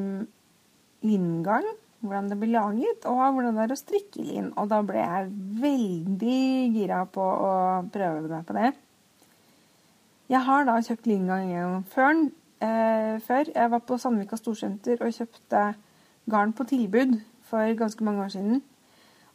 lingarn, 1.02 1.66
hvordan 2.04 2.30
det 2.30 2.38
blir 2.38 2.54
laget, 2.54 3.08
og 3.08 3.34
hvordan 3.34 3.56
det 3.56 3.64
er 3.64 3.74
å 3.74 3.80
strikke 3.80 4.22
lin. 4.22 4.52
Og 4.60 4.70
da 4.70 4.78
ble 4.86 5.00
jeg 5.00 5.32
veldig 5.64 6.40
gira 6.76 7.02
på 7.10 7.24
å 7.24 7.52
prøve 7.94 8.28
meg 8.28 8.46
på 8.46 8.56
det. 8.60 8.70
Jeg 10.30 10.40
har 10.46 10.64
da 10.68 10.78
kjøpt 10.80 11.08
lingarn 11.10 11.50
gjennom 11.50 11.82
Førn, 11.90 12.28
før, 12.30 12.43
eh, 12.64 13.14
før. 13.24 13.50
Jeg 13.54 13.70
var 13.70 13.82
på 13.84 13.98
Sandvika 14.00 14.38
Storsenter 14.40 15.02
og 15.04 15.12
kjøpte 15.14 15.66
garn 16.30 16.54
på 16.56 16.66
tilbud 16.68 17.18
for 17.48 17.76
ganske 17.78 18.04
mange 18.06 18.24
år 18.24 18.32
siden. 18.34 18.62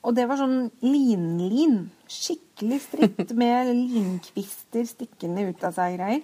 Og 0.03 0.15
det 0.15 0.25
var 0.29 0.39
sånn 0.39 0.69
linlin. 0.83 1.81
Skikkelig 2.09 2.79
stritt 2.85 3.33
med 3.37 3.73
linkvister 3.75 4.87
stikkende 4.87 5.49
ut 5.49 5.65
av 5.67 5.75
seg 5.75 5.97
greier. 5.99 6.23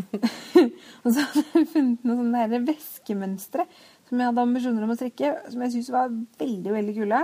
og 1.02 1.08
så 1.12 1.24
hadde 1.26 1.42
jeg 1.58 1.66
funnet 1.74 2.04
noen 2.06 2.22
sånne 2.22 2.44
der 2.48 2.62
væskemønstre 2.70 3.66
som 4.08 4.18
jeg 4.18 4.30
hadde 4.30 4.42
ambisjoner 4.46 4.86
om 4.86 4.92
å 4.94 4.96
strikke, 4.98 5.34
som 5.52 5.60
jeg 5.62 5.74
syntes 5.74 5.92
var 5.94 6.14
veldig, 6.40 6.72
veldig 6.74 6.94
kule. 6.96 7.20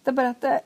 Det 0.00 0.12
er 0.12 0.18
bare 0.18 0.34
at 0.36 0.44
det, 0.44 0.58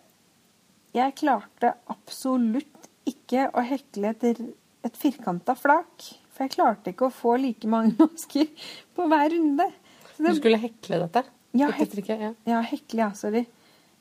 jeg 0.94 1.16
klarte 1.18 1.70
absolutt 1.90 2.90
ikke 3.08 3.48
å 3.56 3.64
hekle 3.64 4.12
et, 4.12 4.42
et 4.84 4.98
firkanta 5.00 5.56
flak. 5.58 6.10
For 6.34 6.46
jeg 6.46 6.56
klarte 6.56 6.90
ikke 6.90 7.08
å 7.08 7.14
få 7.14 7.36
like 7.40 7.70
mange 7.70 7.94
masker 8.02 8.50
på 8.94 9.08
hver 9.10 9.30
runde. 9.36 9.68
Så 10.14 10.22
det, 10.22 10.32
du 10.32 10.40
skulle 10.40 10.62
hekle 10.62 11.00
dette? 11.06 11.24
Ja, 11.54 11.68
Ikke? 11.70 12.16
Ja. 12.18 12.32
ja 12.50 12.60
hekle, 12.66 13.04
ja. 13.06 13.12
Sorry. 13.14 13.44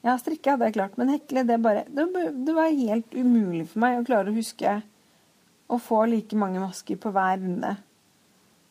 Ja, 0.04 0.17
strikke 0.19 0.52
hadde 0.52 0.67
jeg 0.67 0.76
klart, 0.76 0.98
men 1.00 1.13
hekle, 1.13 1.46
det 1.48 1.60
bare 1.63 1.86
det, 1.88 2.08
det 2.43 2.56
var 2.58 2.74
helt 2.74 3.13
umulig 3.15 3.69
for 3.72 3.84
meg 3.86 4.02
å 4.02 4.08
klare 4.08 4.34
å 4.34 4.36
huske 4.36 4.82
å 5.72 5.78
få 5.80 6.02
like 6.12 6.36
mange 6.36 6.60
masker 6.60 7.00
på 7.00 7.12
hver 7.13 7.38
runde. 7.39 7.72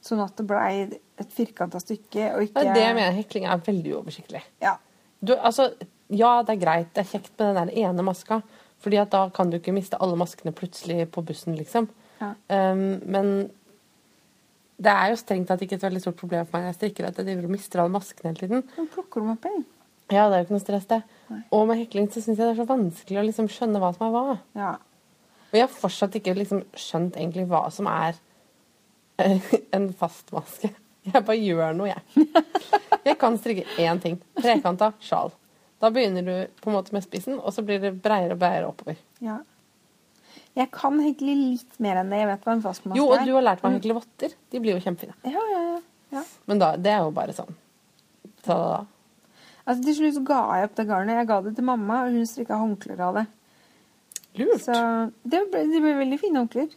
Sånn 0.05 0.21
at 0.21 0.35
det 0.37 0.45
blei 0.51 0.75
et 1.23 1.33
firkanta 1.33 1.81
stykke 1.81 2.33
og 2.35 2.49
ikke 2.49 2.67
det 2.67 2.89
mener 2.99 3.17
hekling 3.17 3.47
er 3.49 3.63
veldig 3.65 3.95
uoversiktlig. 3.97 4.43
Ja. 4.63 4.75
Du, 5.23 5.33
altså, 5.39 5.71
ja, 6.13 6.35
det 6.45 6.57
er 6.57 6.63
greit, 6.65 6.93
det 6.93 7.05
er 7.05 7.11
kjekt 7.15 7.33
med 7.39 7.57
den 7.61 7.73
ene 7.85 8.05
maska, 8.05 8.43
fordi 8.83 8.99
at 9.01 9.13
da 9.15 9.25
kan 9.33 9.49
du 9.49 9.61
ikke 9.61 9.75
miste 9.75 10.01
alle 10.03 10.19
maskene 10.19 10.53
plutselig 10.57 11.07
på 11.15 11.25
bussen, 11.25 11.57
liksom. 11.57 11.89
Ja. 12.23 12.31
Um, 12.73 12.87
men 13.11 13.33
det 14.83 14.93
er 14.93 15.13
jo 15.13 15.19
strengt 15.21 15.51
tatt 15.51 15.63
ikke 15.63 15.77
et 15.79 15.85
veldig 15.85 16.03
stort 16.03 16.19
problem 16.19 16.47
for 16.47 16.57
meg 16.57 16.65
når 16.65 16.73
jeg 16.73 16.79
strikker 16.81 17.09
at 17.09 17.19
jeg 17.21 17.29
driver 17.29 17.49
og 17.49 17.55
mister 17.55 17.83
alle 17.83 17.95
maskene 17.95 18.33
hele 18.33 18.41
tiden. 18.41 18.65
Men 18.79 18.91
plukker 18.95 19.23
dem 19.23 19.35
opp 19.35 19.49
igjen. 19.49 19.67
Ja, 20.13 20.27
det 20.29 20.37
er 20.37 20.43
jo 20.43 20.47
ikke 20.47 20.57
noe 20.57 20.65
stress, 20.65 20.89
det. 20.91 21.01
Nei. 21.33 21.43
Og 21.57 21.67
med 21.71 21.79
hekling 21.81 22.09
så 22.13 22.21
syns 22.21 22.37
jeg 22.37 22.45
det 22.45 22.53
er 22.53 22.61
så 22.61 22.69
vanskelig 22.69 23.21
å 23.21 23.27
liksom 23.29 23.49
skjønne 23.53 23.81
hva 23.83 23.93
som 23.97 24.07
er 24.07 24.15
hva. 24.15 24.37
Ja. 24.59 24.73
Og 25.53 25.59
jeg 25.59 25.67
har 25.67 25.73
fortsatt 25.73 26.19
ikke 26.19 26.35
liksom 26.37 26.65
skjønt 26.79 27.19
egentlig 27.21 27.47
hva 27.51 27.63
som 27.73 27.89
er 27.91 28.19
eh, 29.23 29.53
en 29.77 29.91
fast 29.97 30.33
maske. 30.35 30.73
Jeg 31.03 31.27
bare 31.27 31.39
gjør 31.39 31.79
noe, 31.79 31.95
jeg. 31.95 32.27
Jeg 33.03 33.17
kan 33.19 33.35
strikke 33.35 33.65
én 33.83 33.99
ting. 33.99 34.21
Trekanta 34.39 34.93
sjal. 35.03 35.33
Da 35.83 35.89
begynner 35.91 36.23
du 36.23 36.61
på 36.63 36.71
en 36.71 36.77
måte 36.77 36.95
med 36.95 37.03
spissen, 37.03 37.41
og 37.43 37.51
så 37.51 37.65
blir 37.67 37.81
det 37.83 37.97
breiere 38.05 38.37
og 38.37 38.39
breiere 38.39 38.69
oppover. 38.69 39.01
ja. 39.19 39.41
Jeg 40.59 40.69
kan 40.75 40.99
hekle 41.01 41.33
litt 41.33 41.79
mer 41.81 42.03
enn 42.03 42.11
det. 42.13 42.19
Jeg 42.21 42.29
vet 42.29 42.43
hva 42.45 42.55
en 42.57 42.65
fastmaske 42.65 42.99
Jo, 42.99 43.07
og 43.09 43.15
er. 43.17 43.29
du 43.29 43.33
har 43.39 43.45
lært 43.47 43.63
meg 43.65 43.73
å 43.73 43.79
hekle 43.79 43.95
votter. 43.97 44.35
De 44.53 44.61
blir 44.61 44.77
jo 44.77 44.83
kjempefine. 44.85 45.15
Ja, 45.25 45.45
ja, 45.53 45.61
ja. 45.71 45.79
ja. 46.19 46.25
Men 46.51 46.61
da, 46.61 46.75
det 46.77 46.93
er 46.93 47.07
jo 47.07 47.15
bare 47.17 47.37
sånn. 47.37 47.55
Ta 48.45 48.59
da. 48.59 48.83
Altså, 49.63 49.79
til 49.87 49.97
slutt 49.97 50.21
ga 50.29 50.43
jeg 50.59 50.69
opp 50.69 50.77
det 50.77 50.87
garnet. 50.91 51.21
Jeg 51.23 51.31
ga 51.31 51.39
det 51.47 51.55
til 51.57 51.67
mamma, 51.71 52.03
og 52.05 52.17
hun 52.19 52.29
strikka 52.29 52.59
håndklær 52.61 53.01
av 53.09 53.21
det. 53.21 53.25
Lurt. 54.41 54.65
Så 54.65 54.77
det 55.29 55.43
ble, 55.53 55.65
de 55.71 55.83
ble 55.85 55.95
veldig 56.03 56.21
fine 56.21 56.43
håndklær. 56.43 56.77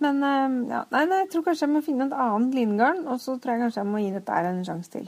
Men 0.00 0.22
eh, 0.24 0.58
ja, 0.72 0.82
nei, 0.96 1.04
nei, 1.10 1.22
jeg 1.22 1.30
tror 1.34 1.46
kanskje 1.46 1.66
jeg 1.66 1.74
må 1.74 1.84
finne 1.84 2.08
et 2.08 2.18
annet 2.26 2.56
lingarn, 2.56 3.04
og 3.06 3.20
så 3.22 3.36
tror 3.36 3.54
jeg 3.54 3.66
kanskje 3.66 3.82
jeg 3.82 3.90
må 3.92 4.02
gi 4.02 4.12
dette 4.16 4.42
en 4.50 4.62
sjanse 4.66 4.94
til. 4.96 5.06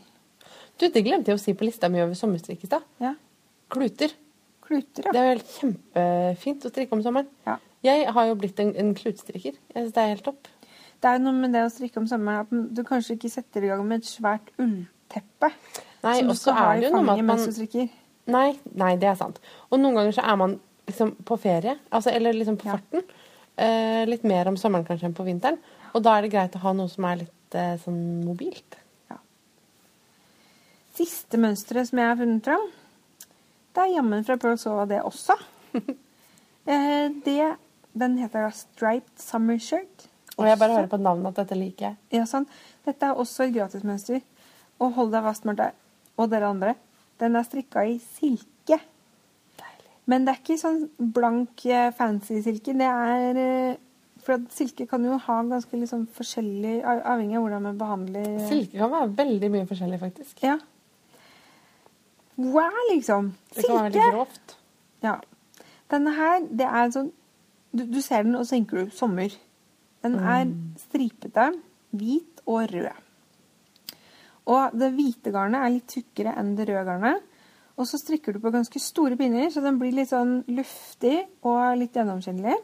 Du, 0.78 0.86
det 0.86 1.02
glemte 1.02 1.32
jeg 1.32 1.38
å 1.38 1.42
si 1.42 1.54
på 1.56 1.66
lista 1.66 1.88
mi 1.90 2.02
over 2.04 2.14
sommerstrikk 2.18 2.62
i 2.62 2.70
stad. 2.70 2.86
Ja. 3.02 3.14
Kluter. 3.72 4.12
Kluter, 4.62 5.08
ja. 5.08 5.12
Det 5.14 5.18
er 5.18 5.26
jo 5.26 5.34
helt 5.34 5.54
kjempefint 5.56 6.66
å 6.68 6.72
strikke 6.72 6.98
om 6.98 7.02
sommeren. 7.04 7.30
ja. 7.48 7.58
Jeg 7.82 8.12
har 8.14 8.26
jo 8.28 8.34
blitt 8.38 8.60
en, 8.62 8.74
en 8.78 8.92
klutstrikker. 8.94 9.56
Jeg 9.74 9.78
synes 9.78 9.94
det 9.96 10.02
er 10.02 10.12
helt 10.14 10.26
topp. 10.26 10.48
Det 11.02 11.10
er 11.10 11.22
noe 11.22 11.34
med 11.34 11.54
det 11.54 11.64
å 11.66 11.70
strikke 11.72 11.98
om 11.98 12.06
sommeren 12.06 12.44
at 12.44 12.76
du 12.76 12.82
kanskje 12.86 13.16
ikke 13.16 13.30
setter 13.32 13.64
i 13.66 13.72
gang 13.72 13.82
med 13.88 14.04
et 14.04 14.10
svært 14.10 14.52
ullteppe. 14.62 15.50
Nei, 16.02 16.14
som 16.20 16.30
du 16.30 16.36
skal 16.38 16.58
ha 16.58 16.68
det 16.78 16.90
i 16.90 16.92
fanget 16.94 17.26
mens 17.26 17.48
du 17.48 17.54
strikker. 17.56 17.88
Nei, 18.30 18.52
nei, 18.78 18.92
det 19.02 19.08
er 19.10 19.18
sant. 19.18 19.40
Og 19.70 19.80
noen 19.82 19.98
ganger 19.98 20.14
så 20.14 20.22
er 20.30 20.38
man 20.38 20.54
liksom 20.86 21.16
på 21.26 21.38
ferie, 21.42 21.74
altså, 21.90 22.12
eller 22.14 22.36
liksom 22.38 22.58
på 22.60 22.68
Ja. 22.70 22.76
farten. 22.78 23.02
Eh, 23.56 24.04
litt 24.08 24.22
mer 24.24 24.48
om 24.48 24.56
sommeren 24.56 24.86
kanskje 24.86 25.10
enn 25.10 25.16
på 25.18 25.26
vinteren. 25.26 25.58
Og 25.92 26.02
da 26.06 26.16
er 26.16 26.22
det 26.22 26.32
greit 26.32 26.54
å 26.56 26.62
ha 26.62 26.72
noe 26.72 26.88
som 26.88 27.04
er 27.10 27.24
litt 27.24 27.58
eh, 27.58 27.74
sånn 27.82 28.24
mobilt. 28.24 28.78
Siste 30.92 31.38
mønsteret 31.40 31.88
som 31.88 31.98
jeg 31.98 32.10
har 32.10 32.18
funnet 32.20 32.44
fram, 32.44 32.64
det 33.72 33.80
er 33.80 33.94
jammen 33.94 34.24
fra 34.26 34.36
Pearl 34.36 34.58
Sova, 34.60 34.84
det 34.86 34.98
også. 35.08 35.36
eh, 36.68 37.06
det, 37.24 37.38
den 37.98 38.16
heter 38.20 38.46
da 38.46 38.50
Striped 38.56 39.20
Summer 39.20 39.58
Shirt. 39.60 40.08
Og 40.38 40.46
jeg 40.48 40.58
bare 40.58 40.78
hører 40.78 40.88
på 40.88 41.00
navnet 41.00 41.32
at 41.32 41.42
dette 41.42 41.58
liker 41.58 41.90
jeg. 41.90 41.98
Ja, 42.16 42.24
sånn. 42.28 42.46
Dette 42.86 43.10
er 43.10 43.18
også 43.20 43.46
et 43.46 43.54
gratismønster. 43.56 44.22
Og 44.80 44.94
hold 44.96 45.12
deg 45.12 45.26
fast, 45.26 45.44
Marte, 45.46 45.68
og 46.16 46.30
dere 46.32 46.48
andre. 46.48 46.74
Den 47.20 47.36
er 47.38 47.44
strikka 47.46 47.84
i 47.86 47.98
silke. 48.02 48.80
Men 50.10 50.24
det 50.26 50.32
er 50.32 50.40
ikke 50.40 50.58
sånn 50.58 50.80
blank, 51.14 51.62
eh, 51.68 51.92
fancy 51.94 52.40
silke. 52.42 52.74
Det 52.74 52.88
er 52.88 53.38
eh, 53.38 53.80
For 54.22 54.36
at 54.38 54.52
silke 54.54 54.86
kan 54.86 55.02
jo 55.02 55.16
ha 55.18 55.36
ganske 55.50 55.74
liksom 55.74 56.04
forskjellig 56.14 56.76
Avhengig 56.86 57.34
av 57.34 57.42
hvordan 57.42 57.64
man 57.64 57.78
behandler 57.80 58.36
Silke 58.46 58.78
kan 58.78 58.92
være 58.92 59.08
veldig 59.18 59.48
mye 59.50 59.66
forskjellig, 59.66 59.98
faktisk. 59.98 60.42
Ja. 60.46 60.60
Wow, 62.36 62.76
liksom. 62.92 63.32
Silke! 63.50 63.56
Det 63.56 63.66
kan 63.66 63.74
være 63.76 63.88
veldig 63.90 64.12
grovt. 64.14 64.54
Ja. 65.02 65.16
Denne 65.90 66.14
her, 66.14 66.46
det 66.46 66.68
er 66.70 66.94
sånn 66.94 67.10
du, 67.72 67.86
du 67.88 68.00
ser 68.04 68.26
den, 68.26 68.36
og 68.36 68.46
så 68.46 68.56
tenker 68.56 68.82
du 68.82 68.94
sommer. 68.94 69.32
Den 70.02 70.18
er 70.18 70.48
stripete, 70.82 71.52
hvit 71.94 72.42
og 72.46 72.66
rød. 72.72 72.90
Og 74.52 74.74
det 74.74 74.90
hvite 74.96 75.30
garnet 75.34 75.62
er 75.62 75.70
litt 75.76 75.90
tykkere 75.90 76.34
enn 76.40 76.56
det 76.58 76.66
røde 76.68 76.84
garnet. 76.88 77.28
Og 77.78 77.86
så 77.88 77.98
strikker 77.98 78.34
du 78.34 78.42
på 78.42 78.52
ganske 78.52 78.80
store 78.82 79.16
pinner, 79.16 79.48
så 79.50 79.62
den 79.64 79.78
blir 79.80 79.94
litt 79.96 80.10
sånn 80.10 80.42
luftig 80.52 81.22
og 81.46 81.78
litt 81.80 81.96
gjennomskinnelig. 81.96 82.58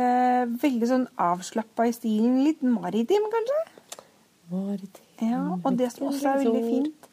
Eh, 0.00 0.42
veldig 0.62 0.88
sånn 0.90 1.06
avslappa 1.20 1.86
i 1.88 1.94
stilen. 1.94 2.42
Litt 2.44 2.64
maritim, 2.66 3.26
kanskje? 3.32 3.60
Maritim. 4.50 5.06
Ja, 5.30 5.40
og 5.54 5.78
det 5.78 5.90
som 5.94 6.10
også 6.10 6.34
er 6.34 6.42
veldig 6.42 6.62
fint, 6.66 7.08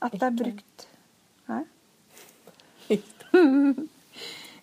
at 0.00 0.14
det 0.16 0.26
er 0.28 0.36
brukt 0.42 0.86
Hæ? 1.50 1.64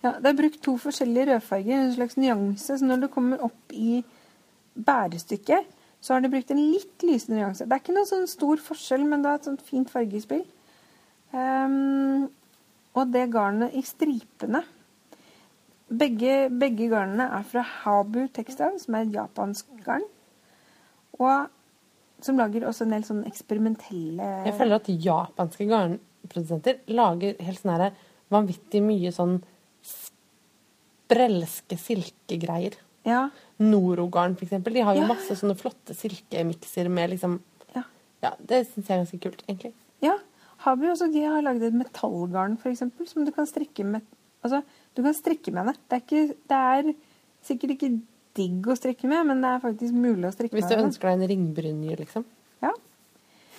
Ja, 0.07 0.13
det 0.23 0.29
er 0.29 0.37
brukt 0.37 0.61
to 0.63 0.77
forskjellige 0.79 1.33
rødfarger, 1.33 1.81
en 1.81 1.95
slags 1.95 2.15
nyanse. 2.15 2.77
Så 2.79 2.85
når 2.85 3.01
du 3.03 3.07
kommer 3.11 3.41
opp 3.43 3.73
i 3.75 3.99
bærestykket, 4.87 5.73
så 5.99 6.13
har 6.13 6.23
de 6.23 6.31
brukt 6.31 6.51
en 6.53 6.61
litt 6.61 7.03
lysende 7.03 7.41
nyanse. 7.41 7.65
Det 7.65 7.75
er 7.75 7.81
ikke 7.81 7.95
noen 7.97 8.07
sånn 8.07 8.29
stor 8.31 8.61
forskjell, 8.63 9.03
men 9.09 9.23
det 9.25 9.31
er 9.31 9.41
et 9.41 9.49
sånt 9.49 9.65
fint 9.67 9.91
fargespill. 9.91 10.45
Um, 11.33 12.29
og 12.95 13.11
det 13.11 13.25
garnet 13.33 13.75
i 13.75 13.83
stripene 13.83 14.63
begge, 15.87 16.47
begge 16.51 16.87
garnene 16.91 17.27
er 17.35 17.43
fra 17.47 17.63
Habu 17.83 18.23
Textile, 18.33 18.79
som 18.79 18.95
er 18.95 19.07
et 19.07 19.17
japansk 19.17 19.69
garn. 19.83 20.07
Og 21.19 21.51
som 22.23 22.39
lager 22.39 22.65
også 22.65 22.85
en 22.85 22.95
del 22.95 23.03
sånn 23.05 23.25
eksperimentelle 23.29 24.27
Jeg 24.47 24.55
føler 24.57 24.79
at 24.79 24.87
japanske 24.89 25.67
garnprodusenter 25.69 26.79
lager 26.89 27.37
helt 27.45 27.61
sånn 27.61 27.85
vanvittig 28.33 28.81
mye 28.83 29.11
sånn 29.13 29.37
sprelske 31.07 31.77
silkegreier. 31.79 32.75
Ja, 33.07 33.29
Norogarn, 33.59 34.35
eksempel. 34.35 34.73
De 34.73 34.81
har 34.83 34.95
jo 34.95 35.01
Ja. 35.01 35.07
masse 35.07 35.31
sånne 35.35 35.55
flotte 35.57 35.95
silkemikser 35.95 36.89
med 36.89 37.09
liksom 37.11 37.39
ja. 37.73 37.83
Ja, 38.21 38.33
det 38.45 38.67
syns 38.67 38.87
jeg 38.87 38.97
er 38.99 39.05
ganske 39.05 39.19
kult, 39.21 39.43
egentlig. 39.47 39.73
Ja, 40.01 40.17
Habu 40.57 40.85
også, 40.91 41.11
de 41.11 41.23
har 41.23 41.41
laget 41.41 41.63
et 41.63 41.73
metallgarn, 41.73 42.57
eksempel, 42.57 43.07
som 43.07 43.23
du 43.25 43.31
kan 43.31 43.45
strikke 43.45 43.85
med 43.85 44.01
Altså, 44.43 44.61
du 44.95 45.01
kan 45.01 45.13
strikke 45.13 45.51
med 45.51 45.65
det. 45.65 45.75
Det 45.89 45.95
er, 45.97 46.01
ikke, 46.05 46.35
det 46.47 46.57
er 46.57 46.93
sikkert 47.43 47.71
ikke 47.73 48.01
digg 48.35 48.67
å 48.69 48.75
strikke 48.77 49.07
med, 49.09 49.25
men 49.25 49.41
det 49.41 49.49
er 49.49 49.59
faktisk 49.63 49.93
mulig 49.97 50.27
å 50.29 50.31
strikke 50.31 50.53
med. 50.53 50.61
Hvis 50.61 50.69
du 50.69 50.75
med. 50.77 50.85
ønsker 50.85 51.09
deg 51.09 51.15
en 51.17 51.29
ringbrynje, 51.31 51.97
liksom. 51.97 52.25
Ja. 52.61 52.71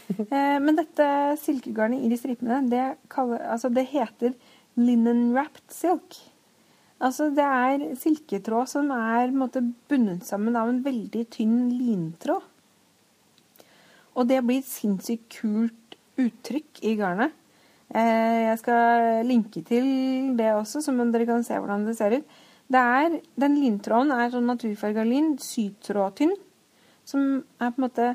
Eh, 0.09 0.59
men 0.63 0.77
dette 0.79 1.37
silkegarnet 1.43 2.05
i 2.07 2.09
de 2.09 2.17
stripene, 2.17 2.63
det, 2.71 2.97
kaller, 3.13 3.43
altså, 3.51 3.69
det 3.75 3.89
heter 3.91 4.35
linen 4.79 5.33
wrapped 5.35 5.67
silk. 5.75 6.17
Altså, 6.99 7.29
det 7.31 7.45
er 7.47 7.95
silketråd 7.99 8.67
som 8.71 8.91
er 8.91 9.31
måte, 9.31 9.63
bundet 9.91 10.27
sammen 10.27 10.57
av 10.59 10.69
en 10.71 10.83
veldig 10.83 11.27
tynn 11.31 11.69
lintråd. 11.71 12.43
Og 14.19 14.27
det 14.27 14.41
blir 14.43 14.59
et 14.59 14.67
sinnssykt 14.67 15.29
kult 15.39 15.95
uttrykk 16.19 16.83
i 16.83 16.97
garnet. 16.99 17.31
Eh, 17.95 18.51
jeg 18.51 18.59
skal 18.61 19.27
linke 19.29 19.63
til 19.65 19.87
det 20.37 20.51
også, 20.57 20.81
så 20.83 20.93
dere 21.13 21.27
kan 21.29 21.45
se 21.47 21.55
hvordan 21.55 21.87
det 21.87 21.97
ser 21.97 22.17
ut. 22.19 22.27
Det 22.69 22.81
er, 22.83 23.21
den 23.41 23.55
lintråden 23.63 24.11
er 24.13 24.31
sånn 24.33 24.51
naturfarga 24.51 25.03
lin, 25.07 25.39
sytrådtynn, 25.41 26.35
som 27.09 27.21
er 27.63 27.71
på 27.71 27.79
en 27.79 27.87
måte 27.87 28.07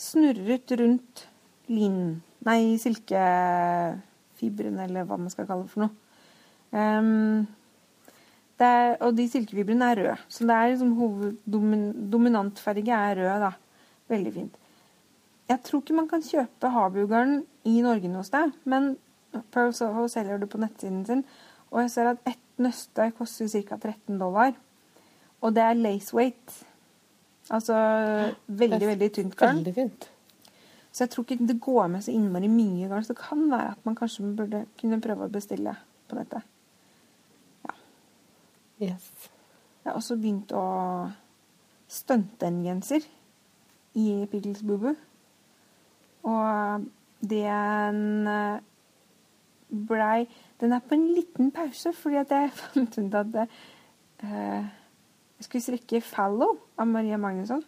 snurret 0.00 0.72
rundt 0.80 1.28
lin... 1.70 2.22
Nei, 2.40 2.80
silkefibrene, 2.80 4.86
eller 4.86 5.04
hva 5.04 5.20
man 5.20 5.28
skal 5.28 5.44
kalle 5.44 5.66
det 5.66 5.72
for 5.74 5.84
noe. 5.84 5.92
Um, 6.72 7.44
er, 8.66 8.96
og 9.00 9.16
de 9.16 9.26
silkefibrene 9.30 9.90
er 9.92 10.00
røde. 10.00 10.16
Så 10.28 10.46
det 10.48 10.56
er 10.56 10.72
liksom 10.72 10.96
hoveddominantfarge 10.98 12.96
er 12.96 13.20
rød, 13.20 13.44
da. 13.46 13.52
Veldig 14.10 14.32
fint. 14.34 14.58
Jeg 15.50 15.62
tror 15.66 15.82
ikke 15.82 15.96
man 15.98 16.08
kan 16.10 16.22
kjøpe 16.22 16.70
Habugarn 16.70 17.40
i 17.66 17.80
Norge 17.82 18.10
noe 18.10 18.22
sted, 18.26 18.52
men 18.70 18.92
Pearl 19.50 19.72
Soho 19.74 20.06
selger 20.10 20.38
det 20.38 20.48
på 20.50 20.60
nettsiden 20.62 21.04
sin. 21.06 21.24
Og 21.70 21.82
jeg 21.84 21.90
ser 21.94 22.12
at 22.12 22.22
ett 22.26 22.62
nøste 22.62 23.10
koster 23.18 23.48
ca. 23.50 23.76
13 23.76 24.18
dollar. 24.20 24.54
Og 25.40 25.54
det 25.54 25.64
er 25.64 25.78
lace 25.78 26.14
weight. 26.14 26.56
Altså 27.50 27.74
veldig, 28.46 28.86
veldig 28.86 29.12
tynt 29.12 29.36
garn. 29.36 29.62
Veldig 29.62 29.74
fint. 29.74 30.10
Så 30.92 31.04
jeg 31.04 31.10
tror 31.10 31.26
ikke 31.26 31.46
det 31.46 31.60
går 31.62 31.86
med 31.90 32.02
så 32.04 32.14
innmari 32.14 32.50
mye 32.50 32.88
garn. 32.90 33.04
Så 33.04 33.14
det 33.14 33.22
kan 33.22 33.46
være 33.50 33.74
at 33.74 33.86
man 33.86 33.98
kanskje 33.98 34.30
burde 34.36 34.64
kunne 34.80 35.00
prøve 35.02 35.26
å 35.26 35.32
bestille 35.32 35.74
på 36.10 36.18
nettet. 36.18 36.46
Yes. 38.80 39.10
Jeg 39.84 39.90
har 39.90 39.96
også 39.98 40.16
begynt 40.16 40.52
å 40.56 40.64
stunte 41.90 42.48
en 42.48 42.62
genser 42.64 43.04
i 43.98 44.26
Pickles 44.30 44.62
Bubu. 44.64 44.92
Og 46.28 46.86
den 47.20 48.28
eh, 48.28 48.60
blei 49.70 50.28
Den 50.60 50.72
er 50.76 50.82
på 50.84 50.94
en 50.94 51.06
liten 51.14 51.50
pause, 51.56 51.92
fordi 51.96 52.20
at 52.20 52.32
jeg 52.34 52.52
fant 52.60 52.98
ut 52.98 53.14
at 53.16 53.32
det, 53.32 53.46
eh, 54.24 54.64
jeg 55.40 55.48
skulle 55.48 55.62
strikke 55.64 56.00
'Fallow' 56.04 56.58
av 56.78 56.86
Maria 56.86 57.16
Magnusson. 57.16 57.62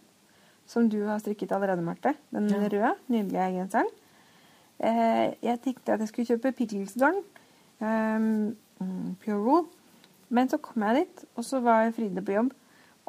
Som 0.67 0.91
du 0.91 1.07
har 1.07 1.19
strikket 1.19 1.53
allerede, 1.53 1.83
Marte. 1.83 2.15
Den 2.31 2.49
ja. 2.49 2.57
røde, 2.69 2.95
nydelige 3.09 3.53
genseren. 3.59 3.89
Eh, 4.79 5.35
jeg 5.43 5.61
tenkte 5.61 5.93
at 5.93 6.01
jeg 6.01 6.09
skulle 6.09 6.27
kjøpe 6.27 6.53
Pickles-garn. 6.53 7.23
Um, 7.81 8.57
pure 9.25 9.41
wool. 9.41 9.67
Men 10.33 10.49
så 10.49 10.59
kom 10.63 10.85
jeg 10.89 11.03
dit, 11.03 11.25
og 11.37 11.45
så 11.45 11.61
var 11.61 11.93
Fride 11.93 12.25
på 12.25 12.37
jobb. 12.37 12.53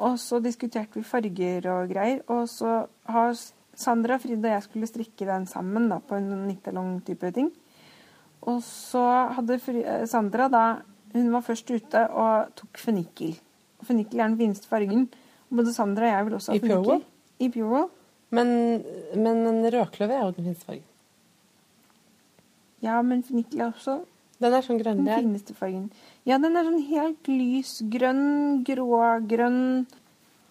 Og 0.04 0.16
så 0.18 0.40
diskuterte 0.42 0.98
vi 0.98 1.06
farger 1.06 1.68
og 1.72 1.92
greier. 1.92 2.20
Og 2.28 2.48
så 2.50 2.84
har 3.08 3.36
Sandra, 3.74 4.18
Fride 4.22 4.44
og 4.44 4.52
jeg 4.52 4.66
skulle 4.66 4.90
strikke 4.90 5.28
den 5.28 5.46
sammen 5.48 5.88
da, 5.90 6.00
på 6.02 6.18
en 6.18 6.28
nittelong-type 6.48 7.30
ting. 7.36 7.50
Og 8.44 8.60
så 8.66 9.02
hadde 9.38 9.56
eh, 9.56 10.04
Sandra 10.06 10.50
da 10.52 10.64
Hun 11.14 11.28
var 11.30 11.44
først 11.46 11.68
ute 11.70 12.00
og 12.10 12.48
tok 12.58 12.78
fennikel. 12.82 13.36
Fennikel 13.86 14.18
er 14.18 14.32
den 14.32 14.38
fineste 14.38 14.66
fargen. 14.66 15.04
Både 15.48 15.72
Sandra 15.72 16.08
og 16.08 16.10
jeg 16.10 16.26
vil 16.26 16.34
også 16.34 16.52
ha 16.52 16.58
fennikel. 16.58 17.04
I 17.38 17.48
Pure 17.54 17.84
Men, 18.34 18.48
men 19.14 19.44
men 19.44 19.60
rødkløver 19.70 20.16
er 20.16 20.24
jo 20.24 20.32
den 20.34 20.48
fineste 20.48 20.66
fargen. 20.66 20.88
Ja, 22.82 22.98
men 23.02 23.22
fennikel 23.22 23.60
er 23.60 23.70
også 23.70 24.00
den 24.44 24.54
er 24.58 24.64
sånn 24.66 24.80
grønn, 24.80 25.02
den 25.06 25.24
fineste 25.24 25.56
fargen. 25.56 25.88
Ja, 26.28 26.38
den 26.42 26.56
er 26.56 26.66
sånn 26.68 26.82
helt 26.86 27.30
lys 27.30 27.78
grønn, 27.92 28.64
grågrønn 28.66 29.62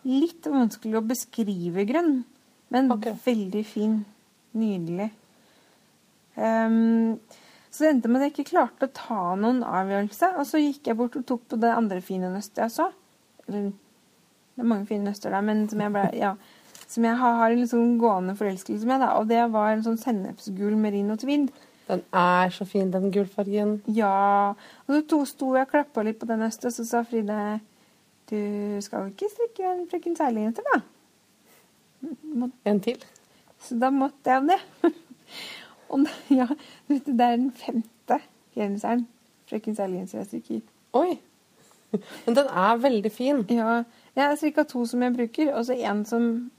Litt 0.03 0.49
vanskelig 0.51 0.97
å 0.99 1.07
beskrive 1.07 1.85
grønn. 1.87 2.17
Men 2.73 2.89
okay. 2.91 3.15
veldig 3.23 3.61
fin. 3.63 4.01
Nydelig. 4.57 5.07
Um, 6.35 7.21
så 7.73 7.85
det 7.85 7.91
endte 7.93 8.09
med 8.11 8.19
at 8.19 8.27
jeg 8.27 8.33
ikke 8.33 8.51
klarte 8.51 8.89
å 8.89 8.93
ta 8.97 9.21
noen 9.39 9.63
avgjørelse. 9.65 10.33
Og 10.41 10.49
så 10.49 10.61
gikk 10.61 10.91
jeg 10.91 10.99
bort 10.99 11.15
og 11.17 11.25
tok 11.29 11.47
på 11.53 11.61
det 11.61 11.71
andre 11.73 12.01
fine 12.05 12.33
nøstet 12.33 12.65
jeg 12.65 12.75
så. 12.75 12.89
Eller, 13.47 13.71
det 14.53 14.65
er 14.65 14.69
mange 14.69 14.89
fine 14.89 15.07
nøster 15.07 15.33
der, 15.33 15.45
men 15.45 15.65
som 15.71 15.81
jeg, 15.81 15.93
ble, 15.95 16.03
ja, 16.19 16.35
som 16.85 17.07
jeg 17.07 17.19
har, 17.23 17.39
har 17.39 17.53
en 17.53 17.63
liksom 17.63 17.95
gående 18.01 18.35
forelskelse 18.37 18.89
med. 18.89 19.01
Da. 19.01 19.13
Og 19.21 19.31
det 19.31 19.41
var 19.55 19.71
en 19.71 19.85
sånn 19.87 20.01
sennepsgul 20.01 20.75
merino 20.79 21.17
tweed. 21.19 21.49
Den 21.87 22.03
er 22.13 22.49
så 22.49 22.65
fin, 22.65 22.91
den 22.93 23.11
gulfargen. 23.11 23.81
Ja. 23.87 24.53
Og 24.87 25.01
så 25.09 25.23
sto 25.25 25.53
jeg 25.55 25.67
og 25.67 25.71
klappa 25.71 26.03
litt 26.05 26.19
på 26.21 26.29
den 26.29 26.39
nøstet, 26.43 26.69
og 26.71 26.75
så 26.77 26.85
sa 26.87 27.03
Fride 27.07 27.39
Du 28.31 28.37
skal 28.81 29.09
ikke 29.11 29.31
strikke 29.31 29.67
en 29.67 29.83
frøken 29.91 30.15
Særlig-jente, 30.15 30.63
da? 30.71 30.79
En 32.65 32.79
til? 32.83 33.03
Så 33.63 33.75
da 33.79 33.89
måtte 33.91 34.31
jeg 34.31 34.47
det. 34.47 34.61
Og 35.93 36.07
ja, 36.31 36.47
vet 36.87 37.05
du, 37.05 37.11
det 37.11 37.25
er 37.25 37.35
den 37.37 37.51
femte 37.51 38.17
genseren 38.55 39.05
frøken 39.49 39.75
Særlig-genser 39.75 40.23
jeg 40.23 40.31
strikker. 40.31 40.65
Oi! 40.93 41.19
Men 42.25 42.35
den 42.35 42.47
er 42.49 42.75
veldig 42.81 43.11
fin. 43.11 43.45
Ja. 43.49 43.83
Jeg 44.15 44.23
har 44.23 44.35
strikka 44.35 44.63
to 44.63 44.85
som 44.85 45.01
jeg 45.03 45.13
bruker, 45.13 45.53
og 45.53 45.65
så 45.65 45.73
en 45.77 46.05
som 46.05 46.51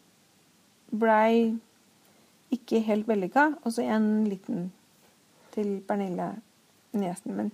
blei 0.95 1.57
ikke 2.55 2.81
helt 2.87 3.09
vellykka, 3.09 3.49
og 3.63 3.73
så 3.73 3.83
en 3.83 4.25
liten 4.31 4.73
til 5.55 5.79
Pernille, 5.87 6.33
niesen 6.99 7.39
min. 7.39 7.53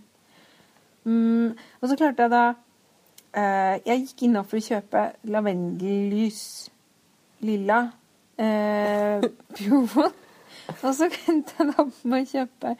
Mm, 1.05 1.57
og 1.81 1.89
så 1.89 1.97
klarte 1.97 2.27
jeg 2.27 2.31
da 2.35 2.43
eh, 3.33 3.77
Jeg 3.87 4.03
gikk 4.03 4.27
innom 4.27 4.45
for 4.45 4.61
å 4.61 4.67
kjøpe 4.67 5.05
lavendellys 5.33 6.43
lilla 7.47 7.79
eh, 8.37 9.25
pjovon. 9.57 10.13
Og 10.71 10.93
så 10.95 11.09
endte 11.31 11.57
jeg 11.57 11.73
da 11.73 11.87
med 11.87 12.19
å 12.19 12.29
kjøpe 12.31 12.75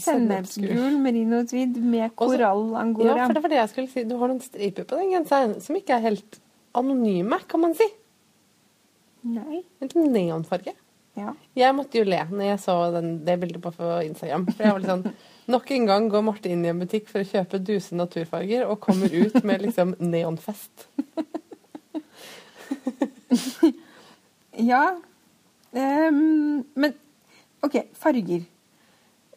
sennepsgul 0.00 0.98
merino 1.02 1.40
tweed 1.48 1.78
med 1.82 2.12
korallangora. 2.18 3.16
Ja, 3.16 3.26
for 3.26 3.38
det 3.38 3.44
var 3.44 3.54
det 3.54 3.60
jeg 3.60 3.72
skulle 3.72 3.92
si. 3.92 4.04
Du 4.08 4.16
har 4.20 4.30
noen 4.30 4.42
striper 4.44 4.86
på 4.86 4.98
den 5.00 5.14
genseren 5.14 5.56
som 5.64 5.78
ikke 5.78 5.96
er 5.96 6.06
helt 6.10 6.40
anonyme, 6.76 7.40
kan 7.50 7.64
man 7.64 7.74
si. 7.78 7.86
Nei. 9.30 9.62
Litt 9.82 9.96
neonfarge. 9.98 10.74
Ja. 11.20 11.34
Jeg 11.58 11.76
måtte 11.76 12.00
jo 12.00 12.08
le 12.08 12.22
når 12.30 12.46
jeg 12.46 12.62
så 12.62 12.76
den, 12.96 13.12
det 13.26 13.36
bildet 13.42 13.64
på 13.64 13.90
Instagram. 14.06 14.46
For 14.52 14.64
jeg 14.64 14.74
var 14.74 14.82
litt 14.82 14.94
sånn 14.94 15.06
Nok 15.50 15.70
en 15.74 15.86
gang 15.88 16.04
går 16.12 16.22
Marte 16.22 16.50
inn 16.52 16.62
i 16.62 16.68
en 16.70 16.78
butikk 16.78 17.08
for 17.10 17.24
å 17.24 17.26
kjøpe 17.26 17.58
duse 17.66 17.96
naturfarger 17.98 18.68
og 18.70 18.78
kommer 18.84 19.10
ut 19.10 19.40
med 19.42 19.64
liksom 19.64 19.96
neonfest. 19.98 20.86
Ja. 24.60 25.00
Um, 25.72 26.64
men 26.74 26.94
OK, 27.64 27.76
farger. 27.96 28.44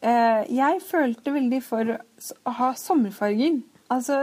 Uh, 0.04 0.42
jeg 0.52 0.82
følte 0.84 1.32
veldig 1.32 1.60
for 1.64 1.94
å 1.94 2.54
ha 2.58 2.72
sommerfarger. 2.78 3.60
Altså 3.92 4.20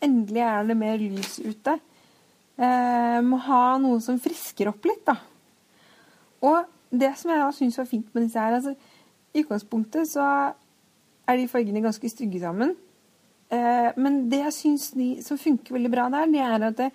Endelig 0.00 0.42
er 0.42 0.68
det 0.68 0.76
mer 0.80 1.00
lys 1.00 1.38
ute. 1.44 1.76
Uh, 2.60 3.20
må 3.24 3.40
ha 3.46 3.62
noe 3.80 4.00
som 4.04 4.20
frisker 4.20 4.72
opp 4.72 4.88
litt, 4.88 5.04
da. 5.08 5.16
Og 6.46 6.64
det 6.90 7.12
som 7.18 7.30
jeg 7.30 7.42
da 7.42 7.50
syns 7.54 7.78
var 7.78 7.88
fint 7.90 8.14
med 8.14 8.26
disse 8.26 8.42
her 8.42 8.56
altså, 8.56 8.74
I 9.34 9.44
utgangspunktet 9.44 10.10
så 10.10 10.26
er 11.30 11.38
de 11.38 11.48
fargene 11.50 11.82
ganske 11.84 12.10
stygge 12.10 12.40
sammen. 12.42 12.74
Eh, 13.50 13.90
men 13.98 14.24
det 14.30 14.44
jeg 14.44 14.56
syns 14.56 14.90
de 14.96 15.12
som 15.26 15.38
funker 15.38 15.76
veldig 15.76 15.90
bra 15.92 16.08
der, 16.12 16.30
det 16.30 16.42
er 16.42 16.66
at 16.70 16.78
det, 16.78 16.90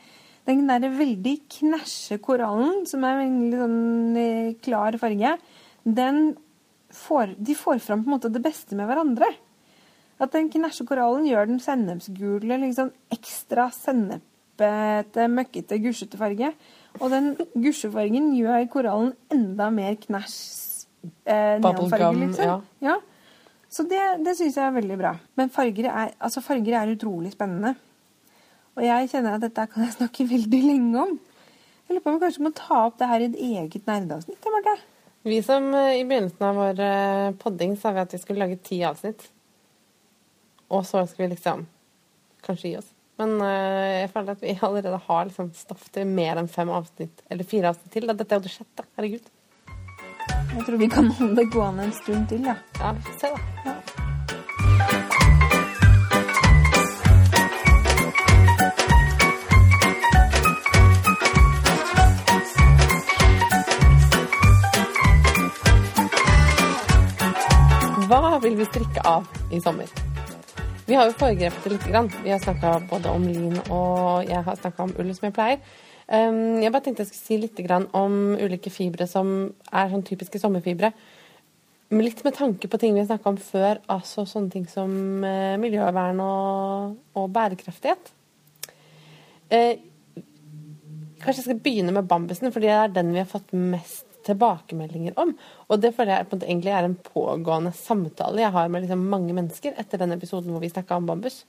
den 0.46 0.68
der 0.70 0.92
veldig 0.94 1.36
knæsje 1.58 2.20
korallen, 2.24 2.84
som 2.90 3.04
er 3.08 3.24
en 3.24 3.38
veldig 3.40 3.62
sånn 3.62 4.20
eh, 4.22 4.52
klar 4.64 4.98
farge, 5.02 5.36
den 5.86 6.22
får, 6.96 7.36
de 7.40 7.56
får 7.58 7.82
fram 7.84 8.04
på 8.04 8.10
en 8.10 8.16
måte 8.18 8.32
det 8.34 8.44
beste 8.44 8.78
med 8.78 8.88
hverandre. 8.90 9.30
At 10.22 10.32
den 10.36 10.48
knæsje 10.52 10.86
korallen 10.88 11.28
gjør 11.28 11.50
den 11.50 11.60
sennepsgule, 11.64 12.60
liksom 12.62 12.94
ekstra 13.12 13.68
sennepete, 13.76 15.28
møkkete, 15.32 15.80
gusjete 15.84 16.20
farge. 16.20 16.54
Og 17.02 17.10
den 17.12 17.34
gusjefargen 17.54 18.32
gjør 18.38 18.70
korallen 18.72 19.12
enda 19.34 19.68
mer 19.74 19.98
knæsj 20.00 20.38
eh, 21.26 21.58
neonfarge, 21.62 22.14
liksom. 22.22 22.46
Ja. 22.46 22.58
ja. 22.82 22.96
Så 23.70 23.84
det, 23.90 24.02
det 24.24 24.38
syns 24.38 24.56
jeg 24.56 24.70
er 24.70 24.76
veldig 24.78 24.98
bra. 25.00 25.14
Men 25.36 25.52
farger 25.52 25.90
er, 25.92 26.16
altså 26.20 26.44
farger 26.44 26.78
er 26.80 26.94
utrolig 26.94 27.34
spennende. 27.36 27.76
Og 28.76 28.84
jeg 28.86 29.10
kjenner 29.12 29.36
at 29.36 29.44
dette 29.44 29.68
kan 29.72 29.86
jeg 29.86 29.98
snakke 29.98 30.28
veldig 30.36 30.62
lenge 30.66 31.06
om. 31.06 31.16
Jeg 31.86 31.98
lurer 31.98 32.04
på 32.04 32.12
om 32.12 32.18
vi 32.18 32.26
kanskje 32.26 32.46
må 32.48 32.52
ta 32.58 32.82
opp 32.88 33.00
det 33.02 33.10
her 33.12 33.22
i 33.22 33.30
et 33.30 33.40
eget 33.52 33.90
nerdeavsnitt. 33.90 34.52
Marte. 34.54 34.76
Vi 35.26 35.40
som 35.46 35.68
eh, 35.74 36.00
i 36.00 36.04
begynnelsen 36.08 36.46
av 36.48 36.60
vår 36.60 36.82
eh, 36.86 37.30
podding 37.42 37.76
sa 37.82 37.94
vi 37.94 38.04
at 38.06 38.14
vi 38.14 38.22
skulle 38.22 38.46
lage 38.46 38.62
ti 38.66 38.80
avsnitt. 38.86 39.28
Og 40.74 40.86
så 40.88 41.04
skulle 41.06 41.28
vi 41.28 41.36
liksom 41.36 41.66
kanskje 42.46 42.72
gi 42.72 42.78
oss. 42.80 42.95
Men 43.22 43.38
uh, 43.40 43.48
jeg 44.02 44.12
føler 44.12 44.36
at 44.36 44.44
vi 44.44 44.58
allerede 44.60 45.00
har 45.08 45.30
liksom 45.30 45.52
stoff 45.56 45.88
til 45.96 46.10
mer 46.10 46.42
enn 46.42 46.52
fem 46.52 46.72
avsnitt, 46.74 47.24
eller 47.32 47.48
fire 47.48 47.72
avsnitt 47.72 47.96
til. 47.96 48.10
Dette 48.12 48.28
er 48.28 48.42
jo 48.42 48.48
det 48.48 48.56
sjette. 48.56 48.88
Herregud. 49.00 49.32
Jeg 50.56 50.66
tror 50.66 50.80
vi 50.82 50.92
kan 50.92 51.12
holde 51.20 51.36
det 51.40 51.52
gående 51.54 51.88
en 51.88 51.96
stund 51.96 52.28
til, 52.32 52.48
ja. 52.48 52.60
Ja, 52.80 52.96
vi 52.98 53.08
får 53.08 53.22
se, 53.22 53.36
da. 53.36 53.72
Ja. 53.72 54.06
vil 68.46 68.58
vi 68.58 68.66
strikke 68.66 69.02
av 69.02 69.26
i 69.52 69.62
sommer? 69.62 70.05
Vi 70.86 70.94
har 70.94 71.08
jo 71.10 71.16
foregrepet 71.18 71.64
det 71.66 71.72
litt. 71.74 71.86
Grann. 71.90 72.12
Vi 72.22 72.30
har 72.30 72.42
snakka 72.44 72.76
både 72.92 73.10
om 73.10 73.24
lin 73.26 73.58
og 73.74 74.28
jeg 74.30 74.42
har 74.46 74.58
snakka 74.60 74.86
om 74.86 74.92
ull, 75.02 75.10
som 75.18 75.26
jeg 75.26 75.34
pleier. 75.34 75.62
Um, 76.06 76.62
jeg 76.62 76.70
bare 76.70 76.86
tenkte 76.86 77.02
jeg 77.02 77.10
skulle 77.10 77.26
si 77.26 77.38
litt 77.42 77.62
grann 77.66 77.88
om 77.98 78.36
ulike 78.38 78.70
fibre 78.70 79.08
som 79.10 79.32
er 79.72 79.90
sånn 79.90 80.06
typiske 80.06 80.38
sommerfibre. 80.38 80.92
Litt 81.96 82.22
med 82.26 82.38
tanke 82.38 82.70
på 82.70 82.78
ting 82.82 82.94
vi 82.94 83.02
har 83.02 83.10
snakka 83.10 83.34
om 83.34 83.40
før, 83.42 83.82
altså 83.90 84.28
sånne 84.30 84.54
ting 84.54 84.70
som 84.70 84.94
uh, 85.26 85.58
miljøvern 85.62 86.22
og, 86.22 86.96
og 87.18 87.32
bærekraftighet. 87.34 88.14
Uh, 89.50 89.74
kanskje 91.24 91.40
jeg 91.40 91.48
skal 91.48 91.64
begynne 91.66 91.98
med 91.98 92.06
bambusen, 92.10 92.54
for 92.54 92.62
det 92.62 92.74
er 92.78 92.94
den 92.94 93.10
vi 93.16 93.24
har 93.24 93.30
fått 93.30 93.58
mest 93.58 94.05
tilbakemeldinger 94.26 95.16
om. 95.22 95.36
Og 95.70 95.82
det 95.82 95.94
føler 95.96 96.18
jeg 96.18 96.30
på 96.32 96.40
egentlig 96.42 96.74
er 96.74 96.88
en 96.88 96.98
pågående 97.12 97.74
samtale 97.78 98.44
jeg 98.44 98.56
har 98.56 98.72
med 98.72 98.86
liksom 98.86 99.06
mange 99.12 99.36
mennesker 99.38 99.78
etter 99.82 100.02
den 100.02 100.16
episoden 100.18 100.54
hvor 100.54 100.64
vi 100.64 100.72
snakka 100.74 101.00
om 101.00 101.08
bambus. 101.10 101.44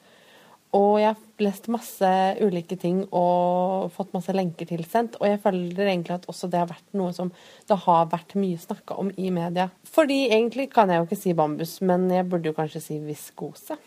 Og 0.76 0.98
jeg 1.00 1.12
har 1.12 1.44
lest 1.44 1.68
masse 1.72 2.08
ulike 2.42 2.76
ting 2.80 3.04
og 3.14 3.92
fått 3.94 4.12
masse 4.16 4.34
lenker 4.34 4.68
tilsendt. 4.68 5.16
Og 5.20 5.28
jeg 5.30 5.40
føler 5.44 5.86
egentlig 5.86 6.16
at 6.16 6.26
også 6.28 6.50
det 6.52 6.60
har 6.60 6.70
vært 6.70 6.96
noe 6.98 7.14
som 7.16 7.30
det 7.68 7.78
har 7.86 8.08
vært 8.12 8.34
mye 8.36 8.58
snakka 8.60 8.98
om 9.00 9.12
i 9.16 9.30
media. 9.32 9.68
Fordi 9.88 10.26
egentlig 10.26 10.68
kan 10.74 10.90
jeg 10.90 11.00
jo 11.00 11.06
ikke 11.08 11.20
si 11.20 11.36
bambus, 11.38 11.78
men 11.86 12.08
jeg 12.12 12.26
burde 12.28 12.50
jo 12.50 12.56
kanskje 12.56 12.82
si 12.82 12.98
viskose. 13.04 13.78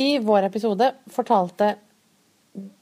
I 0.00 0.18
vår 0.22 0.50
episode 0.50 0.90
fortalte 1.10 1.74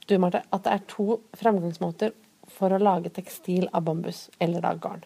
du, 0.09 0.17
Marte, 0.19 0.43
at 0.49 0.65
det 0.65 0.73
er 0.73 0.89
to 0.89 1.21
framgangsmåter 1.37 2.15
for 2.49 2.73
å 2.73 2.81
lage 2.81 3.13
tekstil 3.13 3.69
av 3.77 3.85
bambus, 3.85 4.27
eller 4.41 4.65
av 4.65 4.81
garn. 4.81 5.05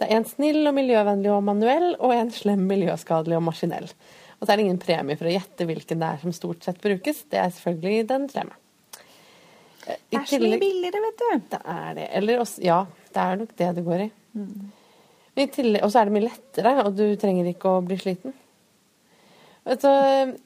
Det 0.00 0.08
er 0.08 0.18
en 0.18 0.26
snill 0.26 0.66
og 0.66 0.74
miljøvennlig 0.76 1.30
og 1.30 1.42
manuell, 1.46 1.92
og 2.02 2.14
en 2.16 2.32
slem, 2.34 2.64
miljøskadelig 2.70 3.38
og 3.38 3.44
maskinell. 3.46 3.88
Og 4.38 4.44
så 4.44 4.52
er 4.52 4.58
det 4.58 4.66
ingen 4.66 4.80
premie 4.82 5.16
for 5.18 5.30
å 5.30 5.34
gjette 5.34 5.66
hvilken 5.68 6.02
det 6.02 6.10
er 6.10 6.22
som 6.22 6.34
stort 6.34 6.66
sett 6.66 6.80
brukes. 6.82 7.22
Det 7.30 7.38
er 7.40 7.52
selvfølgelig 7.54 8.08
den 8.10 8.28
slemme. 8.32 8.58
I 9.84 10.16
det 10.16 10.20
er 10.22 10.30
så 10.30 10.40
mye 10.40 10.60
billigere, 10.60 11.02
vet 11.04 11.20
du. 11.20 11.26
Det 11.52 11.60
er 11.74 11.90
det. 11.98 12.06
Eller 12.18 12.40
også, 12.42 12.64
ja, 12.64 12.80
det 13.14 13.24
er 13.24 13.40
nok 13.42 13.52
det 13.60 13.70
det 13.76 13.84
går 13.86 14.06
i. 14.06 14.08
Mm. 14.34 14.72
Og 15.34 15.90
så 15.90 16.00
er 16.00 16.08
det 16.08 16.14
mye 16.14 16.28
lettere, 16.28 16.74
og 16.84 16.94
du 16.98 17.04
trenger 17.20 17.50
ikke 17.50 17.70
å 17.70 17.84
bli 17.84 17.98
sliten. 18.00 18.34
Så, 19.64 19.90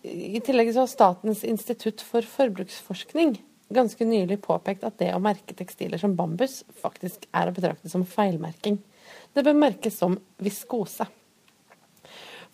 I 0.07 0.40
tillegg 0.46 0.70
så 0.74 0.84
har 0.84 0.90
Statens 0.90 1.42
institutt 1.46 2.05
for 2.07 2.26
forbruksforskning 2.36 3.34
ganske 3.74 4.05
nylig 4.07 4.38
påpekt 4.44 4.84
at 4.86 4.99
det 5.01 5.11
å 5.12 5.20
merke 5.22 5.57
tekstiler 5.57 6.01
som 6.01 6.14
bambus 6.16 6.62
faktisk 6.80 7.26
er 7.36 7.51
å 7.51 7.55
betrakte 7.57 7.90
som 7.92 8.07
feilmerking. 8.09 8.78
Det 9.35 9.45
bør 9.47 9.57
merkes 9.59 9.99
som 10.01 10.16
viskose. 10.43 11.07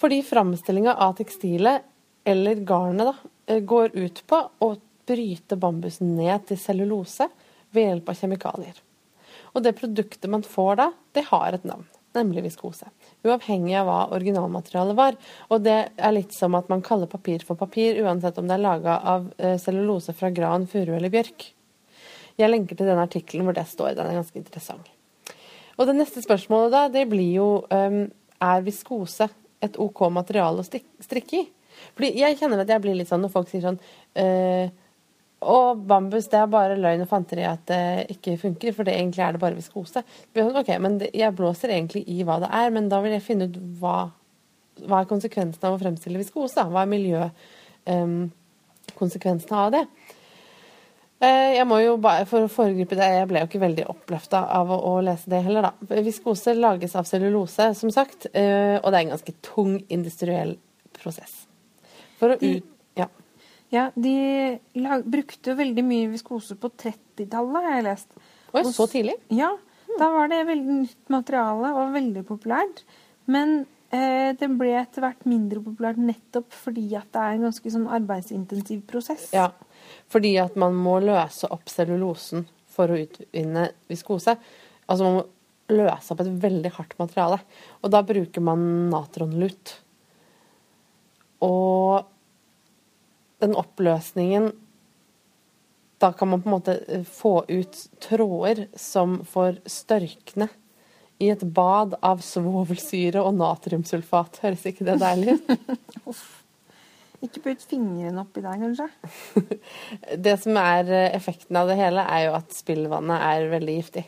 Fordi 0.01 0.23
framstillinga 0.27 0.95
av 0.95 1.15
tekstilet, 1.19 1.83
eller 2.25 2.55
garnet, 2.67 3.07
da, 3.07 3.31
eh, 3.47 3.61
går 3.61 3.97
ut 3.97 4.23
på 4.27 4.41
å 4.61 4.75
bryte 5.07 5.57
bambusen 5.57 6.17
ned 6.17 6.47
til 6.49 6.59
cellulose 6.59 7.29
ved 7.71 7.89
hjelp 7.89 8.09
av 8.09 8.15
kjemikalier. 8.15 8.81
Og 9.55 9.63
det 9.63 9.77
produktet 9.79 10.31
man 10.31 10.43
får 10.43 10.77
da, 10.81 10.93
det 11.15 11.27
har 11.29 11.55
et 11.55 11.67
navn, 11.69 11.85
nemlig 12.17 12.47
viskose. 12.49 12.89
Uavhengig 13.25 13.77
av 13.79 13.87
hva 13.89 13.99
originalmaterialet 14.17 14.99
var. 14.99 15.19
Og 15.51 15.63
det 15.63 15.79
er 15.97 16.17
litt 16.17 16.35
som 16.35 16.57
at 16.59 16.71
man 16.73 16.83
kaller 16.83 17.11
papir 17.11 17.45
for 17.47 17.59
papir, 17.61 18.01
uansett 18.03 18.39
om 18.39 18.49
det 18.49 18.59
er 18.59 18.65
laga 18.65 18.99
av 19.15 19.31
eh, 19.39 19.59
cellulose 19.63 20.15
fra 20.17 20.33
gran, 20.35 20.67
furu 20.67 20.97
eller 20.97 21.13
bjørk. 21.13 21.53
Jeg 22.41 22.51
lenker 22.51 22.79
til 22.79 22.91
den 22.91 22.99
artikkelen 22.99 23.47
hvor 23.47 23.55
det 23.55 23.67
står. 23.71 23.95
Den 23.95 24.11
er 24.11 24.19
ganske 24.19 24.41
interessant. 24.41 24.94
Og 25.79 25.89
det 25.89 25.97
neste 25.99 26.23
spørsmålet 26.25 26.75
da, 26.75 26.85
det 26.93 27.07
blir 27.11 27.33
jo 27.39 27.49
um, 27.67 28.05
er 28.45 28.65
viskose 28.67 29.29
et 29.65 29.79
OK 29.81 30.07
materiale 30.13 30.63
å 30.63 30.67
strikke 30.67 31.41
i? 31.41 31.45
Fordi 31.97 32.13
jeg 32.21 32.39
kjenner 32.39 32.63
at 32.63 32.71
jeg 32.71 32.83
blir 32.85 32.97
litt 32.99 33.11
sånn 33.11 33.25
når 33.25 33.33
folk 33.35 33.49
sier 33.51 33.65
sånn 33.65 33.81
uh, 33.81 34.67
og 35.45 35.83
bambus, 35.89 36.29
det 36.33 36.39
er 36.41 36.47
bare 36.49 36.77
løgn 36.81 37.03
og 37.05 37.11
fanteri 37.11 37.43
at 37.45 37.67
det 37.69 38.07
ikke 38.15 38.41
funker, 38.41 38.73
for 38.77 38.83
det 38.87 38.95
egentlig 38.97 39.23
er 39.25 39.33
det 39.35 39.43
bare 39.43 39.59
viskose. 39.59 40.01
Sånn, 40.37 40.57
ok, 40.57 40.71
men 40.81 40.93
Jeg 41.11 41.37
blåser 41.37 41.69
egentlig 41.75 42.03
i 42.09 42.25
hva 42.25 42.37
det 42.43 42.49
er, 42.49 42.69
men 42.73 42.89
da 42.89 42.99
vil 43.05 43.13
jeg 43.17 43.27
finne 43.27 43.45
ut 43.51 43.57
hva, 43.81 43.99
hva 44.85 44.97
er 45.03 45.11
konsekvensen 45.11 45.65
av 45.69 45.75
å 45.77 45.83
fremstille 45.83 46.23
viskose? 46.23 46.61
Hva 46.71 46.81
er 46.85 46.93
miljøkonsekvensene 46.95 49.57
um, 49.57 49.63
av 49.67 49.69
det? 49.75 49.85
Eh, 51.23 51.55
jeg 51.55 51.67
må 51.71 51.79
jo 51.79 51.95
bare, 52.03 52.27
For 52.29 52.45
å 52.45 52.51
foregripe 52.51 52.99
det, 52.99 53.07
jeg 53.19 53.29
ble 53.31 53.43
jo 53.43 53.49
ikke 53.49 53.63
veldig 53.63 53.87
oppløfta 53.93 54.45
av 54.57 54.73
å, 54.75 54.79
å, 54.91 54.95
lese 55.05 55.31
det 55.31 55.43
heller, 55.47 55.69
da. 55.69 56.01
Viskose 56.05 56.57
lages 56.59 56.97
av 56.99 57.09
cellulose, 57.09 57.71
som 57.79 57.93
sagt, 57.95 58.29
eh, 58.33 58.77
og 58.81 58.91
det 58.91 58.99
er 58.99 59.05
en 59.05 59.15
ganske 59.15 59.37
tung 59.47 59.77
industriell 59.95 60.57
prosess. 60.97 61.45
For 62.21 62.35
å 62.35 62.39
ut... 62.41 62.73
Ja. 62.99 63.09
ja 63.75 63.89
de 63.95 64.17
lag, 64.81 65.07
brukte 65.07 65.53
jo 65.53 65.61
veldig 65.61 65.87
mye 65.87 66.11
viskose 66.13 66.59
på 66.61 66.73
30-tallet, 66.73 67.61
har 67.69 67.79
jeg 67.79 67.87
lest. 67.89 68.19
Oi, 68.55 68.67
så 68.71 68.89
tidlig? 68.91 69.17
Ja. 69.35 69.55
Da 69.95 70.11
var 70.11 70.31
det 70.31 70.43
veldig 70.49 70.81
nytt 70.83 71.13
materiale 71.13 71.71
og 71.79 71.95
veldig 71.95 72.25
populært. 72.27 72.83
Men 73.31 73.63
eh, 73.95 74.31
det 74.39 74.49
ble 74.59 74.73
etter 74.79 75.05
hvert 75.05 75.23
mindre 75.29 75.63
populært 75.65 76.01
nettopp 76.03 76.53
fordi 76.55 76.89
at 76.99 77.09
det 77.15 77.23
er 77.23 77.37
en 77.37 77.47
ganske 77.49 77.73
sånn 77.77 77.87
arbeidsintensiv 77.99 78.83
prosess. 78.91 79.29
Ja, 79.37 79.51
fordi 80.13 80.35
at 80.43 80.59
man 80.61 80.77
må 80.77 80.99
løse 81.05 81.51
opp 81.55 81.71
cellulosen 81.73 82.49
for 82.75 82.91
å 82.91 82.99
utvinne 83.05 83.69
viskose. 83.91 84.37
Altså 84.89 85.07
man 85.07 85.21
må 85.21 85.25
løse 85.73 86.13
opp 86.13 86.23
et 86.25 86.33
veldig 86.43 86.75
hardt 86.77 86.99
materiale. 87.01 87.39
Og 87.83 87.93
da 87.95 88.03
bruker 88.07 88.45
man 88.45 88.67
natronlut. 88.93 89.79
Og 91.45 92.05
den 93.43 93.57
oppløsningen 93.61 94.53
Da 96.03 96.11
kan 96.13 96.29
man 96.29 96.43
på 96.43 96.49
en 96.49 96.55
måte 96.55 97.05
få 97.09 97.45
ut 97.49 97.77
tråder 98.03 98.67
som 98.77 99.21
får 99.25 99.61
størkne 99.71 100.49
i 101.23 101.31
et 101.33 101.43
bad 101.57 101.95
av 102.05 102.23
svovelsyre 102.25 103.23
og 103.23 103.37
natriumsulfat. 103.39 104.41
Høres 104.43 104.65
ikke 104.71 104.87
det 104.89 104.99
deilig 105.03 105.39
ut? 105.39 105.53
Ikke 107.25 107.41
putt 107.41 107.63
fingrene 107.65 108.21
oppi 108.21 108.43
der, 108.45 108.59
kanskje? 108.61 109.55
det 110.27 110.35
som 110.43 110.59
er 110.61 110.91
eh, 110.93 111.15
effekten 111.17 111.57
av 111.57 111.71
det 111.71 111.79
hele, 111.79 112.03
er 112.05 112.27
jo 112.27 112.35
at 112.37 112.53
spillvannet 112.53 113.23
er 113.31 113.47
veldig 113.55 113.77
giftig. 113.79 114.03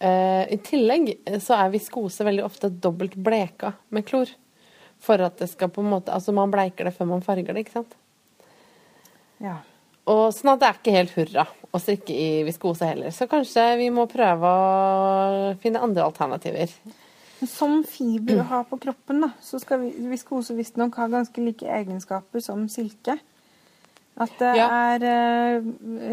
Uh, 0.00 0.44
I 0.50 0.56
tillegg 0.64 1.10
eh, 1.14 1.36
så 1.44 1.58
er 1.58 1.74
viskose 1.74 2.24
veldig 2.24 2.46
ofte 2.46 2.72
dobbelt 2.72 3.18
bleka 3.20 3.74
med 3.94 4.06
klor. 4.08 4.32
For 5.04 5.20
at 5.20 5.36
det 5.42 5.50
skal 5.50 5.68
på 5.74 5.82
en 5.84 5.90
måte 5.90 6.14
Altså 6.14 6.32
man 6.32 6.52
bleiker 6.52 6.88
det 6.88 6.94
før 6.96 7.10
man 7.10 7.24
farger 7.24 7.52
det, 7.52 7.66
ikke 7.66 7.76
sant? 7.76 7.96
Ja. 9.42 9.58
Og 10.10 10.24
sånn 10.36 10.52
at 10.52 10.60
det 10.60 10.68
er 10.68 10.78
ikke 10.78 10.96
helt 10.98 11.14
hurra 11.16 11.46
å 11.74 11.80
strikke 11.80 12.14
i 12.14 12.42
viskose 12.46 12.88
heller. 12.90 13.14
Så 13.14 13.26
kanskje 13.30 13.64
vi 13.80 13.88
må 13.94 14.04
prøve 14.10 14.50
å 14.50 15.54
finne 15.62 15.82
andre 15.84 16.04
alternativer. 16.06 16.72
Som 17.48 17.80
fiber 17.88 18.42
å 18.42 18.48
ha 18.52 18.60
på 18.68 18.78
kroppen, 18.80 19.24
da, 19.24 19.30
så 19.42 19.58
skal 19.60 19.82
viskose 20.12 20.56
visstnok 20.56 20.96
ha 21.00 21.08
ganske 21.12 21.44
like 21.44 21.66
egenskaper 21.66 22.44
som 22.44 22.68
silke. 22.72 23.16
At 24.20 24.36
det 24.38 24.52
ja. 24.60 24.68
er 24.94 25.06
eh, 25.08 25.66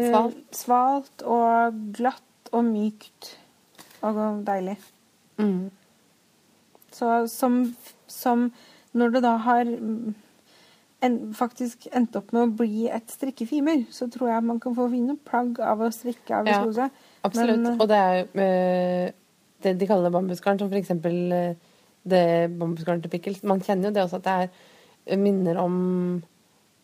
svalt. 0.08 0.42
svalt. 0.56 1.22
og 1.22 1.78
glatt 1.94 2.50
og 2.52 2.66
mykt 2.66 3.36
og 4.02 4.18
deilig. 4.46 4.74
Mm. 5.38 5.70
Så 6.92 7.26
som, 7.30 7.62
som, 8.10 8.50
Når 8.92 9.14
det 9.14 9.22
da 9.24 9.36
har 9.40 9.68
en, 11.02 11.18
faktisk 11.34 11.88
endte 11.90 12.20
opp 12.20 12.30
med 12.34 12.44
å 12.44 12.52
bli 12.62 12.86
et 12.92 13.10
strikkefimer, 13.10 13.84
så 13.94 14.08
tror 14.12 14.30
jeg 14.30 14.46
man 14.46 14.60
kan 14.62 14.76
få 14.76 14.86
fine 14.92 15.16
plagg 15.28 15.60
av 15.64 15.82
å 15.82 15.90
strikke 15.94 16.38
av 16.38 16.48
viskose. 16.48 16.88
Ja, 16.88 17.18
absolutt. 17.26 17.60
Men, 17.64 17.80
og 17.80 17.90
det 17.90 18.00
er 18.00 18.22
øh, 18.46 19.06
det 19.62 19.76
de 19.80 19.88
kaller 19.90 20.14
bambusgarn, 20.14 20.58
som 20.60 20.70
for 20.70 20.78
eksempel 20.78 21.18
det 22.02 22.50
bambusgarn 22.58 23.02
til 23.02 23.12
pickles. 23.12 23.42
Man 23.46 23.62
kjenner 23.62 23.90
jo 23.90 23.94
det 23.94 24.04
også 24.04 24.20
at 24.20 24.26
det 24.26 24.34
er 24.34 24.48
eh, 25.06 25.18
minner 25.18 25.58
om 25.62 25.76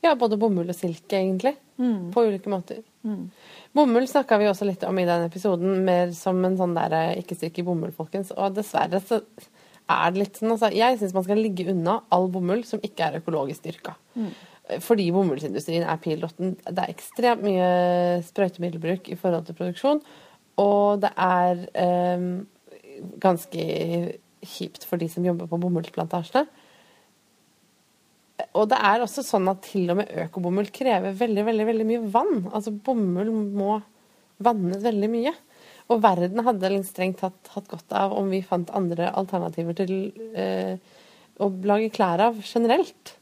ja, 0.05 0.15
både 0.15 0.39
bomull 0.39 0.69
og 0.71 0.79
silke, 0.79 1.19
egentlig. 1.19 1.57
Mm. 1.79 2.11
På 2.15 2.25
ulike 2.27 2.51
måter. 2.51 2.83
Mm. 3.07 3.31
Bomull 3.75 4.07
snakka 4.11 4.39
vi 4.39 4.49
også 4.51 4.67
litt 4.69 4.85
om 4.87 4.99
i 4.99 5.07
den 5.07 5.27
episoden, 5.27 5.81
mer 5.87 6.13
som 6.17 6.39
en 6.47 6.59
sånn 6.59 6.77
der 6.77 6.95
eh, 6.95 7.17
ikke 7.23 7.39
stryk 7.39 7.59
i 7.59 7.67
bomull, 7.67 7.95
folkens. 7.97 8.31
Og 8.37 8.55
dessverre 8.55 9.03
så 9.03 9.21
er 9.89 10.13
det 10.13 10.21
litt 10.23 10.39
sånn 10.39 10.53
altså, 10.55 10.71
Jeg 10.75 10.99
syns 11.01 11.15
man 11.17 11.25
skal 11.27 11.41
ligge 11.41 11.69
unna 11.73 11.99
all 12.15 12.29
bomull 12.33 12.63
som 12.69 12.83
ikke 12.85 13.09
er 13.09 13.19
økologisk 13.23 13.65
dyrka. 13.65 13.97
Mm. 14.19 14.31
Fordi 14.85 15.09
bomullsindustrien 15.15 15.87
er 15.89 16.01
pilrotten. 16.05 16.57
Det 16.61 16.83
er 16.83 16.93
ekstremt 16.93 17.45
mye 17.47 17.69
sprøytemiddelbruk 18.27 19.09
i 19.09 19.17
forhold 19.17 19.49
til 19.49 19.57
produksjon. 19.57 20.03
Og 20.61 21.01
det 21.01 21.13
er 21.25 21.63
eh, 21.81 22.27
ganske 23.23 23.69
kjipt 24.45 24.85
for 24.87 25.01
de 25.01 25.09
som 25.11 25.25
jobber 25.25 25.49
på 25.49 25.61
bomullsplantasjene. 25.63 26.47
Og 28.59 28.69
det 28.71 28.79
er 28.87 29.03
også 29.03 29.25
sånn 29.27 29.49
at 29.51 29.65
til 29.67 29.89
og 29.91 29.99
med 30.01 30.13
økobomull 30.27 30.69
krever 30.75 31.17
veldig, 31.17 31.45
veldig, 31.49 31.65
veldig 31.73 31.87
mye 31.89 32.11
vann. 32.13 32.37
Altså 32.53 32.73
bomull 32.73 33.33
må 33.33 33.79
vannes 34.45 34.85
veldig 34.85 35.11
mye. 35.11 35.33
Og 35.89 36.03
verden 36.05 36.45
hadde 36.45 36.71
strengt 36.85 37.23
tatt 37.23 37.53
hatt 37.55 37.69
godt 37.71 37.95
av 37.97 38.13
om 38.17 38.29
vi 38.29 38.43
fant 38.45 38.71
andre 38.77 39.09
alternativer 39.17 39.77
til 39.79 39.95
eh, 40.37 40.77
å 41.41 41.49
lage 41.65 41.89
klær 41.95 42.21
av 42.27 42.43
generelt. 42.45 43.15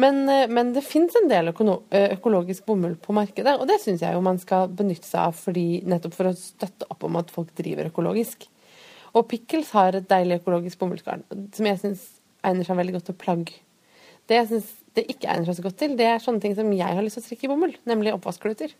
Men, 0.00 0.22
eh, 0.28 0.46
men 0.48 0.72
det 0.72 0.84
fins 0.86 1.16
en 1.18 1.28
del 1.28 1.50
eh, 1.50 2.14
økologisk 2.14 2.64
bomull 2.66 2.96
på 3.00 3.14
markedet, 3.16 3.58
og 3.58 3.68
det 3.68 3.80
syns 3.82 4.04
jeg 4.04 4.16
jo 4.16 4.24
man 4.24 4.40
skal 4.40 4.70
benytte 4.72 5.08
seg 5.08 5.28
av 5.28 5.36
fordi, 5.36 5.82
nettopp 5.84 6.16
for 6.16 6.30
å 6.30 6.36
støtte 6.38 6.88
opp 6.88 7.04
om 7.04 7.20
at 7.20 7.32
folk 7.34 7.52
driver 7.58 7.90
økologisk. 7.90 8.46
Og 9.12 9.26
Pickles 9.28 9.72
har 9.74 9.98
et 9.98 10.08
deilig 10.08 10.40
økologisk 10.40 10.80
bomullsgarn 10.80 11.24
som 11.56 11.66
jeg 11.66 11.80
syns 11.82 12.04
egner 12.46 12.64
seg 12.64 12.78
veldig 12.78 12.94
godt 12.96 13.10
til 13.10 13.18
plagg. 13.20 13.50
Det 14.30 14.38
jeg 14.38 14.48
syns 14.52 14.68
det 14.96 15.08
ikke 15.10 15.28
egner 15.32 15.50
seg 15.50 15.58
så 15.58 15.64
godt 15.66 15.80
til, 15.82 15.96
det 15.98 16.06
er 16.06 16.22
sånne 16.22 16.42
ting 16.42 16.54
som 16.56 16.70
jeg 16.72 16.96
har 16.96 17.04
lyst 17.04 17.18
til 17.18 17.24
å 17.24 17.26
strikke 17.26 17.48
i 17.48 17.50
bomull, 17.50 17.74
nemlig 17.90 18.14
oppvaskkluter. 18.14 18.72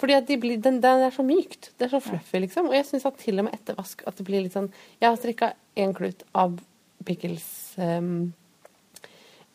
Fordi 0.00 0.14
at 0.18 0.26
de 0.28 0.36
blir, 0.42 0.60
den, 0.62 0.80
den 0.82 1.04
er 1.06 1.10
så 1.14 1.24
mykt. 1.26 1.70
Det 1.78 1.86
er 1.88 1.94
så 1.96 2.00
fluffy, 2.04 2.40
liksom. 2.44 2.68
Og 2.70 2.74
jeg 2.76 2.86
syns 2.88 3.06
at 3.08 3.18
til 3.22 3.38
og 3.38 3.48
med 3.48 3.54
etter 3.54 3.78
vask 3.78 4.02
at 4.06 4.16
det 4.18 4.26
blir 4.28 4.42
litt 4.44 4.54
sånn 4.56 4.70
Jeg 5.00 5.08
har 5.08 5.16
strikka 5.20 5.52
én 5.76 5.94
klut 5.96 6.22
av 6.34 6.58
Pickles 7.04 7.44
um, 7.78 8.32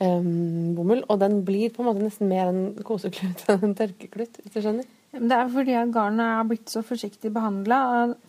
um, 0.04 0.76
bomull, 0.78 1.04
og 1.08 1.20
den 1.22 1.42
blir 1.48 1.72
på 1.74 1.84
en 1.84 1.90
måte 1.92 2.04
nesten 2.04 2.30
mer 2.32 2.50
en 2.52 2.62
koseklut 2.88 3.46
enn 3.52 3.64
en 3.70 3.76
tørkeklut, 3.78 4.42
hvis 4.44 4.56
du 4.56 4.62
skjønner. 4.62 4.94
Det 5.18 5.34
er 5.34 5.48
fordi 5.50 5.74
at 5.80 5.94
garnet 5.96 6.28
er 6.28 6.50
blitt 6.50 6.70
så 6.70 6.82
forsiktig 6.86 7.32
behandla. 7.34 7.78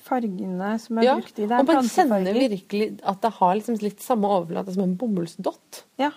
Fargene 0.07 0.71
som 0.81 1.01
er 1.01 1.09
Ja, 1.09 1.17
brukt 1.19 1.35
i 1.37 1.43
det, 1.45 1.51
er 1.51 1.59
og 1.65 1.69
man 1.73 1.91
kjenner 1.91 2.39
virkelig 2.39 2.87
at 3.03 3.21
det 3.25 3.33
har 3.41 3.59
liksom 3.59 3.81
litt 3.83 4.05
samme 4.05 4.31
overflate 4.31 4.73
som 4.77 4.85
en 4.87 4.95
bomullsdott. 5.01 5.83
Ja, 6.01 6.13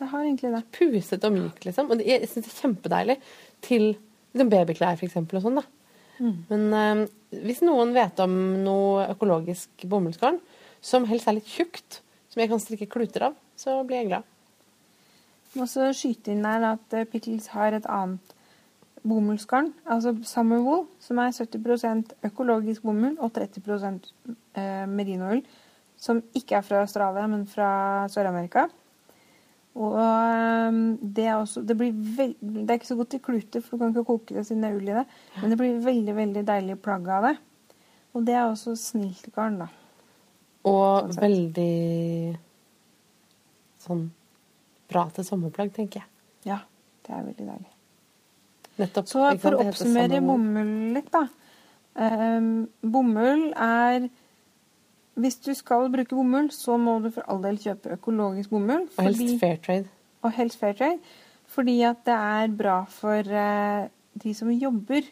det 0.00 0.08
har 0.10 0.24
egentlig 0.24 0.54
det. 0.56 0.62
Pusete 0.74 1.28
og 1.28 1.36
mykt, 1.36 1.68
liksom. 1.68 1.90
Og 1.92 1.98
det- 2.00 2.08
jeg 2.08 2.28
syns 2.32 2.48
det 2.48 2.54
er 2.54 2.62
kjempedeilig 2.64 3.18
til 3.68 3.86
liksom 4.36 4.52
babyklær, 4.52 5.02
eksempel, 5.02 5.40
og 5.40 5.46
sånn, 5.48 5.60
da. 5.60 5.66
Men 6.48 6.62
eh, 6.72 7.02
hvis 7.44 7.62
noen 7.64 7.92
vet 7.96 8.20
om 8.24 8.36
noe 8.64 9.04
økologisk 9.12 9.84
bomullsgarn 9.88 10.38
som 10.84 11.04
helst 11.10 11.28
er 11.28 11.36
litt 11.38 11.50
tjukt, 11.50 12.00
som 12.32 12.40
jeg 12.42 12.52
kan 12.52 12.62
strikke 12.62 12.88
kluter 12.92 13.28
av, 13.28 13.36
så 13.58 13.80
blir 13.84 14.02
jeg 14.02 14.10
glad. 14.12 14.32
Og 15.56 15.64
også 15.64 15.90
skyte 15.96 16.32
inn 16.32 16.44
der 16.44 16.70
at 16.74 16.96
eh, 16.96 17.06
Pickles 17.08 17.50
har 17.54 17.76
et 17.76 17.88
annet 17.90 18.34
bomullsgarn, 19.06 19.70
altså 19.86 20.16
Summerwool, 20.26 20.86
som 21.00 21.20
er 21.22 21.34
70% 21.36 22.16
økologisk 22.26 22.86
bomull 22.86 23.14
og 23.22 23.32
30 23.36 24.00
eh, 24.56 24.86
merinoull, 24.90 25.44
som 25.96 26.20
ikke 26.36 26.58
er 26.58 26.66
fra 26.66 26.82
Australia, 26.82 27.28
men 27.30 27.46
fra 27.48 27.68
Sør-Amerika. 28.12 28.66
Og 29.76 29.96
eh, 30.00 30.78
det 31.16 31.26
er 31.28 31.34
også 31.36 31.62
det, 31.68 31.76
blir 31.76 31.92
det 31.92 32.64
er 32.64 32.78
ikke 32.78 32.88
så 32.88 32.98
godt 32.98 33.18
i 33.18 33.22
kluter, 33.22 33.60
for 33.64 33.76
du 33.76 33.84
kan 33.84 33.92
ikke 33.92 34.08
koke 34.08 34.36
det 34.36 34.46
siden 34.48 34.64
det 34.64 34.70
er 34.70 34.78
ull 34.78 34.88
i 34.88 34.96
det, 34.96 35.04
men 35.42 35.52
det 35.52 35.60
blir 35.60 35.84
veldig 35.84 36.16
veldig 36.16 36.44
deilig 36.48 36.78
plagg 36.84 37.10
av 37.12 37.28
det. 37.28 37.36
Og 38.16 38.24
det 38.24 38.36
er 38.36 38.46
også 38.46 38.72
snilt 38.80 39.28
garn, 39.34 39.60
da. 39.60 39.68
Og 40.66 41.12
Sånn 41.12 41.22
veldig 41.22 41.72
sånn 43.86 44.04
bra 44.90 45.06
til 45.14 45.26
sommerplagg, 45.26 45.72
tenker 45.76 46.02
jeg. 46.02 46.08
Ja, 46.48 46.60
det 47.06 47.14
er 47.14 47.26
veldig 47.26 47.46
deilig. 47.46 47.72
Nettopp. 48.80 49.08
Så 49.10 49.24
for 49.42 49.56
å 49.56 49.66
oppsummere 49.66 50.22
bomull 50.24 50.72
litt, 50.96 51.12
da. 51.12 51.26
Um, 51.96 52.66
bomull 52.84 53.50
er 53.52 54.08
Hvis 55.16 55.38
du 55.40 55.54
skal 55.56 55.88
bruke 55.92 56.12
bomull, 56.16 56.50
så 56.52 56.76
må 56.76 56.98
du 57.00 57.10
for 57.14 57.24
all 57.32 57.40
del 57.44 57.56
kjøpe 57.62 57.94
økologisk 57.96 58.50
bomull. 58.52 58.84
Og 58.98 59.06
helst 59.08 59.40
fair 59.40 59.56
trade. 59.64 59.88
og 60.22 60.32
helst 60.36 60.58
fair 60.60 60.74
trade. 60.76 60.98
Fordi 61.48 61.76
at 61.88 62.02
det 62.04 62.12
er 62.16 62.48
bra 62.58 62.84
for 62.90 63.22
uh, 63.30 63.86
de 64.22 64.34
som 64.34 64.50
jobber 64.52 65.06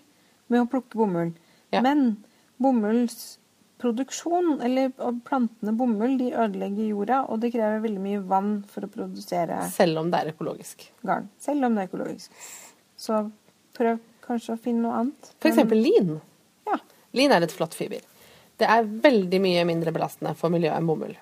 med 0.52 0.60
å 0.60 0.66
plukke 0.68 0.98
bomull. 0.98 1.30
Ja. 1.72 1.80
Men 1.84 2.18
bomullsproduksjon, 2.62 4.60
eller 4.66 4.92
plantene 5.26 5.72
bomull, 5.78 6.18
de 6.20 6.32
ødelegger 6.34 6.90
jorda, 6.90 7.22
og 7.30 7.40
det 7.42 7.52
krever 7.54 7.80
veldig 7.84 8.02
mye 8.04 8.20
vann 8.28 8.52
for 8.70 8.86
å 8.86 8.90
produsere 8.92 9.62
Selv 9.72 10.02
om 10.02 10.10
det 10.12 10.20
er 10.20 10.32
økologisk. 10.34 10.84
garn. 11.02 11.30
Selv 11.40 11.64
om 11.68 11.74
det 11.74 11.84
er 11.84 11.88
økologisk. 11.92 12.30
Så 12.96 13.24
prøv 13.76 13.98
kanskje 14.24 14.54
å 14.54 14.60
finne 14.60 14.84
noe 14.86 14.98
annet. 15.02 15.32
For 15.40 15.50
eksempel 15.50 15.80
lin. 15.84 16.18
Ja. 16.68 16.78
Lin 17.14 17.32
er 17.34 17.42
et 17.46 17.52
flott 17.54 17.74
fiber. 17.76 18.00
Det 18.60 18.66
er 18.70 18.90
veldig 19.06 19.40
mye 19.42 19.64
mindre 19.68 19.92
belastende 19.94 20.34
for 20.38 20.52
miljøet 20.54 20.76
enn 20.78 20.88
bomull. 20.88 21.14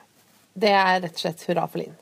Det 0.52 0.72
er 0.76 1.00
rett 1.00 1.16
og 1.16 1.22
slett 1.22 1.44
hurra 1.48 1.64
for 1.70 1.80
lin. 1.80 1.94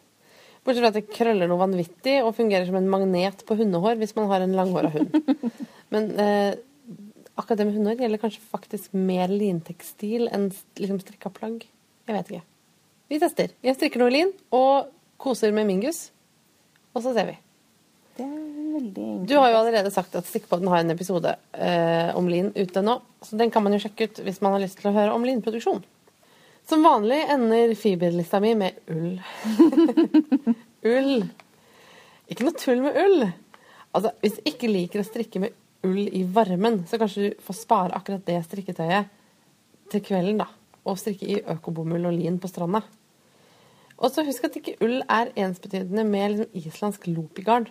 Bortsett 0.61 0.83
fra 0.83 0.91
at 0.91 0.99
det 0.99 1.15
krøller 1.15 1.49
noe 1.49 1.61
vanvittig 1.63 2.19
og 2.21 2.35
fungerer 2.37 2.67
som 2.69 2.77
en 2.77 2.91
magnet 2.91 3.45
på 3.49 3.57
hundehår 3.57 4.01
hvis 4.01 4.13
man 4.19 4.29
har 4.33 4.45
en 4.45 4.57
langhåra 4.59 4.91
hund. 4.93 5.15
Men 5.95 6.11
eh, 6.21 6.59
akkurat 7.35 7.63
det 7.63 7.69
med 7.69 7.79
hundehår 7.79 8.05
gjelder 8.05 8.23
kanskje 8.23 8.49
faktisk 8.53 8.97
mer 8.97 9.33
lintekstil 9.33 10.29
enn 10.29 10.51
liksom 10.81 11.01
strikka 11.01 11.33
plagg. 11.33 11.65
Jeg 12.11 12.17
vet 12.17 12.33
ikke. 12.33 12.47
Vi 13.11 13.21
tester. 13.23 13.55
Jeg 13.65 13.79
strikker 13.79 14.03
noe 14.03 14.13
lin 14.13 14.35
og 14.55 14.91
koser 15.21 15.55
med 15.55 15.69
Mingus, 15.69 16.09
og 16.95 17.05
så 17.05 17.15
ser 17.17 17.33
vi. 17.33 17.39
Det 18.19 18.27
er 18.27 18.50
veldig 18.81 19.05
enkelt. 19.05 19.29
Du 19.29 19.37
har 19.39 19.53
jo 19.53 19.61
allerede 19.61 19.93
sagt 19.95 20.17
at 20.19 20.29
Stikkpodden 20.29 20.69
har 20.73 20.83
en 20.83 20.95
episode 20.95 21.37
eh, 21.53 22.11
om 22.17 22.29
lin 22.29 22.51
ute 22.57 22.83
nå, 22.85 22.99
så 23.23 23.39
den 23.39 23.53
kan 23.53 23.65
man 23.65 23.77
jo 23.77 23.83
sjekke 23.85 24.09
ut 24.09 24.21
hvis 24.27 24.41
man 24.45 24.57
har 24.57 24.65
lyst 24.65 24.81
til 24.81 24.91
å 24.91 24.95
høre 24.97 25.15
om 25.15 25.27
linproduksjon. 25.27 25.83
Som 26.69 26.85
vanlig 26.87 27.23
ender 27.33 27.75
fiberlista 27.79 28.41
mi 28.43 28.55
med 28.59 28.77
ull. 28.93 29.17
ull. 30.95 31.25
Ikke 32.31 32.47
noe 32.47 32.59
tull 32.59 32.85
med 32.85 32.99
ull. 33.01 33.25
Altså, 33.91 34.13
Hvis 34.23 34.39
du 34.39 34.53
ikke 34.53 34.71
liker 34.71 35.03
å 35.03 35.09
strikke 35.09 35.43
med 35.43 35.57
ull 35.87 36.05
i 36.15 36.23
varmen, 36.31 36.85
så 36.87 37.01
kanskje 37.01 37.25
du 37.31 37.43
får 37.43 37.59
spare 37.59 37.97
akkurat 37.97 38.23
det 38.29 38.39
strikketøyet 38.47 39.11
til 39.91 40.05
kvelden, 40.07 40.45
da. 40.45 40.47
Og 40.87 40.99
strikke 41.01 41.27
i 41.27 41.41
økobomull 41.57 42.07
og 42.09 42.15
lin 42.15 42.39
på 42.41 42.49
stranda. 42.51 42.85
Og 44.01 44.13
så 44.13 44.25
husk 44.25 44.47
at 44.47 44.57
ikke 44.57 44.79
ull 44.85 45.01
er 45.03 45.33
ensbetydende 45.37 46.07
med 46.09 46.37
liksom 46.37 46.61
islandsk 46.63 47.09
lopigarn. 47.11 47.67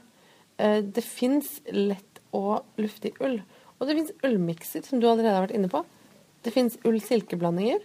Eh, 0.59 0.81
Det 0.83 1.03
fins 1.03 1.61
lett 1.71 2.19
og 2.35 2.65
luftig 2.77 3.15
ull. 3.23 3.39
Og 3.79 3.87
det 3.87 3.95
fins 3.95 4.11
ullmikser, 4.27 4.83
som 4.85 4.99
du 4.99 5.07
allerede 5.07 5.33
har 5.37 5.47
vært 5.47 5.55
inne 5.57 5.71
på. 5.71 5.83
Det 6.43 6.53
fins 6.53 6.77
ull-silkeblandinger. 6.83 7.79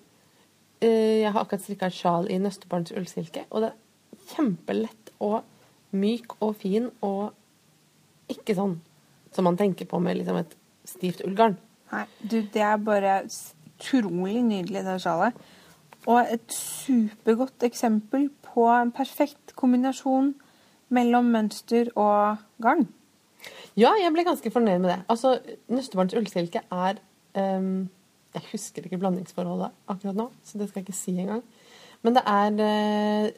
Eh, 0.82 1.22
Jeg 1.22 1.32
har 1.32 1.44
akkurat 1.44 1.62
strikka 1.62 1.86
et 1.86 1.96
sjal 1.96 2.28
i 2.30 2.38
Nøstebarns 2.38 2.92
ullsilke, 2.92 3.46
og 3.50 3.62
det 3.62 3.70
er 3.70 4.34
kjempelett 4.34 5.12
og 5.20 5.42
myk 5.94 6.34
og 6.42 6.56
fin 6.56 6.90
og 7.02 7.32
ikke 8.28 8.54
sånn 8.56 8.78
som 9.34 9.44
man 9.44 9.56
tenker 9.56 9.86
på 9.86 10.00
med 10.02 10.16
liksom 10.18 10.36
et 10.40 10.54
stivt 10.88 11.22
ullgarn. 11.26 11.56
Nei, 11.92 12.04
du, 12.22 12.40
det 12.42 12.62
er 12.62 12.76
bare 12.82 13.24
utrolig 13.26 14.42
nydelig, 14.42 14.82
det 14.84 15.00
sjalet. 15.02 15.34
Og 16.06 16.20
et 16.20 16.52
supergodt 16.52 17.62
eksempel 17.66 18.28
på 18.44 18.66
en 18.68 18.90
perfekt 18.94 19.54
kombinasjon 19.56 20.34
mellom 20.94 21.32
mønster 21.34 21.90
og 21.98 22.40
garn. 22.62 22.86
Ja, 23.74 23.90
jeg 23.98 24.12
ble 24.14 24.24
ganske 24.26 24.52
fornøyd 24.54 24.80
med 24.84 24.90
det. 24.92 25.00
Altså, 25.10 25.36
Nøstebarns 25.72 26.14
ullsilke 26.16 26.62
er 26.72 27.00
um, 27.34 27.88
Jeg 28.34 28.48
husker 28.52 28.86
ikke 28.86 29.00
blandingsforholdet 29.02 29.74
akkurat 29.90 30.18
nå, 30.18 30.28
så 30.46 30.58
det 30.58 30.68
skal 30.70 30.80
jeg 30.80 30.88
ikke 30.88 30.98
si 30.98 31.16
engang. 31.18 31.42
Men 32.06 32.16
det 32.16 32.24
er 32.30 32.62
uh, 32.62 33.28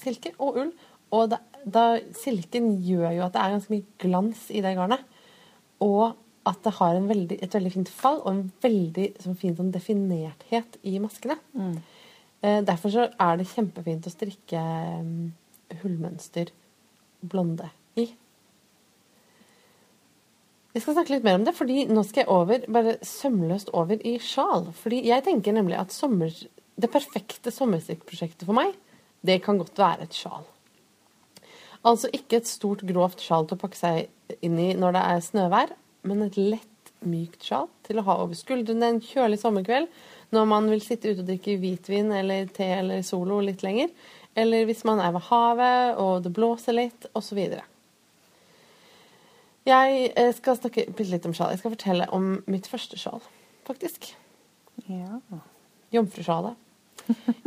silke 0.00 0.34
og 0.38 0.62
ull. 0.62 0.72
Og 1.16 1.30
da, 1.32 1.40
da, 1.64 1.84
silken 2.16 2.74
gjør 2.84 3.14
jo 3.16 3.24
at 3.24 3.34
det 3.34 3.42
er 3.42 3.54
ganske 3.54 3.72
mye 3.72 4.00
glans 4.02 4.48
i 4.52 4.62
det 4.64 4.74
garnet. 4.76 5.04
Og 5.84 6.18
at 6.48 6.60
det 6.64 6.74
har 6.78 6.96
en 6.96 7.08
veldig, 7.08 7.38
et 7.44 7.54
veldig 7.54 7.72
fint 7.72 7.90
fall 7.92 8.20
og 8.22 8.28
en 8.30 8.44
veldig 8.64 9.08
sånn, 9.22 9.36
fin 9.40 9.56
sånn 9.56 9.72
definerthet 9.72 10.78
i 10.88 10.96
maskene. 11.02 11.36
Eh, 12.40 12.60
derfor 12.64 12.92
så 12.94 13.08
er 13.10 13.40
det 13.40 13.48
kjempefint 13.50 14.06
å 14.08 14.12
strikke 14.12 14.62
um, 15.02 15.30
hullmønster 15.82 16.52
blonde 17.20 17.68
i. 17.98 18.06
Jeg 20.74 20.84
skal 20.84 20.94
snakke 20.94 21.16
litt 21.16 21.24
mer 21.26 21.38
om 21.40 21.46
det, 21.46 21.56
fordi 21.56 21.86
nå 21.90 22.04
skal 22.06 22.22
jeg 22.22 22.30
over, 22.30 22.66
bare 22.70 22.98
sømløst 23.02 23.72
over 23.74 23.98
i 24.06 24.18
sjal. 24.22 24.68
Fordi 24.78 25.00
jeg 25.08 25.24
tenker 25.26 25.56
nemlig 25.56 25.78
at 25.80 25.94
sommer, 25.94 26.30
det 26.78 26.92
perfekte 26.92 27.50
sommerstrikkprosjektet 27.54 28.46
for 28.46 28.54
meg, 28.58 28.76
det 29.26 29.40
kan 29.42 29.58
godt 29.58 29.80
være 29.80 30.06
et 30.06 30.14
sjal. 30.14 30.46
Altså 31.86 32.10
ikke 32.14 32.38
et 32.38 32.50
stort, 32.50 32.84
grovt 32.86 33.22
sjal 33.24 33.48
til 33.48 33.58
å 33.58 33.62
pakke 33.62 33.78
seg 33.78 34.38
inn 34.44 34.58
i 34.60 34.70
når 34.78 34.94
det 34.94 35.04
er 35.14 35.24
snøvær, 35.24 35.74
men 36.06 36.26
et 36.26 36.38
lett, 36.38 36.66
mykt 37.06 37.44
sjal 37.46 37.68
til 37.86 38.00
å 38.00 38.02
ha 38.08 38.16
over 38.24 38.34
skuldrene 38.34 38.88
en 38.90 38.96
kjølig 38.98 39.36
sommerkveld 39.38 39.86
når 40.34 40.46
man 40.50 40.66
vil 40.66 40.80
sitte 40.82 41.12
ute 41.12 41.22
og 41.22 41.28
drikke 41.28 41.54
hvitvin 41.62 42.10
eller 42.10 42.48
te 42.50 42.66
eller 42.74 43.04
solo 43.06 43.38
litt 43.44 43.62
lenger, 43.62 43.92
eller 44.38 44.68
hvis 44.68 44.84
man 44.88 45.02
er 45.02 45.12
ved 45.16 45.26
havet 45.28 45.98
og 46.02 46.22
det 46.24 46.32
blåser 46.36 46.76
litt, 46.76 47.08
osv. 47.18 47.40
Jeg 49.68 50.12
eh, 50.14 50.30
skal 50.36 50.56
snakke 50.58 50.86
litt 51.10 51.26
om 51.28 51.34
sjal. 51.36 51.52
Jeg 51.52 51.60
skal 51.62 51.74
fortelle 51.74 52.08
om 52.14 52.38
mitt 52.48 52.68
første 52.70 52.98
sjal, 53.00 53.20
faktisk. 53.68 54.12
Ja. 54.86 55.18
Jomfrusjalet. 55.94 56.56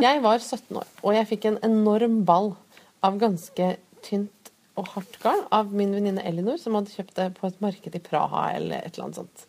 Jeg 0.01 0.21
var 0.23 0.39
17 0.41 0.77
år, 0.79 0.87
og 1.05 1.15
jeg 1.15 1.29
fikk 1.29 1.47
en 1.47 1.59
enorm 1.65 2.21
ball 2.25 2.55
av 3.05 3.19
ganske 3.21 3.75
tynt 4.05 4.51
og 4.79 4.87
hardt 4.95 5.17
garn 5.21 5.43
av 5.53 5.71
min 5.75 5.93
venninne 5.93 6.23
Elinor, 6.25 6.57
som 6.61 6.77
hadde 6.77 6.93
kjøpt 6.93 7.17
det 7.19 7.27
på 7.37 7.49
et 7.49 7.61
marked 7.63 7.97
i 7.97 8.03
Praha 8.03 8.47
eller 8.55 8.81
et 8.81 8.95
eller 8.95 9.07
annet 9.07 9.21
sånt. 9.21 9.47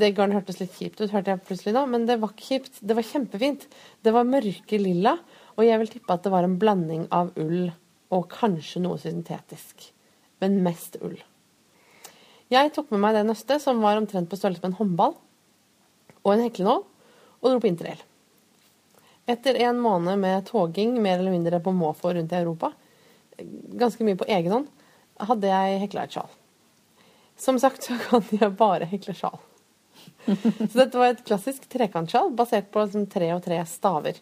Det 0.00 0.12
garnet 0.14 0.38
hørtes 0.38 0.60
litt 0.62 0.76
kjipt 0.78 1.00
ut, 1.02 1.10
hørte 1.10 1.32
jeg 1.32 1.42
plutselig 1.48 1.74
nå, 1.74 1.82
men 1.90 2.06
det 2.08 2.20
var 2.22 2.32
ikke 2.32 2.46
kjipt. 2.52 2.78
Det 2.80 2.96
var 2.96 3.08
kjempefint. 3.08 3.66
Det 4.06 4.12
var 4.14 4.28
mørke 4.28 4.78
lilla, 4.78 5.16
Og 5.56 5.64
jeg 5.64 5.80
vil 5.80 5.90
tippe 5.90 6.12
at 6.12 6.24
det 6.24 6.32
var 6.32 6.46
en 6.46 6.58
blanding 6.60 7.06
av 7.14 7.32
ull 7.40 7.70
og 8.14 8.28
kanskje 8.32 8.82
noe 8.84 9.00
syntetisk. 9.00 9.88
Men 10.42 10.60
mest 10.64 10.98
ull. 11.00 11.16
Jeg 12.52 12.70
tok 12.76 12.92
med 12.92 13.02
meg 13.02 13.16
det 13.16 13.24
nøstet, 13.26 13.62
som 13.62 13.80
var 13.82 13.98
omtrent 13.98 14.28
på 14.30 14.38
størrelse 14.38 14.62
med 14.62 14.70
en 14.70 14.78
håndball, 14.78 15.16
og 16.22 16.32
en 16.32 16.44
heklenål, 16.44 16.84
og 17.40 17.48
dro 17.50 17.62
på 17.62 17.70
interrail. 17.70 18.02
Etter 19.26 19.58
en 19.66 19.80
måned 19.82 20.20
med 20.22 20.46
toging 20.46 20.94
mer 21.02 21.18
eller 21.18 21.34
mindre 21.34 21.58
på 21.62 21.74
måfå 21.74 22.12
rundt 22.14 22.34
i 22.34 22.38
Europa, 22.38 22.70
ganske 23.80 24.06
mye 24.06 24.18
på 24.18 24.28
egen 24.30 24.54
hånd, 24.54 24.68
hadde 25.26 25.50
jeg 25.50 25.80
hekla 25.82 26.06
et 26.06 26.14
sjal. 26.14 26.30
Som 27.36 27.58
sagt 27.60 27.88
så 27.88 27.98
kan 28.06 28.22
jeg 28.30 28.54
bare 28.58 28.86
hekle 28.88 29.16
sjal. 29.16 29.40
Så 30.70 30.74
dette 30.78 30.98
var 30.98 31.12
et 31.12 31.24
klassisk 31.26 31.66
trekantsjal 31.72 32.32
basert 32.36 32.68
på 32.74 32.84
liksom 32.84 33.06
tre 33.12 33.30
og 33.34 33.42
tre 33.44 33.60
staver. 33.68 34.20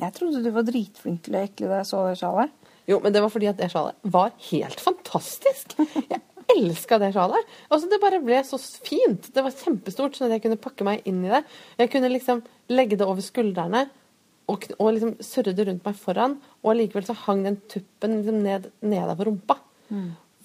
Jeg 0.00 0.14
trodde 0.16 0.44
du 0.44 0.52
var 0.54 0.66
dritflink 0.66 1.24
til 1.26 1.36
å 1.36 1.42
ekle 1.44 1.72
deg 1.72 1.88
så 1.88 2.04
sjalet. 2.18 2.54
Jo, 2.86 3.00
men 3.02 3.14
det 3.14 3.22
var 3.24 3.32
fordi 3.32 3.48
at 3.50 3.58
det 3.58 3.70
sjalet 3.72 4.10
var 4.14 4.34
helt 4.50 4.82
fantastisk. 4.82 5.74
Jeg 6.06 6.22
elska 6.54 6.98
det 7.02 7.12
sjalet. 7.16 7.54
Altså, 7.68 7.88
det 7.90 8.00
bare 8.02 8.22
ble 8.22 8.38
så 8.46 8.58
fint. 8.60 9.30
Det 9.34 9.42
var 9.44 9.54
kjempestort, 9.54 10.16
sånn 10.16 10.28
at 10.28 10.36
jeg 10.36 10.44
kunne 10.46 10.60
pakke 10.62 10.86
meg 10.86 11.06
inn 11.08 11.24
i 11.26 11.32
det. 11.32 11.42
Jeg 11.80 11.90
kunne 11.94 12.12
liksom 12.12 12.42
legge 12.72 12.98
det 12.98 13.08
over 13.08 13.24
skuldrene 13.24 13.86
og, 14.52 14.68
og 14.78 14.92
liksom 14.94 15.16
surre 15.26 15.54
det 15.56 15.66
rundt 15.66 15.88
meg 15.88 15.98
foran. 15.98 16.36
Og 16.62 16.72
allikevel 16.74 17.08
så 17.08 17.16
hang 17.24 17.42
den 17.46 17.58
tuppen 17.72 18.20
liksom 18.20 18.38
ned, 18.46 18.70
nede 18.86 19.18
på 19.18 19.26
rumpa. 19.30 19.58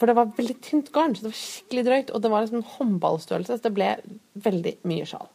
For 0.01 0.09
det 0.09 0.17
var 0.17 0.31
veldig 0.33 0.55
tynt 0.65 0.87
garn, 0.95 1.13
så 1.13 1.27
det 1.27 1.29
var 1.29 1.37
skikkelig 1.37 1.81
drøyt. 1.85 2.07
Og 2.09 2.23
det 2.23 2.29
var 2.33 2.41
liksom 2.41 2.57
en 2.57 2.71
håndballstørrelse, 2.71 3.59
så 3.59 3.67
det 3.67 3.73
ble 3.75 3.89
veldig 4.47 4.71
mye 4.89 5.05
sjal. 5.05 5.27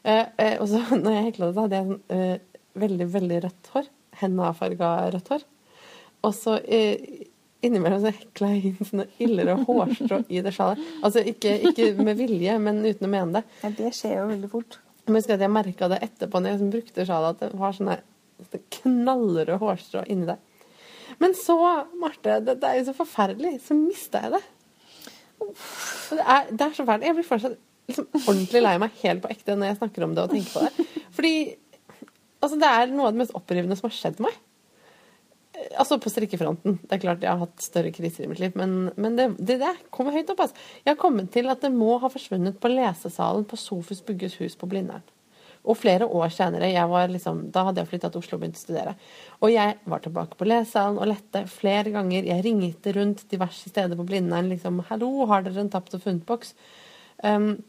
Eh, 0.00 0.24
eh, 0.40 0.54
og 0.56 0.70
så 0.70 0.80
når 1.02 1.18
jeg 1.18 1.26
hekla 1.26 1.50
det, 1.50 1.56
så 1.56 1.66
hadde 1.66 1.80
jeg 1.80 1.90
sånn 1.90 2.16
eh, 2.16 2.64
veldig, 2.84 3.08
veldig 3.18 3.42
rødt 3.44 3.70
hår. 3.74 3.90
Henna-farga 4.22 4.94
rødt 5.12 5.28
hår. 5.34 5.44
Og 6.24 6.32
så 6.32 6.56
eh, 6.64 7.26
innimellom 7.64 8.00
så 8.06 8.14
hekla 8.14 8.50
jeg 8.54 8.72
inn 8.72 8.88
sånne 8.88 9.06
illere 9.20 9.58
hårstrå 9.66 10.22
i 10.32 10.40
det 10.44 10.54
sjalet. 10.56 10.80
Altså 11.04 11.20
ikke, 11.28 11.52
ikke 11.68 11.90
med 12.00 12.16
vilje, 12.22 12.56
men 12.64 12.80
uten 12.86 13.10
å 13.10 13.12
mene 13.18 13.36
det. 13.36 13.60
Ja, 13.66 13.74
det 13.82 13.92
skjer 13.98 14.16
jo 14.22 14.26
veldig 14.32 14.52
fort. 14.56 14.80
Men 15.04 15.20
husker 15.20 15.36
at 15.36 15.44
jeg 15.44 15.52
merka 15.52 15.92
det 15.92 16.00
etterpå 16.08 16.40
når 16.40 16.48
jeg 16.50 16.56
liksom 16.56 16.72
brukte 16.72 17.08
sjalet, 17.08 17.36
at 17.36 17.52
det 17.52 17.60
var 17.60 17.76
sånne 17.76 18.00
knallrøde 18.78 19.60
hårstrå 19.60 20.08
inni 20.08 20.32
der. 20.32 20.40
Men 21.22 21.36
så, 21.38 21.58
Marte, 22.00 22.40
det, 22.44 22.58
det 22.62 22.70
er 22.70 22.80
jo 22.80 22.88
så 22.88 22.96
forferdelig, 22.98 23.58
så 23.64 23.76
mista 23.78 24.24
jeg 24.24 24.36
det. 24.36 24.42
Det 25.44 26.24
er, 26.24 26.50
det 26.50 26.66
er 26.66 26.74
så 26.76 26.86
fælt. 26.86 27.04
Jeg 27.06 27.16
blir 27.18 27.26
fortsatt 27.28 27.60
liksom 27.90 28.08
ordentlig 28.22 28.62
lei 28.64 28.74
meg 28.80 28.96
helt 29.02 29.22
på 29.24 29.30
ekte 29.32 29.56
når 29.58 29.72
jeg 29.72 29.80
snakker 29.82 30.06
om 30.06 30.16
det 30.16 30.24
og 30.24 30.32
tenker 30.32 30.56
på 30.56 30.64
det. 30.64 31.04
Fordi 31.16 31.34
altså, 32.40 32.58
det 32.60 32.70
er 32.70 32.92
noe 32.92 33.08
av 33.08 33.14
det 33.14 33.22
mest 33.24 33.36
opprivende 33.36 33.78
som 33.78 33.90
har 33.90 33.96
skjedd 33.96 34.22
meg. 34.24 34.36
Altså 35.78 36.00
på 36.02 36.10
strikkefronten. 36.10 36.78
Det 36.82 36.96
er 36.96 37.02
klart 37.02 37.22
jeg 37.24 37.30
har 37.30 37.42
hatt 37.44 37.62
større 37.62 37.92
kriser 37.94 38.26
i 38.26 38.30
mitt 38.30 38.40
liv, 38.42 38.56
men, 38.58 38.88
men 39.00 39.18
det, 39.18 39.28
det, 39.38 39.60
der 39.62 39.78
kommer 39.94 40.16
høyt 40.16 40.32
opp. 40.32 40.42
Altså. 40.46 40.64
Jeg 40.82 40.94
har 40.94 41.00
kommet 41.00 41.30
til 41.34 41.50
at 41.52 41.62
det 41.64 41.70
må 41.74 41.96
ha 42.02 42.10
forsvunnet 42.12 42.58
på 42.60 42.72
lesesalen 42.72 43.46
på 43.48 43.60
Sofus 43.60 44.02
Bugges 44.04 44.38
hus 44.40 44.58
på 44.58 44.68
Blindern. 44.70 45.04
Og 45.64 45.78
flere 45.80 46.04
år 46.04 46.28
senere, 46.28 46.68
liksom, 47.08 47.46
da 47.50 47.62
hadde 47.64 47.80
jeg 47.80 47.88
flytta 47.88 48.10
til 48.12 48.20
Oslo 48.20 48.36
og 48.36 48.42
begynt 48.42 48.58
å 48.58 48.62
studere. 48.62 48.94
Og 49.40 49.52
jeg 49.52 49.78
var 49.88 50.02
tilbake 50.04 50.36
på 50.36 50.48
lesesalen 50.48 50.98
og 51.00 51.08
lette 51.08 51.46
flere 51.48 51.92
ganger. 51.94 52.26
Jeg 52.28 52.44
ringte 52.44 52.92
rundt 52.92 53.24
diverse 53.30 53.70
steder 53.72 53.96
på 53.96 54.04
Blindern. 54.04 54.50
liksom, 54.50 54.84
'Hallo, 54.84 55.26
har 55.26 55.42
dere 55.42 55.60
en 55.60 55.70
tapt 55.70 55.94
og 55.94 56.02
funnet-boks?' 56.02 56.54
Um, 57.24 57.62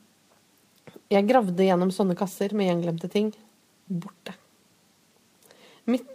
jeg 1.10 1.28
gravde 1.28 1.64
gjennom 1.64 1.92
sånne 1.94 2.18
kasser 2.18 2.54
med 2.54 2.68
gjenglemte 2.68 3.10
ting. 3.12 3.34
Borte. 3.88 4.34
Mitt, 5.86 6.08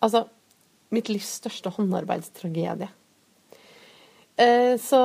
altså, 0.00 0.28
mitt 0.90 1.08
livs 1.12 1.28
største 1.42 1.70
håndarbeidstragedie. 1.76 2.88
Eh, 4.40 4.74
så 4.80 5.00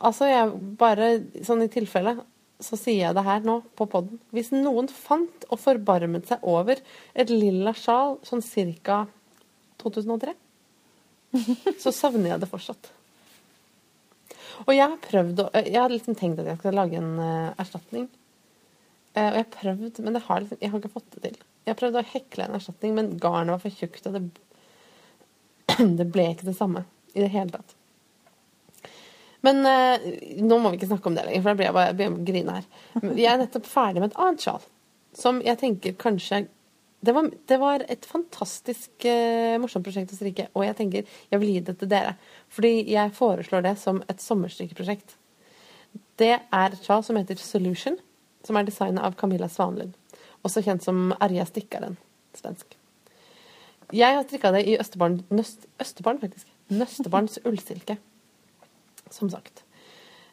altså, 0.00 0.28
jeg 0.30 0.52
bare 0.80 1.10
sånn 1.44 1.66
i 1.66 1.68
tilfelle 1.72 2.16
så 2.58 2.76
sier 2.78 3.04
jeg 3.04 3.14
det 3.14 3.24
her 3.26 3.44
nå 3.46 3.60
på 3.78 3.86
poden. 3.90 4.18
Hvis 4.34 4.50
noen 4.54 4.88
fant 4.90 5.46
og 5.48 5.60
forbarmet 5.62 6.26
seg 6.30 6.42
over 6.46 6.80
et 7.14 7.30
lilla 7.30 7.74
sjal 7.76 8.18
sånn 8.26 8.42
cirka 8.42 9.04
2003, 9.82 10.34
så 11.82 11.92
savner 11.94 12.32
jeg 12.32 12.42
det 12.42 12.50
fortsatt. 12.50 12.90
Og 14.66 14.72
jeg 14.74 14.90
har 14.90 14.98
prøvd 14.98 15.44
å 15.44 15.48
Jeg 15.60 15.78
har 15.78 15.92
liksom 15.92 16.16
tenkt 16.18 16.40
at 16.42 16.48
jeg 16.50 16.58
skal 16.58 16.74
lage 16.74 16.98
en 16.98 17.14
uh, 17.20 17.54
erstatning. 17.62 18.08
Uh, 19.14 19.28
og 19.28 19.36
jeg 19.36 19.44
har 19.44 19.54
prøvd, 19.54 20.02
men 20.02 20.18
det 20.18 20.24
har 20.26 20.42
liksom, 20.42 20.58
jeg 20.60 20.72
har 20.72 20.82
ikke 20.82 20.94
fått 20.96 21.10
det 21.14 21.24
til. 21.28 21.40
Jeg 21.62 21.74
har 21.74 21.78
prøvd 21.78 22.00
å 22.00 22.06
hekle 22.10 22.48
en 22.48 22.58
erstatning, 22.58 22.94
men 22.96 23.14
garnet 23.22 23.54
var 23.54 23.62
for 23.62 23.78
tjukt, 23.78 24.10
og 24.10 24.18
det, 24.18 24.24
det 26.00 26.10
ble 26.10 26.30
ikke 26.32 26.48
det 26.50 26.58
samme 26.58 26.88
i 27.14 27.22
det 27.22 27.30
hele 27.34 27.54
tatt. 27.54 27.77
Men 29.46 29.62
eh, 29.66 30.06
nå 30.42 30.58
må 30.58 30.72
vi 30.72 30.80
ikke 30.80 30.90
snakke 30.90 31.10
om 31.10 31.16
det 31.16 31.24
lenger, 31.26 31.42
for 31.44 31.52
da 31.52 31.58
blir 31.58 31.68
jeg 31.68 31.76
bare, 31.76 31.96
blir 31.96 32.08
jeg 32.08 32.28
grine 32.28 32.56
her. 32.58 32.68
Jeg 33.22 33.30
er 33.32 33.42
nettopp 33.42 33.68
ferdig 33.70 34.02
med 34.02 34.10
et 34.10 34.22
annet 34.24 34.44
sjal, 34.44 34.64
som 35.16 35.42
jeg 35.44 35.60
tenker 35.60 35.98
kanskje 36.00 36.46
Det 36.98 37.12
var, 37.14 37.28
det 37.46 37.56
var 37.62 37.84
et 37.86 38.06
fantastisk 38.10 39.04
eh, 39.06 39.54
morsomt 39.62 39.86
prosjekt 39.86 40.10
å 40.10 40.16
strikke, 40.18 40.48
og 40.50 40.64
jeg 40.66 40.74
tenker 40.80 41.04
jeg 41.30 41.38
vil 41.38 41.52
gi 41.52 41.60
det 41.68 41.76
til 41.78 41.90
dere. 41.92 42.16
Fordi 42.50 42.72
jeg 42.90 43.14
foreslår 43.14 43.62
det 43.68 43.76
som 43.78 44.00
et 44.10 44.18
sommerstrikkeprosjekt. 44.18 45.14
Det 46.18 46.32
er 46.34 46.74
et 46.74 46.82
sjal 46.82 47.04
som 47.06 47.20
heter 47.20 47.38
Solution, 47.38 48.00
som 48.42 48.58
er 48.58 48.66
designet 48.66 49.04
av 49.06 49.14
Camilla 49.14 49.46
Svanlund. 49.46 49.94
Også 50.42 50.64
kjent 50.66 50.82
som 50.82 51.14
Arja 51.22 51.46
Stikkaren, 51.46 51.94
svensk. 52.34 52.74
Jeg 53.94 54.18
har 54.18 54.26
strikka 54.26 54.50
det 54.58 54.66
i 54.66 54.74
Østebarn, 54.82 55.22
nøst, 55.30 55.70
Østebarn 55.78 56.18
faktisk. 56.18 56.50
Nøstebarns 56.74 57.38
ullsilke 57.46 58.00
som 59.16 59.30
sagt. 59.32 59.64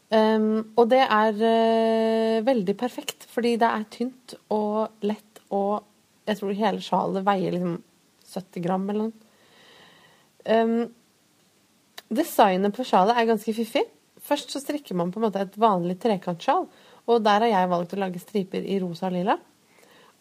Um, 0.06 0.74
og 0.78 0.86
det 0.92 1.02
er 1.02 1.32
uh, 1.34 2.44
veldig 2.46 2.76
perfekt, 2.78 3.26
fordi 3.32 3.56
det 3.58 3.66
er 3.66 3.88
tynt 3.90 4.36
og 4.54 5.02
lett, 5.06 5.40
og 5.50 5.82
jeg 6.26 6.38
tror 6.38 6.58
hele 6.58 6.82
sjalet 6.84 7.26
veier 7.26 7.56
liksom 7.56 7.80
70 8.30 8.62
gram 8.62 8.86
eller 8.90 9.08
noe. 9.08 9.26
Um, 10.46 10.86
designet 12.06 12.74
på 12.76 12.86
sjalet 12.86 13.18
er 13.18 13.28
ganske 13.32 13.54
fiffig. 13.56 13.82
Først 14.26 14.54
så 14.54 14.62
strikker 14.62 14.94
man 14.98 15.10
på 15.10 15.20
en 15.20 15.26
måte 15.26 15.42
et 15.42 15.58
vanlig 15.58 15.98
trekantsjal, 16.02 16.66
og 17.06 17.26
der 17.26 17.44
har 17.44 17.52
jeg 17.52 17.70
valgt 17.74 17.94
å 17.94 18.00
lage 18.00 18.22
striper 18.22 18.62
i 18.62 18.78
rosa 18.82 19.08
og 19.10 19.16
lilla. 19.18 19.36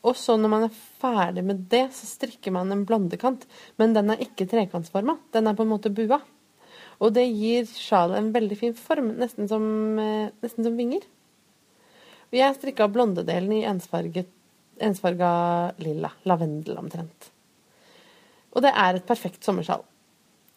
Og 0.06 0.14
så 0.18 0.36
når 0.38 0.52
man 0.52 0.68
er 0.68 0.82
ferdig 1.02 1.42
med 1.46 1.66
det, 1.72 1.88
så 1.98 2.06
strikker 2.10 2.54
man 2.54 2.74
en 2.74 2.84
blondekant, 2.86 3.46
men 3.82 3.96
den 3.96 4.14
er 4.14 4.22
ikke 4.22 4.46
trekantsforma. 4.50 5.18
Den 5.34 5.50
er 5.50 5.58
på 5.58 5.66
en 5.66 5.72
måte 5.72 5.94
bua. 5.94 6.20
Og 7.04 7.14
det 7.16 7.26
gir 7.28 7.68
sjalet 7.68 8.20
en 8.20 8.32
veldig 8.36 8.58
fin 8.60 8.76
form, 8.78 9.14
nesten 9.20 9.50
som, 9.52 9.64
eh, 10.00 10.32
nesten 10.44 10.64
som 10.64 10.78
vinger. 10.78 11.04
Og 12.32 12.38
jeg 12.40 12.56
strikka 12.56 12.88
blondedelen 12.92 13.52
i 13.54 13.66
ensfarga 13.66 15.32
lilla. 15.80 16.12
Lavendel 16.26 16.78
omtrent. 16.78 17.32
Og 18.56 18.64
det 18.64 18.72
er 18.72 18.96
et 18.96 19.06
perfekt 19.06 19.44
sommersjal. 19.44 19.84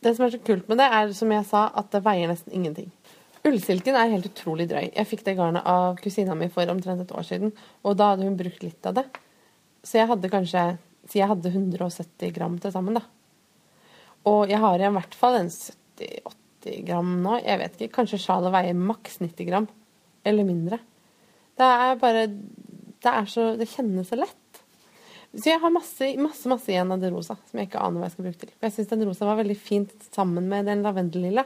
Det 0.00 0.14
som 0.14 0.26
er 0.26 0.30
så 0.30 0.44
kult 0.44 0.68
med 0.68 0.78
det, 0.78 0.86
er 0.86 1.12
som 1.12 1.30
jeg 1.30 1.44
sa, 1.46 1.70
at 1.74 1.90
det 1.90 2.04
veier 2.04 2.30
nesten 2.30 2.54
ingenting. 2.54 2.92
Ullsilken 3.44 3.96
er 3.98 4.10
helt 4.12 4.26
utrolig 4.30 4.68
drøy. 4.70 4.92
Jeg 4.94 5.06
fikk 5.06 5.24
det 5.26 5.36
garnet 5.38 5.66
av 5.66 5.96
kusina 6.02 6.34
mi 6.38 6.48
for 6.48 6.70
omtrent 6.70 7.02
et 7.02 7.14
år 7.14 7.26
siden, 7.26 7.52
og 7.84 7.96
da 7.98 8.12
hadde 8.12 8.26
hun 8.26 8.36
brukt 8.38 8.62
litt 8.62 8.86
av 8.86 8.94
det. 8.94 9.04
Så 9.82 9.98
jeg 9.98 10.10
hadde 10.10 10.30
kanskje 10.30 10.78
Si 11.08 11.22
jeg 11.22 11.28
hadde 11.30 11.48
170 11.48 12.34
gram 12.36 12.58
til 12.60 12.72
sammen, 12.74 12.98
da. 12.98 13.00
Og 14.28 14.50
jeg 14.50 14.60
har 14.60 14.82
i 14.82 14.90
hvert 14.92 15.14
fall 15.16 15.38
en 15.38 15.48
70-80 15.98 16.84
gram 16.86 17.12
nå. 17.22 17.38
Jeg 17.44 17.60
vet 17.62 17.78
ikke. 17.78 17.94
Kanskje 18.00 18.20
sjalet 18.22 18.54
veier 18.54 18.78
maks 18.78 19.20
90 19.22 19.48
gram. 19.48 19.68
Eller 20.26 20.46
mindre. 20.46 20.80
Det 21.58 21.66
er 21.66 21.98
bare 22.00 22.26
Det 22.28 23.12
er 23.12 23.26
så 23.30 23.56
Det 23.58 23.68
kjennes 23.70 24.08
så 24.08 24.18
lett. 24.18 24.62
Så 25.34 25.50
jeg 25.50 25.60
har 25.60 25.70
masse, 25.70 26.06
masse, 26.16 26.48
masse 26.48 26.70
igjen 26.72 26.90
av 26.90 27.02
det 27.02 27.10
rosa 27.12 27.36
som 27.36 27.58
jeg 27.60 27.68
ikke 27.68 27.82
aner 27.84 28.00
hva 28.00 28.06
jeg 28.08 28.14
skal 28.14 28.26
bruke 28.26 28.40
til. 28.40 28.52
Jeg 28.64 28.74
syns 28.74 28.88
den 28.88 29.04
rosa 29.04 29.26
var 29.28 29.36
veldig 29.42 29.56
fint 29.60 30.06
sammen 30.08 30.48
med 30.48 30.64
den 30.70 30.80
lavendellilla. 30.82 31.44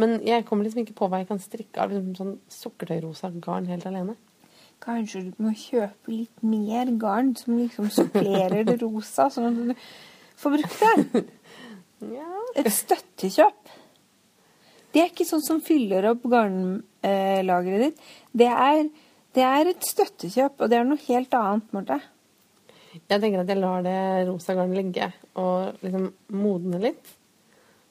Men 0.00 0.18
jeg 0.26 0.44
kommer 0.48 0.66
liksom 0.66 0.82
ikke 0.82 0.96
på 0.98 1.08
hva 1.10 1.20
jeg 1.22 1.28
kan 1.28 1.42
strikke 1.42 1.82
av 1.82 1.92
liksom 1.94 2.16
sånn 2.18 2.34
sukkertøyrosa 2.50 3.30
garn 3.38 3.68
helt 3.70 3.86
alene. 3.86 4.16
Kanskje 4.80 5.26
du 5.28 5.42
må 5.44 5.52
kjøpe 5.54 6.10
litt 6.10 6.42
mer 6.42 6.90
garn 7.00 7.34
som 7.36 7.58
liksom 7.58 7.90
supplerer 7.92 8.64
det 8.66 8.78
rosa, 8.80 9.28
sånn 9.30 9.50
at 9.50 9.58
du 9.60 9.84
får 10.40 10.56
brukt 10.56 10.82
det. 10.82 11.24
Ja. 12.00 12.24
Et 12.56 12.70
støttekjøp. 12.72 13.68
Det 14.90 15.02
er 15.02 15.10
ikke 15.12 15.28
sånn 15.28 15.44
som 15.44 15.60
fyller 15.62 16.08
opp 16.10 16.24
garnlageret 16.30 17.84
ditt. 17.84 18.08
Det 18.32 18.48
er, 18.50 18.86
det 19.36 19.44
er 19.46 19.70
et 19.70 19.86
støttekjøp, 19.86 20.56
og 20.58 20.70
det 20.70 20.78
er 20.78 20.88
noe 20.88 21.04
helt 21.06 21.36
annet, 21.38 21.68
Marte. 21.76 22.00
Jeg 22.90 23.22
tenker 23.22 23.44
at 23.44 23.50
jeg 23.50 23.60
lar 23.60 23.84
det 23.86 23.98
rosa 24.26 24.56
garnet 24.58 24.80
ligge 24.80 25.12
og 25.38 25.78
liksom 25.84 26.08
modne 26.34 26.80
litt. 26.82 27.12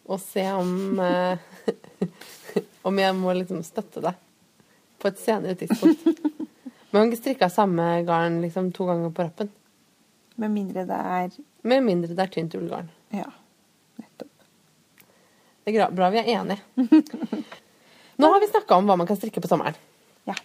Og 0.09 0.19
se 0.19 0.43
om 0.51 0.99
eh, 0.99 1.37
Om 2.89 2.97
jeg 2.97 3.15
må 3.15 3.33
liksom 3.35 3.61
støtte 3.63 4.01
det 4.03 4.13
på 4.99 5.07
et 5.07 5.19
senere 5.21 5.55
tidspunkt. 5.59 6.03
Man 6.91 7.03
kan 7.03 7.11
ikke 7.11 7.19
strikke 7.19 7.47
av 7.47 7.53
samme 7.53 7.85
garn 8.07 8.39
liksom 8.41 8.71
to 8.75 8.87
ganger 8.89 9.11
på 9.13 9.25
rappen. 9.27 9.51
Med 10.39 10.51
mindre 10.55 10.85
det 10.89 10.97
er 10.97 11.35
Med 11.67 11.83
mindre 11.85 12.15
det 12.15 12.23
er 12.23 12.31
tynt 12.33 12.55
ullgarn. 12.57 12.89
Ja. 13.13 13.27
Det 15.69 15.85
er 15.85 15.95
bra 15.95 16.09
vi 16.13 16.21
er 16.21 16.31
enige. 16.39 16.59
Nå 18.19 18.31
har 18.33 18.41
vi 18.43 18.49
snakka 18.51 18.79
om 18.79 18.89
hva 18.89 18.97
man 18.99 19.07
kan 19.07 19.19
strikke 19.19 19.41
på 19.43 19.49
sommeren. 19.51 19.77
Ja. 20.27 20.35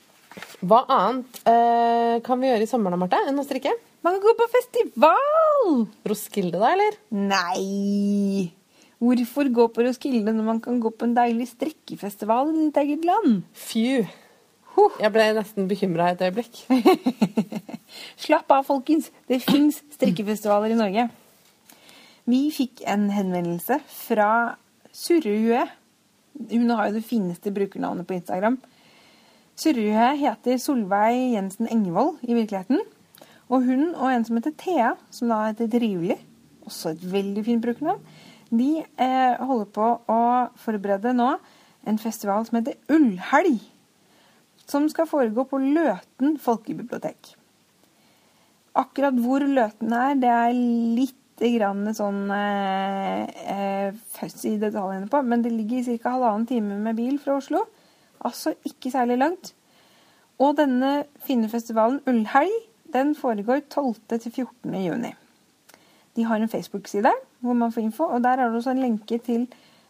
Hva 0.63 0.85
annet 0.91 1.41
uh, 1.47 2.21
kan 2.27 2.39
vi 2.41 2.51
gjøre 2.51 2.67
i 2.67 2.71
sommeren 2.71 3.01
Martha, 3.01 3.19
Marte, 3.23 3.33
enn 3.33 3.43
å 3.43 3.47
strikke? 3.47 3.73
Man 4.05 4.19
kan 4.19 4.25
gå 4.27 4.35
på 4.39 4.51
festival! 4.53 5.87
Roskilde, 6.07 6.61
da, 6.61 6.75
eller? 6.75 6.99
Nei! 7.17 8.53
Hvorfor 9.05 9.49
gå 9.53 9.67
på 9.75 9.85
Roskilde 9.87 10.33
når 10.33 10.47
man 10.47 10.61
kan 10.65 10.79
gå 10.81 10.93
på 10.95 11.09
en 11.09 11.17
deilig 11.17 11.49
strikkefestival 11.51 12.53
i 12.53 12.67
ditt 12.67 12.79
eget 12.85 13.09
land? 13.09 13.43
Fy. 13.57 14.05
Huh. 14.75 14.95
Jeg 15.01 15.13
ble 15.15 15.27
nesten 15.37 15.69
bekymra 15.71 16.13
et 16.13 16.23
øyeblikk. 16.25 16.63
Slapp 18.25 18.51
av, 18.55 18.65
folkens. 18.67 19.11
Det 19.31 19.41
fins 19.45 19.83
strikkefestivaler 19.95 20.75
i 20.75 20.79
Norge. 20.79 21.09
Vi 22.31 22.41
fikk 22.55 22.85
en 22.89 23.11
henvendelse 23.13 23.79
fra 23.93 24.31
Surrehue. 24.95 25.65
Hun 26.51 26.71
har 26.71 26.89
jo 26.89 26.99
det 26.99 27.07
fineste 27.07 27.53
brukernavnet 27.55 28.07
på 28.07 28.17
Instagram. 28.17 28.59
Surrehue 29.59 30.11
heter 30.19 30.59
Solveig 30.63 31.35
Jensen 31.35 31.69
Engevold 31.71 32.23
i 32.23 32.35
virkeligheten. 32.37 32.83
Og 33.51 33.67
hun 33.67 33.91
og 33.93 34.09
en 34.09 34.25
som 34.27 34.39
heter 34.39 34.55
Thea, 34.59 34.95
som 35.11 35.31
da 35.31 35.43
heter 35.49 35.69
Trivelig, 35.71 36.17
også 36.65 36.95
et 36.95 37.05
veldig 37.13 37.45
fint 37.45 37.63
brukernavn, 37.63 38.01
de 38.55 38.71
eh, 38.81 39.43
holder 39.43 39.69
på 39.75 39.87
å 40.11 40.21
forberede 40.63 41.13
nå 41.17 41.35
en 41.89 42.01
festival 42.01 42.47
som 42.47 42.61
heter 42.61 42.79
Ullhelg. 42.93 43.59
Som 44.65 44.87
skal 44.89 45.09
foregå 45.11 45.45
på 45.51 45.61
Løten 45.61 46.39
folkebibliotek. 46.41 47.35
Akkurat 48.75 49.19
hvor 49.21 49.45
Løten 49.45 49.93
er, 49.93 50.17
det 50.19 50.31
er 50.33 50.55
litt 50.55 51.19
grann 51.41 51.89
sånn 51.97 52.29
eh, 52.31 53.25
eh, 53.51 53.97
føss 54.15 54.45
i 54.49 54.55
detaljene 54.61 55.09
på, 55.11 55.23
men 55.27 55.43
det 55.43 55.53
ligger 55.55 55.99
ca. 55.99 56.15
halvannen 56.15 56.47
time 56.47 56.79
med 56.83 56.97
bil 56.99 57.19
fra 57.23 57.39
Oslo. 57.41 57.65
Altså 58.25 58.55
ikke 58.65 58.93
særlig 58.93 59.19
langt. 59.19 59.53
Og 60.43 60.57
denne 60.59 61.05
fine 61.27 61.49
festivalen 61.51 62.01
Ullhelg 62.11 62.55
den 62.95 63.15
foregår 63.19 63.65
12. 63.71 63.95
til 64.23 64.31
14. 64.31 64.75
juni. 64.85 65.13
De 66.15 66.25
har 66.25 66.39
en 66.39 66.49
Facebook-side 66.49 67.11
hvor 67.45 67.59
man 67.59 67.73
får 67.73 67.81
info, 67.81 68.05
og 68.05 68.23
der 68.23 68.39
er 68.39 68.49
det 68.49 68.57
også 68.57 68.71
en 68.71 68.85
lenke 68.85 69.19
til 69.19 69.49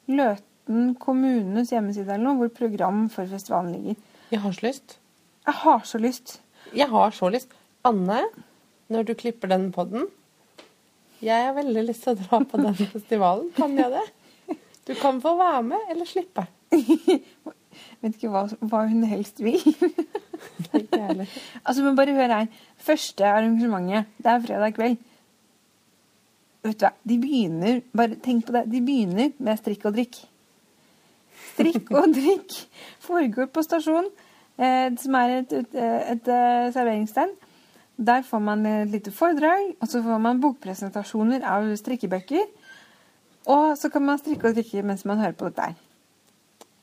Løten 0.09 0.95
kommunes 1.01 1.71
hjemmeside 1.71 2.17
eller 2.17 2.25
noe, 2.25 2.41
hvor 2.41 2.51
program 2.57 3.07
for 3.13 3.29
festivalen 3.29 3.77
ligger. 3.77 4.01
Jeg 4.33 4.41
har 4.41 4.53
så 4.53 4.67
lyst. 4.67 4.99
Jeg 5.47 5.55
har 5.61 5.85
så 5.85 6.01
lyst. 6.01 6.41
Jeg 6.75 6.89
har 6.89 7.11
så 7.15 7.29
lyst. 7.29 7.53
Anne, 7.85 8.23
når 8.89 9.03
du 9.03 9.15
klipper 9.15 9.49
den 9.53 9.71
podden 9.73 10.09
Jeg 11.25 11.47
har 11.47 11.55
veldig 11.57 11.87
lyst 11.89 12.05
til 12.05 12.13
å 12.13 12.21
dra 12.21 12.41
på 12.45 12.61
den 12.61 12.77
festivalen. 12.95 13.49
Kan 13.57 13.79
jeg 13.79 13.93
det? 13.95 14.05
Du 14.85 14.93
kan 15.01 15.21
få 15.25 15.33
være 15.39 15.63
med, 15.71 15.87
eller 15.95 16.09
slippe. 16.09 16.45
Vet 18.05 18.19
ikke 18.19 18.31
hva, 18.33 18.45
hva 18.69 18.85
hun 18.91 19.07
helst 19.09 19.43
vil. 19.45 19.61
Altså, 20.75 21.81
men 21.81 21.97
bare 21.97 22.13
hør 22.13 22.33
her. 22.35 22.49
Første 22.83 23.25
arrangementet, 23.25 24.11
det 24.21 24.31
er 24.31 24.43
fredag 24.43 24.75
kveld. 24.77 24.99
Vet 26.65 26.81
du 26.81 26.85
hva, 26.85 26.91
de 27.05 27.17
begynner 27.21 27.81
Bare 27.97 28.19
tenk 28.25 28.45
på 28.49 28.55
det. 28.57 28.65
De 28.73 28.83
begynner 28.85 29.31
med 29.39 29.61
strikk 29.61 29.87
og 29.89 29.95
drikk. 29.97 30.19
Strikk 31.55 31.93
og 31.95 32.11
drikk 32.17 32.59
foregår 33.05 33.49
på 33.55 33.65
stasjonen, 33.65 34.11
eh, 34.59 34.91
som 35.01 35.17
er 35.21 35.37
et, 35.39 35.57
et, 35.63 35.79
et, 35.79 36.13
et 36.13 36.77
serveringsstand. 36.77 37.33
Der 37.97 38.23
får 38.27 38.41
man 38.43 38.67
et 38.67 38.91
lite 38.91 39.13
foredrag, 39.15 39.75
og 39.81 39.89
så 39.89 40.03
får 40.03 40.19
man 40.19 40.41
bokpresentasjoner 40.43 41.45
av 41.47 41.69
strikkebøker. 41.79 42.47
Og 43.47 43.77
så 43.79 43.91
kan 43.93 44.03
man 44.03 44.19
strikke 44.19 44.51
og 44.51 44.57
drikke 44.57 44.83
mens 44.83 45.05
man 45.05 45.21
hører 45.21 45.37
på 45.39 45.51
dette 45.51 45.69
her. 45.69 45.75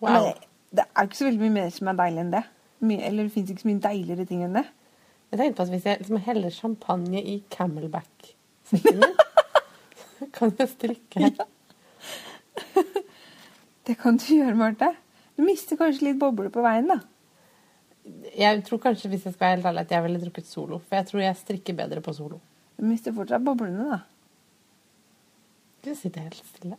Wow. 0.01 0.11
Men 0.11 0.33
det, 0.71 0.85
er 0.95 1.07
ikke 1.07 1.17
så 1.17 1.27
veldig 1.27 1.41
mye 1.41 1.55
mer 1.57 1.73
som 1.73 1.89
er 1.91 1.97
deilig 1.99 2.23
enn 2.23 2.35
det. 2.35 2.43
Mye, 2.81 3.01
eller 3.07 3.27
det 3.27 3.33
fins 3.33 3.51
ikke 3.51 3.65
så 3.65 3.69
mye 3.69 3.83
deiligere 3.83 4.27
ting 4.29 4.45
enn 4.45 4.55
det. 4.57 4.65
Jeg 5.31 5.39
tenkte 5.39 5.57
på 5.57 5.65
at 5.65 5.73
hvis 5.73 5.85
jeg 5.87 6.01
liksom 6.01 6.21
heller 6.25 6.55
champagne 6.55 7.21
i 7.23 7.37
camelback-sekken 7.51 9.03
min, 9.03 9.13
kan 10.37 10.53
jeg 10.59 10.71
strikke 10.71 11.25
her. 11.27 11.35
Det 13.87 13.95
kan 13.97 14.17
du 14.21 14.27
gjøre, 14.29 14.55
Marte. 14.55 14.91
Du 15.33 15.41
mister 15.41 15.75
kanskje 15.79 16.05
litt 16.05 16.19
bobler 16.21 16.51
på 16.53 16.61
veien, 16.61 16.85
da. 16.91 16.99
Jeg 18.37 18.63
tror 18.63 18.79
kanskje, 18.79 19.09
hvis 19.11 19.25
jeg 19.25 19.33
skal 19.33 19.45
være 19.45 19.55
helt 19.55 19.65
ærlig, 19.65 19.81
at 19.81 19.91
jeg 19.91 20.03
ville 20.03 20.21
drukket 20.21 20.47
solo. 20.47 20.77
For 20.79 20.95
jeg 20.95 21.07
tror 21.09 21.19
jeg 21.23 21.35
strikker 21.35 21.75
bedre 21.75 22.01
på 22.01 22.13
solo. 22.15 22.39
Du 22.77 22.85
mister 22.87 23.13
fortsatt 23.15 23.43
boblene, 23.43 23.89
da. 23.91 23.99
Du 25.85 25.91
sitter 25.95 26.29
helt 26.29 26.45
stille. 26.53 26.77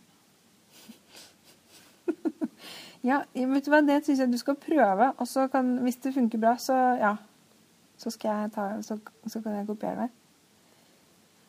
Ja, 3.03 3.25
vet 3.35 3.65
du 3.67 3.73
hva, 3.73 3.81
det 3.83 4.05
syns 4.07 4.21
jeg 4.23 4.31
du 4.31 4.39
skal 4.39 4.55
prøve. 4.63 5.09
Og 5.19 5.27
så 5.27 5.49
kan, 5.51 5.75
hvis 5.83 5.99
det 6.05 6.15
funker 6.15 6.39
bra, 6.39 6.53
så 6.63 6.77
ja. 7.01 7.17
Så, 7.99 8.13
skal 8.15 8.45
jeg 8.45 8.53
ta, 8.55 8.67
så, 8.83 8.97
så 9.31 9.41
kan 9.43 9.57
jeg 9.59 9.67
kopiere 9.67 10.05
deg. 10.05 10.13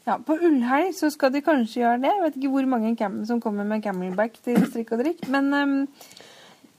Ja, 0.06 0.18
På 0.20 0.36
Ullhelg 0.36 0.92
så 0.98 1.10
skal 1.14 1.32
de 1.34 1.42
kanskje 1.46 1.80
gjøre 1.84 2.02
det. 2.02 2.10
Jeg 2.10 2.24
vet 2.26 2.38
ikke 2.40 2.52
hvor 2.54 2.66
mange 2.70 3.10
som 3.30 3.42
kommer 3.42 3.64
med 3.70 3.84
camelback 3.86 4.36
til 4.44 4.60
strikk 4.66 4.92
og 4.98 5.04
drikk, 5.06 5.24
men 5.32 5.54
um, 5.54 5.78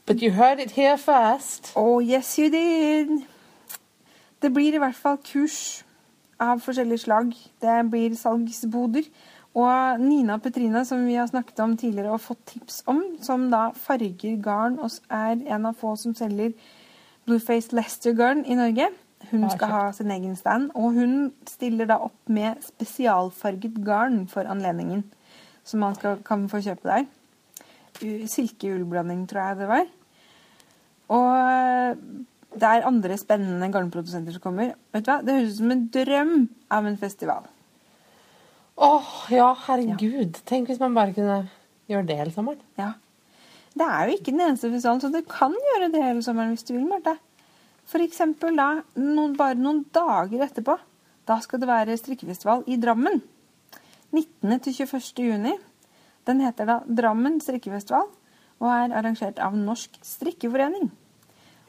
But 0.05 0.21
you 0.21 0.31
heard 0.31 0.59
it 0.59 0.71
here 0.71 0.97
first. 0.97 1.71
Oh, 1.75 1.99
yes 1.99 2.37
you 2.37 2.49
did. 2.49 3.25
Det 4.41 4.53
blir 4.53 4.75
i 4.75 4.77
hvert 4.77 4.95
fall 4.95 5.17
kurs 5.17 5.85
av 6.39 6.59
forskjellige 6.61 7.07
slag. 7.07 7.31
Det 7.61 7.77
blir 7.89 8.13
salgsboder. 8.15 9.07
Og 9.55 9.99
Nina 9.99 10.37
Petrina, 10.37 10.83
som 10.85 11.07
vi 11.07 11.15
har 11.17 11.25
snakket 11.25 11.59
om 11.59 11.73
tidligere 11.77 12.11
og 12.11 12.21
fått 12.21 12.43
tips 12.51 12.83
om, 12.85 13.01
som 13.21 13.47
da 13.49 13.71
farger 13.73 14.37
garn 14.43 14.77
og 14.77 14.93
er 15.09 15.41
en 15.55 15.65
av 15.71 15.73
få 15.79 15.95
som 15.97 16.13
selger 16.13 16.53
Blueface 17.25 17.73
Lester 17.73 18.13
garn 18.13 18.45
i 18.45 18.59
Norge. 18.59 18.91
Hun 19.31 19.49
skal 19.49 19.73
ha 19.73 19.83
sin 19.91 20.11
egen 20.11 20.35
stand, 20.35 20.69
og 20.75 20.93
hun 20.99 21.31
stiller 21.49 21.89
da 21.89 21.97
opp 21.97 22.29
med 22.29 22.61
spesialfarget 22.61 23.81
garn 23.85 24.27
for 24.29 24.45
anledningen. 24.45 25.01
Som 25.65 25.81
man 25.81 25.95
skal, 25.97 26.21
kan 26.21 26.45
få 26.49 26.61
kjøpe 26.61 26.91
der. 26.91 27.07
Silkeullblanding, 28.01 29.25
tror 29.29 29.41
jeg 29.41 29.59
det 29.61 29.67
var. 29.71 29.89
Og 31.15 31.97
det 32.55 32.69
er 32.69 32.87
andre 32.87 33.17
spennende 33.19 33.69
garnprodusenter 33.73 34.35
som 34.35 34.43
kommer. 34.43 34.73
Vet 34.95 35.05
du 35.05 35.11
hva? 35.11 35.19
Det 35.23 35.35
høres 35.35 35.55
ut 35.55 35.61
som 35.61 35.75
en 35.75 35.85
drøm 35.93 36.33
av 36.71 36.87
en 36.89 36.97
festival. 36.99 37.47
Åh, 38.75 39.11
ja, 39.31 39.49
herregud. 39.67 40.39
Tenk 40.47 40.71
hvis 40.71 40.81
man 40.81 40.95
bare 40.95 41.15
kunne 41.15 41.45
gjøre 41.91 42.07
det 42.09 42.17
hele 42.19 42.33
sommeren. 42.35 42.63
Ja. 42.79 42.93
Det 43.75 43.85
er 43.85 44.07
jo 44.07 44.15
ikke 44.15 44.31
den 44.31 44.43
eneste 44.45 44.71
festivalen, 44.71 45.01
så 45.03 45.11
du 45.11 45.21
kan 45.27 45.55
gjøre 45.69 45.91
det 45.91 46.03
hele 46.03 46.23
sommeren 46.23 46.55
hvis 46.55 46.67
du 46.67 46.73
vil, 46.77 46.87
Marte. 46.87 47.17
For 47.85 48.01
eksempel 48.01 48.55
da, 48.57 48.69
noen, 48.97 49.35
bare 49.37 49.59
noen 49.59 49.83
dager 49.93 50.45
etterpå, 50.47 50.77
da 51.27 51.37
skal 51.43 51.61
det 51.61 51.69
være 51.69 51.97
strikkefestival 51.99 52.63
i 52.71 52.79
Drammen. 52.81 53.21
19. 54.15 54.59
til 54.63 54.77
21. 54.85 55.25
juni. 55.27 55.55
Den 56.25 56.41
heter 56.41 56.69
da 56.69 56.79
Drammen 56.85 57.39
strikkefestival, 57.43 58.07
og 58.61 58.69
er 58.71 58.95
arrangert 58.97 59.39
av 59.43 59.55
Norsk 59.57 59.97
strikkeforening. 60.05 60.89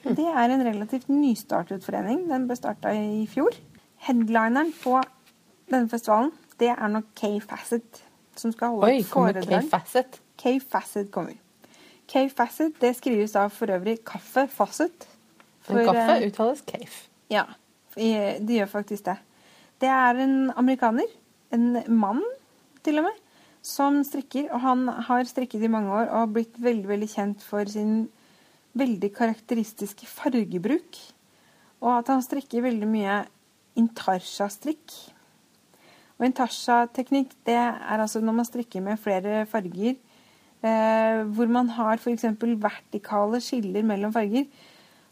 Og 0.06 0.14
Det 0.16 0.26
er 0.26 0.52
en 0.54 0.64
relativt 0.64 1.08
nystartet 1.10 1.84
forening. 1.84 2.28
Den 2.30 2.46
ble 2.46 2.56
starta 2.56 2.92
i 2.94 3.26
fjor. 3.30 3.56
Headlineren 4.06 4.70
på 4.82 5.00
denne 5.70 5.90
festivalen, 5.90 6.30
det 6.60 6.70
er 6.72 6.88
nok 6.88 7.10
Kay 7.18 7.40
Facet, 7.42 8.04
som 8.38 8.52
skal 8.54 8.76
holde 8.76 8.92
Oi, 8.92 9.02
kommer 9.10 9.34
foredrag. 9.34 9.66
Kay 9.66 9.70
Facet? 9.72 10.20
Kay 10.38 10.60
Facet 10.62 11.10
kommer. 11.10 11.34
Kay 12.06 12.30
Facet, 12.30 12.76
det 12.80 12.94
skrives 13.00 13.34
da 13.34 13.48
for 13.50 13.72
øvrig 13.74 13.98
kaffe 14.06 14.46
Fassett. 14.52 15.08
Men 15.68 15.86
kaffe 15.88 16.18
eh, 16.20 16.26
uttales 16.28 16.62
cave. 16.66 16.98
Ja, 17.32 17.42
det 17.96 18.46
de 18.46 18.60
gjør 18.60 18.70
faktisk 18.70 19.08
det. 19.08 19.16
Det 19.82 19.88
er 19.90 20.20
en 20.22 20.52
amerikaner, 20.56 21.10
en 21.52 21.82
mann 21.88 22.22
til 22.86 23.00
og 23.00 23.08
med, 23.08 23.18
som 23.66 23.98
strikker. 24.06 24.48
Og 24.52 24.62
han 24.62 24.86
har 25.08 25.26
strikket 25.28 25.64
i 25.66 25.72
mange 25.72 25.90
år 25.90 26.06
og 26.06 26.20
har 26.20 26.32
blitt 26.36 26.62
veldig, 26.62 26.88
veldig 26.92 27.10
kjent 27.10 27.44
for 27.44 27.68
sin 27.70 28.06
veldig 28.76 29.10
karakteristiske 29.16 30.08
fargebruk. 30.10 31.00
Og 31.82 31.92
at 31.98 32.12
han 32.12 32.24
strikker 32.24 32.64
veldig 32.64 32.88
mye 32.88 33.20
intarsia-strikk. 33.76 34.94
Og 36.16 36.28
intarsia-teknikk, 36.30 37.34
det 37.44 37.58
er 37.58 38.00
altså 38.00 38.22
når 38.24 38.38
man 38.38 38.48
strikker 38.48 38.84
med 38.84 39.00
flere 39.00 39.44
farger, 39.50 39.98
eh, 40.64 41.18
hvor 41.36 41.50
man 41.52 41.68
har 41.76 42.00
f.eks. 42.00 42.24
vertikale 42.40 43.42
skiller 43.44 43.84
mellom 43.84 44.14
farger. 44.14 44.46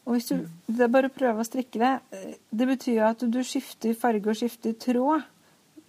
Og 0.04 0.16
hvis 0.16 0.30
du 0.30 0.46
det 0.68 0.84
er 0.84 0.92
bare 0.92 1.08
å 1.08 1.12
prøve 1.12 1.40
å 1.40 1.48
strikke 1.48 1.80
det, 1.80 1.92
eh, 2.16 2.40
det 2.50 2.68
betyr 2.68 2.96
jo 2.96 3.06
at 3.10 3.24
du 3.28 3.40
skifter 3.44 3.96
farge 3.96 4.32
og 4.32 4.40
skifter 4.40 4.72
tråd 4.80 5.28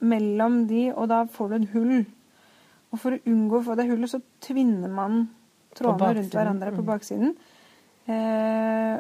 mellom 0.04 0.66
de, 0.68 0.90
og 0.92 1.08
da 1.12 1.24
får 1.32 1.50
du 1.50 1.56
et 1.56 1.72
hull. 1.74 1.96
Og 2.96 3.02
for 3.02 3.16
å 3.16 3.24
unngå 3.28 3.60
å 3.60 3.66
få 3.66 3.76
det 3.76 3.90
hullet, 3.90 4.08
så 4.08 4.22
tvinner 4.44 4.92
man 4.92 5.26
trådene 5.76 6.22
rundt 6.22 6.38
hverandre 6.38 6.72
på 6.72 6.84
mm. 6.84 6.88
baksiden. 6.88 7.34
Eh, 8.08 8.94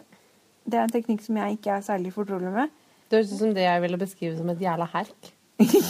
det 0.65 0.79
er 0.79 0.83
en 0.83 0.91
teknikk 0.91 1.23
som 1.23 1.39
jeg 1.39 1.55
ikke 1.55 1.77
er 1.77 1.85
særlig 1.85 2.11
fortrolig 2.11 2.51
med. 2.51 2.73
Det 3.07 3.21
høres 3.21 3.31
ut 3.31 3.39
som 3.39 3.53
det 3.55 3.63
jeg 3.63 3.83
ville 3.85 4.01
beskrive 4.01 4.35
som 4.35 4.51
et 4.51 4.63
jævla 4.65 4.89
herk. 4.91 5.31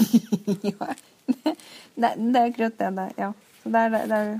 ja. 0.69 0.89
Det, 1.25 2.11
det 2.19 2.37
er 2.37 2.43
akkurat 2.43 2.77
det 2.83 2.91
det. 2.99 3.07
Ja. 3.17 3.31
Så 3.63 3.71
det 3.73 3.85
er, 3.87 3.95
det 4.11 4.19
er 4.21 4.35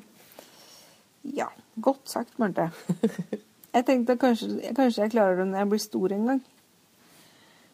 Ja. 1.35 1.51
Godt 1.81 2.07
sagt, 2.07 2.37
Marte. 2.39 2.69
Jeg 3.75 3.83
tenkte 3.83 4.13
at 4.15 4.19
kanskje, 4.21 4.47
kanskje 4.71 5.01
jeg 5.01 5.11
klarer 5.11 5.41
det 5.41 5.49
når 5.49 5.57
jeg 5.57 5.67
blir 5.67 5.81
stor 5.83 6.13
en 6.15 6.27
gang. 6.29 6.37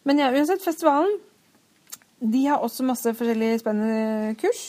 Men 0.09 0.17
ja, 0.17 0.31
uansett, 0.33 0.63
festivalen 0.65 1.19
de 2.33 2.41
har 2.47 2.63
også 2.65 2.85
masse 2.85 3.13
forskjellige 3.13 3.59
spennende 3.61 4.33
kurs. 4.41 4.63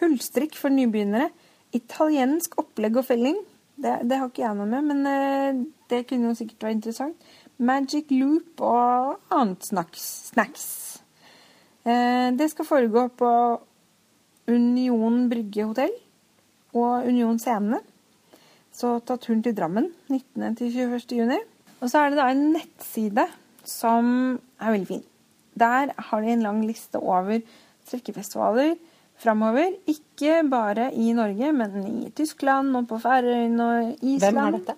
Hullstrikk 0.00 0.56
for 0.58 0.72
nybegynnere. 0.72 1.30
Italiensk 1.76 2.56
opplegg 2.60 2.96
og 3.00 3.06
felling. 3.08 3.38
Det, 3.78 3.94
det 4.10 4.18
har 4.18 4.30
ikke 4.30 4.44
jeg 4.44 4.58
noe 4.58 4.66
med, 4.66 4.86
men 4.88 5.06
eh, 5.06 5.60
det 5.90 6.06
kunne 6.08 6.32
jo 6.32 6.38
sikkert 6.38 6.66
være 6.66 6.78
interessant. 6.78 7.28
Magic 7.58 8.10
loop 8.14 8.62
og 8.62 9.34
annet 9.34 9.66
snacks. 9.66 10.06
snacks. 10.32 10.66
Eh, 11.86 12.30
det 12.38 12.50
skal 12.52 12.68
foregå 12.68 13.06
på 13.18 13.30
Union 14.48 15.28
Brygge 15.30 15.68
hotell 15.68 15.94
og 16.74 17.06
Union 17.06 17.38
Scene. 17.42 17.80
Så 18.72 18.98
ta 19.02 19.18
turen 19.18 19.42
til 19.42 19.56
Drammen 19.56 19.90
19. 20.08 20.56
til 20.56 20.74
21. 20.74 21.18
juni. 21.18 21.38
Og 21.80 21.90
så 21.90 22.02
er 22.02 22.10
det 22.10 22.18
da 22.20 22.28
en 22.30 22.50
nettside 22.54 23.26
som 23.66 24.38
er 24.58 24.74
veldig 24.74 24.88
fin. 24.88 25.04
Der 25.58 25.92
har 25.98 26.22
de 26.22 26.32
en 26.32 26.44
lang 26.46 26.62
liste 26.66 26.98
over 26.98 27.40
strikkefestivaler 27.86 28.76
framover. 29.18 29.72
Ikke 29.90 30.42
bare 30.50 30.90
i 30.94 31.12
Norge, 31.16 31.52
men 31.52 31.86
i 31.86 32.10
Tyskland 32.16 32.76
og 32.78 32.88
på 32.90 32.98
Færøyene 33.02 33.68
og 33.68 34.02
Island. 34.02 34.36
Hvem 34.36 34.44
er 34.44 34.58
dette? 34.58 34.76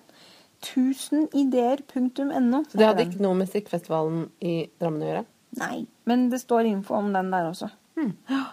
Tusenideer.no. 0.61 2.63
Så 2.69 2.77
det 2.77 2.87
hadde 2.87 3.05
ikke 3.07 3.25
noe 3.25 3.37
med 3.39 3.49
strikkefestivalen 3.49 4.25
i 4.45 4.55
Drammen 4.81 5.05
å 5.05 5.11
gjøre? 5.11 5.27
Nei, 5.61 5.77
men 6.07 6.29
det 6.31 6.39
står 6.43 6.69
info 6.69 6.97
om 6.99 7.09
den 7.13 7.31
der 7.33 7.49
også. 7.49 7.71
Ja. 7.99 8.43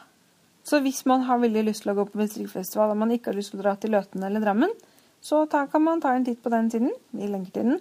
Så 0.68 0.82
hvis 0.84 1.04
man 1.08 1.22
har 1.24 1.40
veldig 1.40 1.62
lyst 1.70 1.84
til 1.84 1.94
å 1.94 1.96
gå 1.96 2.08
på 2.10 2.26
strikkefestival 2.28 2.92
og 2.92 2.98
man 3.00 3.12
ikke 3.14 3.30
har 3.30 3.38
lyst 3.38 3.54
til 3.54 3.60
å 3.60 3.64
dra 3.64 3.76
til 3.80 3.94
Løten 3.94 4.24
eller 4.26 4.42
Drammen, 4.44 4.72
så 5.24 5.44
ta, 5.50 5.64
kan 5.70 5.82
man 5.82 6.02
ta 6.02 6.12
en 6.14 6.26
titt 6.26 6.42
på 6.42 6.52
den 6.52 6.68
siden. 6.70 6.92
Vi 7.16 7.30
lenker 7.30 7.54
til 7.54 7.72
den. 7.72 7.80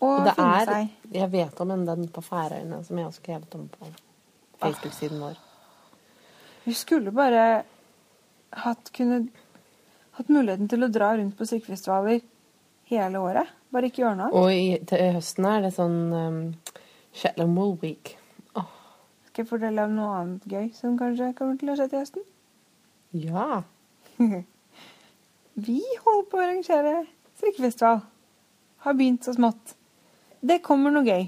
Og, 0.00 0.08
Og 0.08 0.24
det 0.24 0.32
er 0.40 0.64
seg 0.64 1.12
Jeg 1.12 1.28
vet 1.34 1.58
om 1.60 1.70
en 1.74 1.82
den 1.84 2.06
på 2.08 2.22
Færøyene 2.24 2.78
som 2.86 2.96
jeg 2.96 3.04
har 3.04 3.12
skrevet 3.12 3.54
om 3.58 3.66
på 3.68 3.90
Facebook-siden 4.62 5.20
vår. 5.20 5.36
Vi 6.64 6.74
skulle 6.76 7.12
bare 7.14 7.62
hatt, 8.64 8.90
kunne, 8.96 9.22
hatt 10.18 10.28
muligheten 10.28 10.68
til 10.70 10.84
å 10.84 10.90
dra 10.92 11.14
rundt 11.16 11.36
på 11.38 11.46
strikkefestivaler 11.48 12.20
hele 12.90 13.22
året. 13.22 13.50
Bare 13.70 13.90
ikke 13.90 14.02
gjøre 14.04 14.18
noe. 14.18 14.30
Og 14.34 14.52
i, 14.52 14.78
til 14.90 15.14
høsten 15.16 15.46
er 15.48 15.64
det 15.64 15.72
sånn 15.76 15.98
um, 16.12 16.40
Shetland 17.16 17.56
Wool 17.56 17.76
Week. 17.82 18.16
Oh. 18.58 18.68
Skal 19.28 19.44
jeg 19.44 19.50
fortelle 19.52 19.86
om 19.86 19.96
noe 19.96 20.16
annet 20.18 20.46
gøy 20.50 20.70
som 20.76 20.98
kanskje 21.00 21.32
kommer 21.38 21.60
til 21.60 21.72
å 21.72 21.78
skje 21.78 21.90
til 21.92 22.04
høsten? 22.04 22.26
ja. 23.16 23.62
Vi 25.60 25.80
holder 26.04 26.26
på 26.30 26.38
å 26.38 26.42
arrangere 26.44 26.92
strikkefestival. 27.36 28.04
Har 28.84 28.94
begynt 28.96 29.26
så 29.26 29.34
smått. 29.34 29.74
Det 30.40 30.60
kommer 30.64 30.94
noe 30.94 31.04
gøy. 31.04 31.26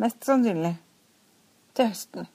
Mest 0.00 0.24
sannsynlig. 0.24 0.76
Til 1.76 1.90
høsten. 1.90 2.28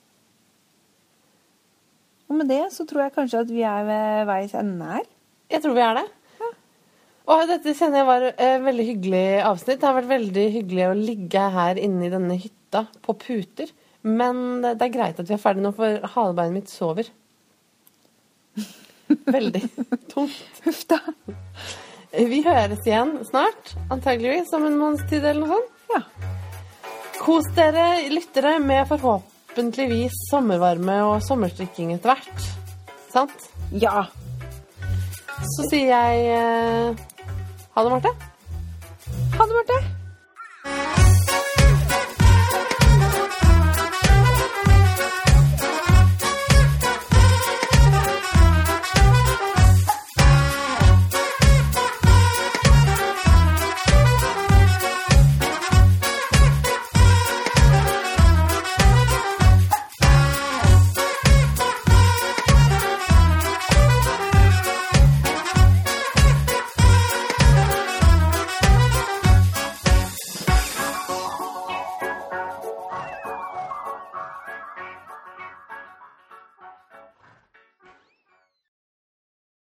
Og 2.30 2.38
med 2.38 2.50
det 2.50 2.62
så 2.72 2.86
tror 2.86 3.04
jeg 3.04 3.16
kanskje 3.16 3.42
at 3.44 3.50
vi 3.50 3.64
er 3.66 3.84
ved 3.88 4.24
veis 4.30 4.54
ende 4.54 4.86
her. 4.94 5.06
Jeg 5.50 5.64
tror 5.64 5.74
vi 5.74 5.84
er 5.84 5.98
det. 5.98 6.06
Og 7.30 7.44
dette 7.46 7.74
kjenner 7.78 8.00
jeg 8.00 8.08
var 8.08 8.24
et 8.30 8.62
veldig 8.64 8.86
hyggelig 8.88 9.26
avsnitt. 9.46 9.78
Det 9.78 9.86
har 9.86 9.96
vært 9.98 10.10
veldig 10.10 10.46
hyggelig 10.56 10.86
å 10.88 10.98
ligge 10.98 11.44
her 11.54 11.78
inne 11.78 12.06
i 12.06 12.12
denne 12.12 12.38
hytta 12.40 12.84
på 13.04 13.14
puter. 13.20 13.70
Men 14.02 14.62
det 14.64 14.86
er 14.86 14.94
greit 14.94 15.20
at 15.20 15.28
vi 15.28 15.36
er 15.36 15.42
ferdig 15.42 15.62
nå, 15.62 15.74
for 15.76 16.10
halebeinet 16.14 16.56
mitt 16.56 16.72
sover. 16.72 17.10
Veldig 19.36 19.62
tungt. 20.10 20.62
Huff 20.64 20.84
da. 20.90 21.00
Vi 22.10 22.40
høres 22.46 22.86
igjen 22.86 23.18
snart, 23.28 23.74
antageligvis 23.92 24.50
om 24.56 24.66
en 24.66 24.78
måneds 24.80 25.06
tid 25.10 25.22
eller 25.22 25.44
noe 25.44 25.58
sånt. 25.58 25.76
Ja. 25.90 26.30
Kos 27.20 27.50
dere 27.54 27.90
lyttere 28.10 28.56
med 28.64 28.88
forhåpentligvis 29.50 30.12
sommervarme 30.30 31.02
og 31.04 31.22
sommerstrikking 31.22 31.92
etter 31.94 32.14
hvert. 32.14 32.48
Sant? 33.10 33.50
Ja. 33.72 34.06
Så 35.56 35.66
sier 35.70 35.90
jeg 35.90 36.26
eh, 36.36 36.94
ha 37.74 37.84
det, 37.84 37.90
Marte. 37.90 38.14
Ha 39.38 39.46
det, 39.46 39.54
Marte. 39.56 41.09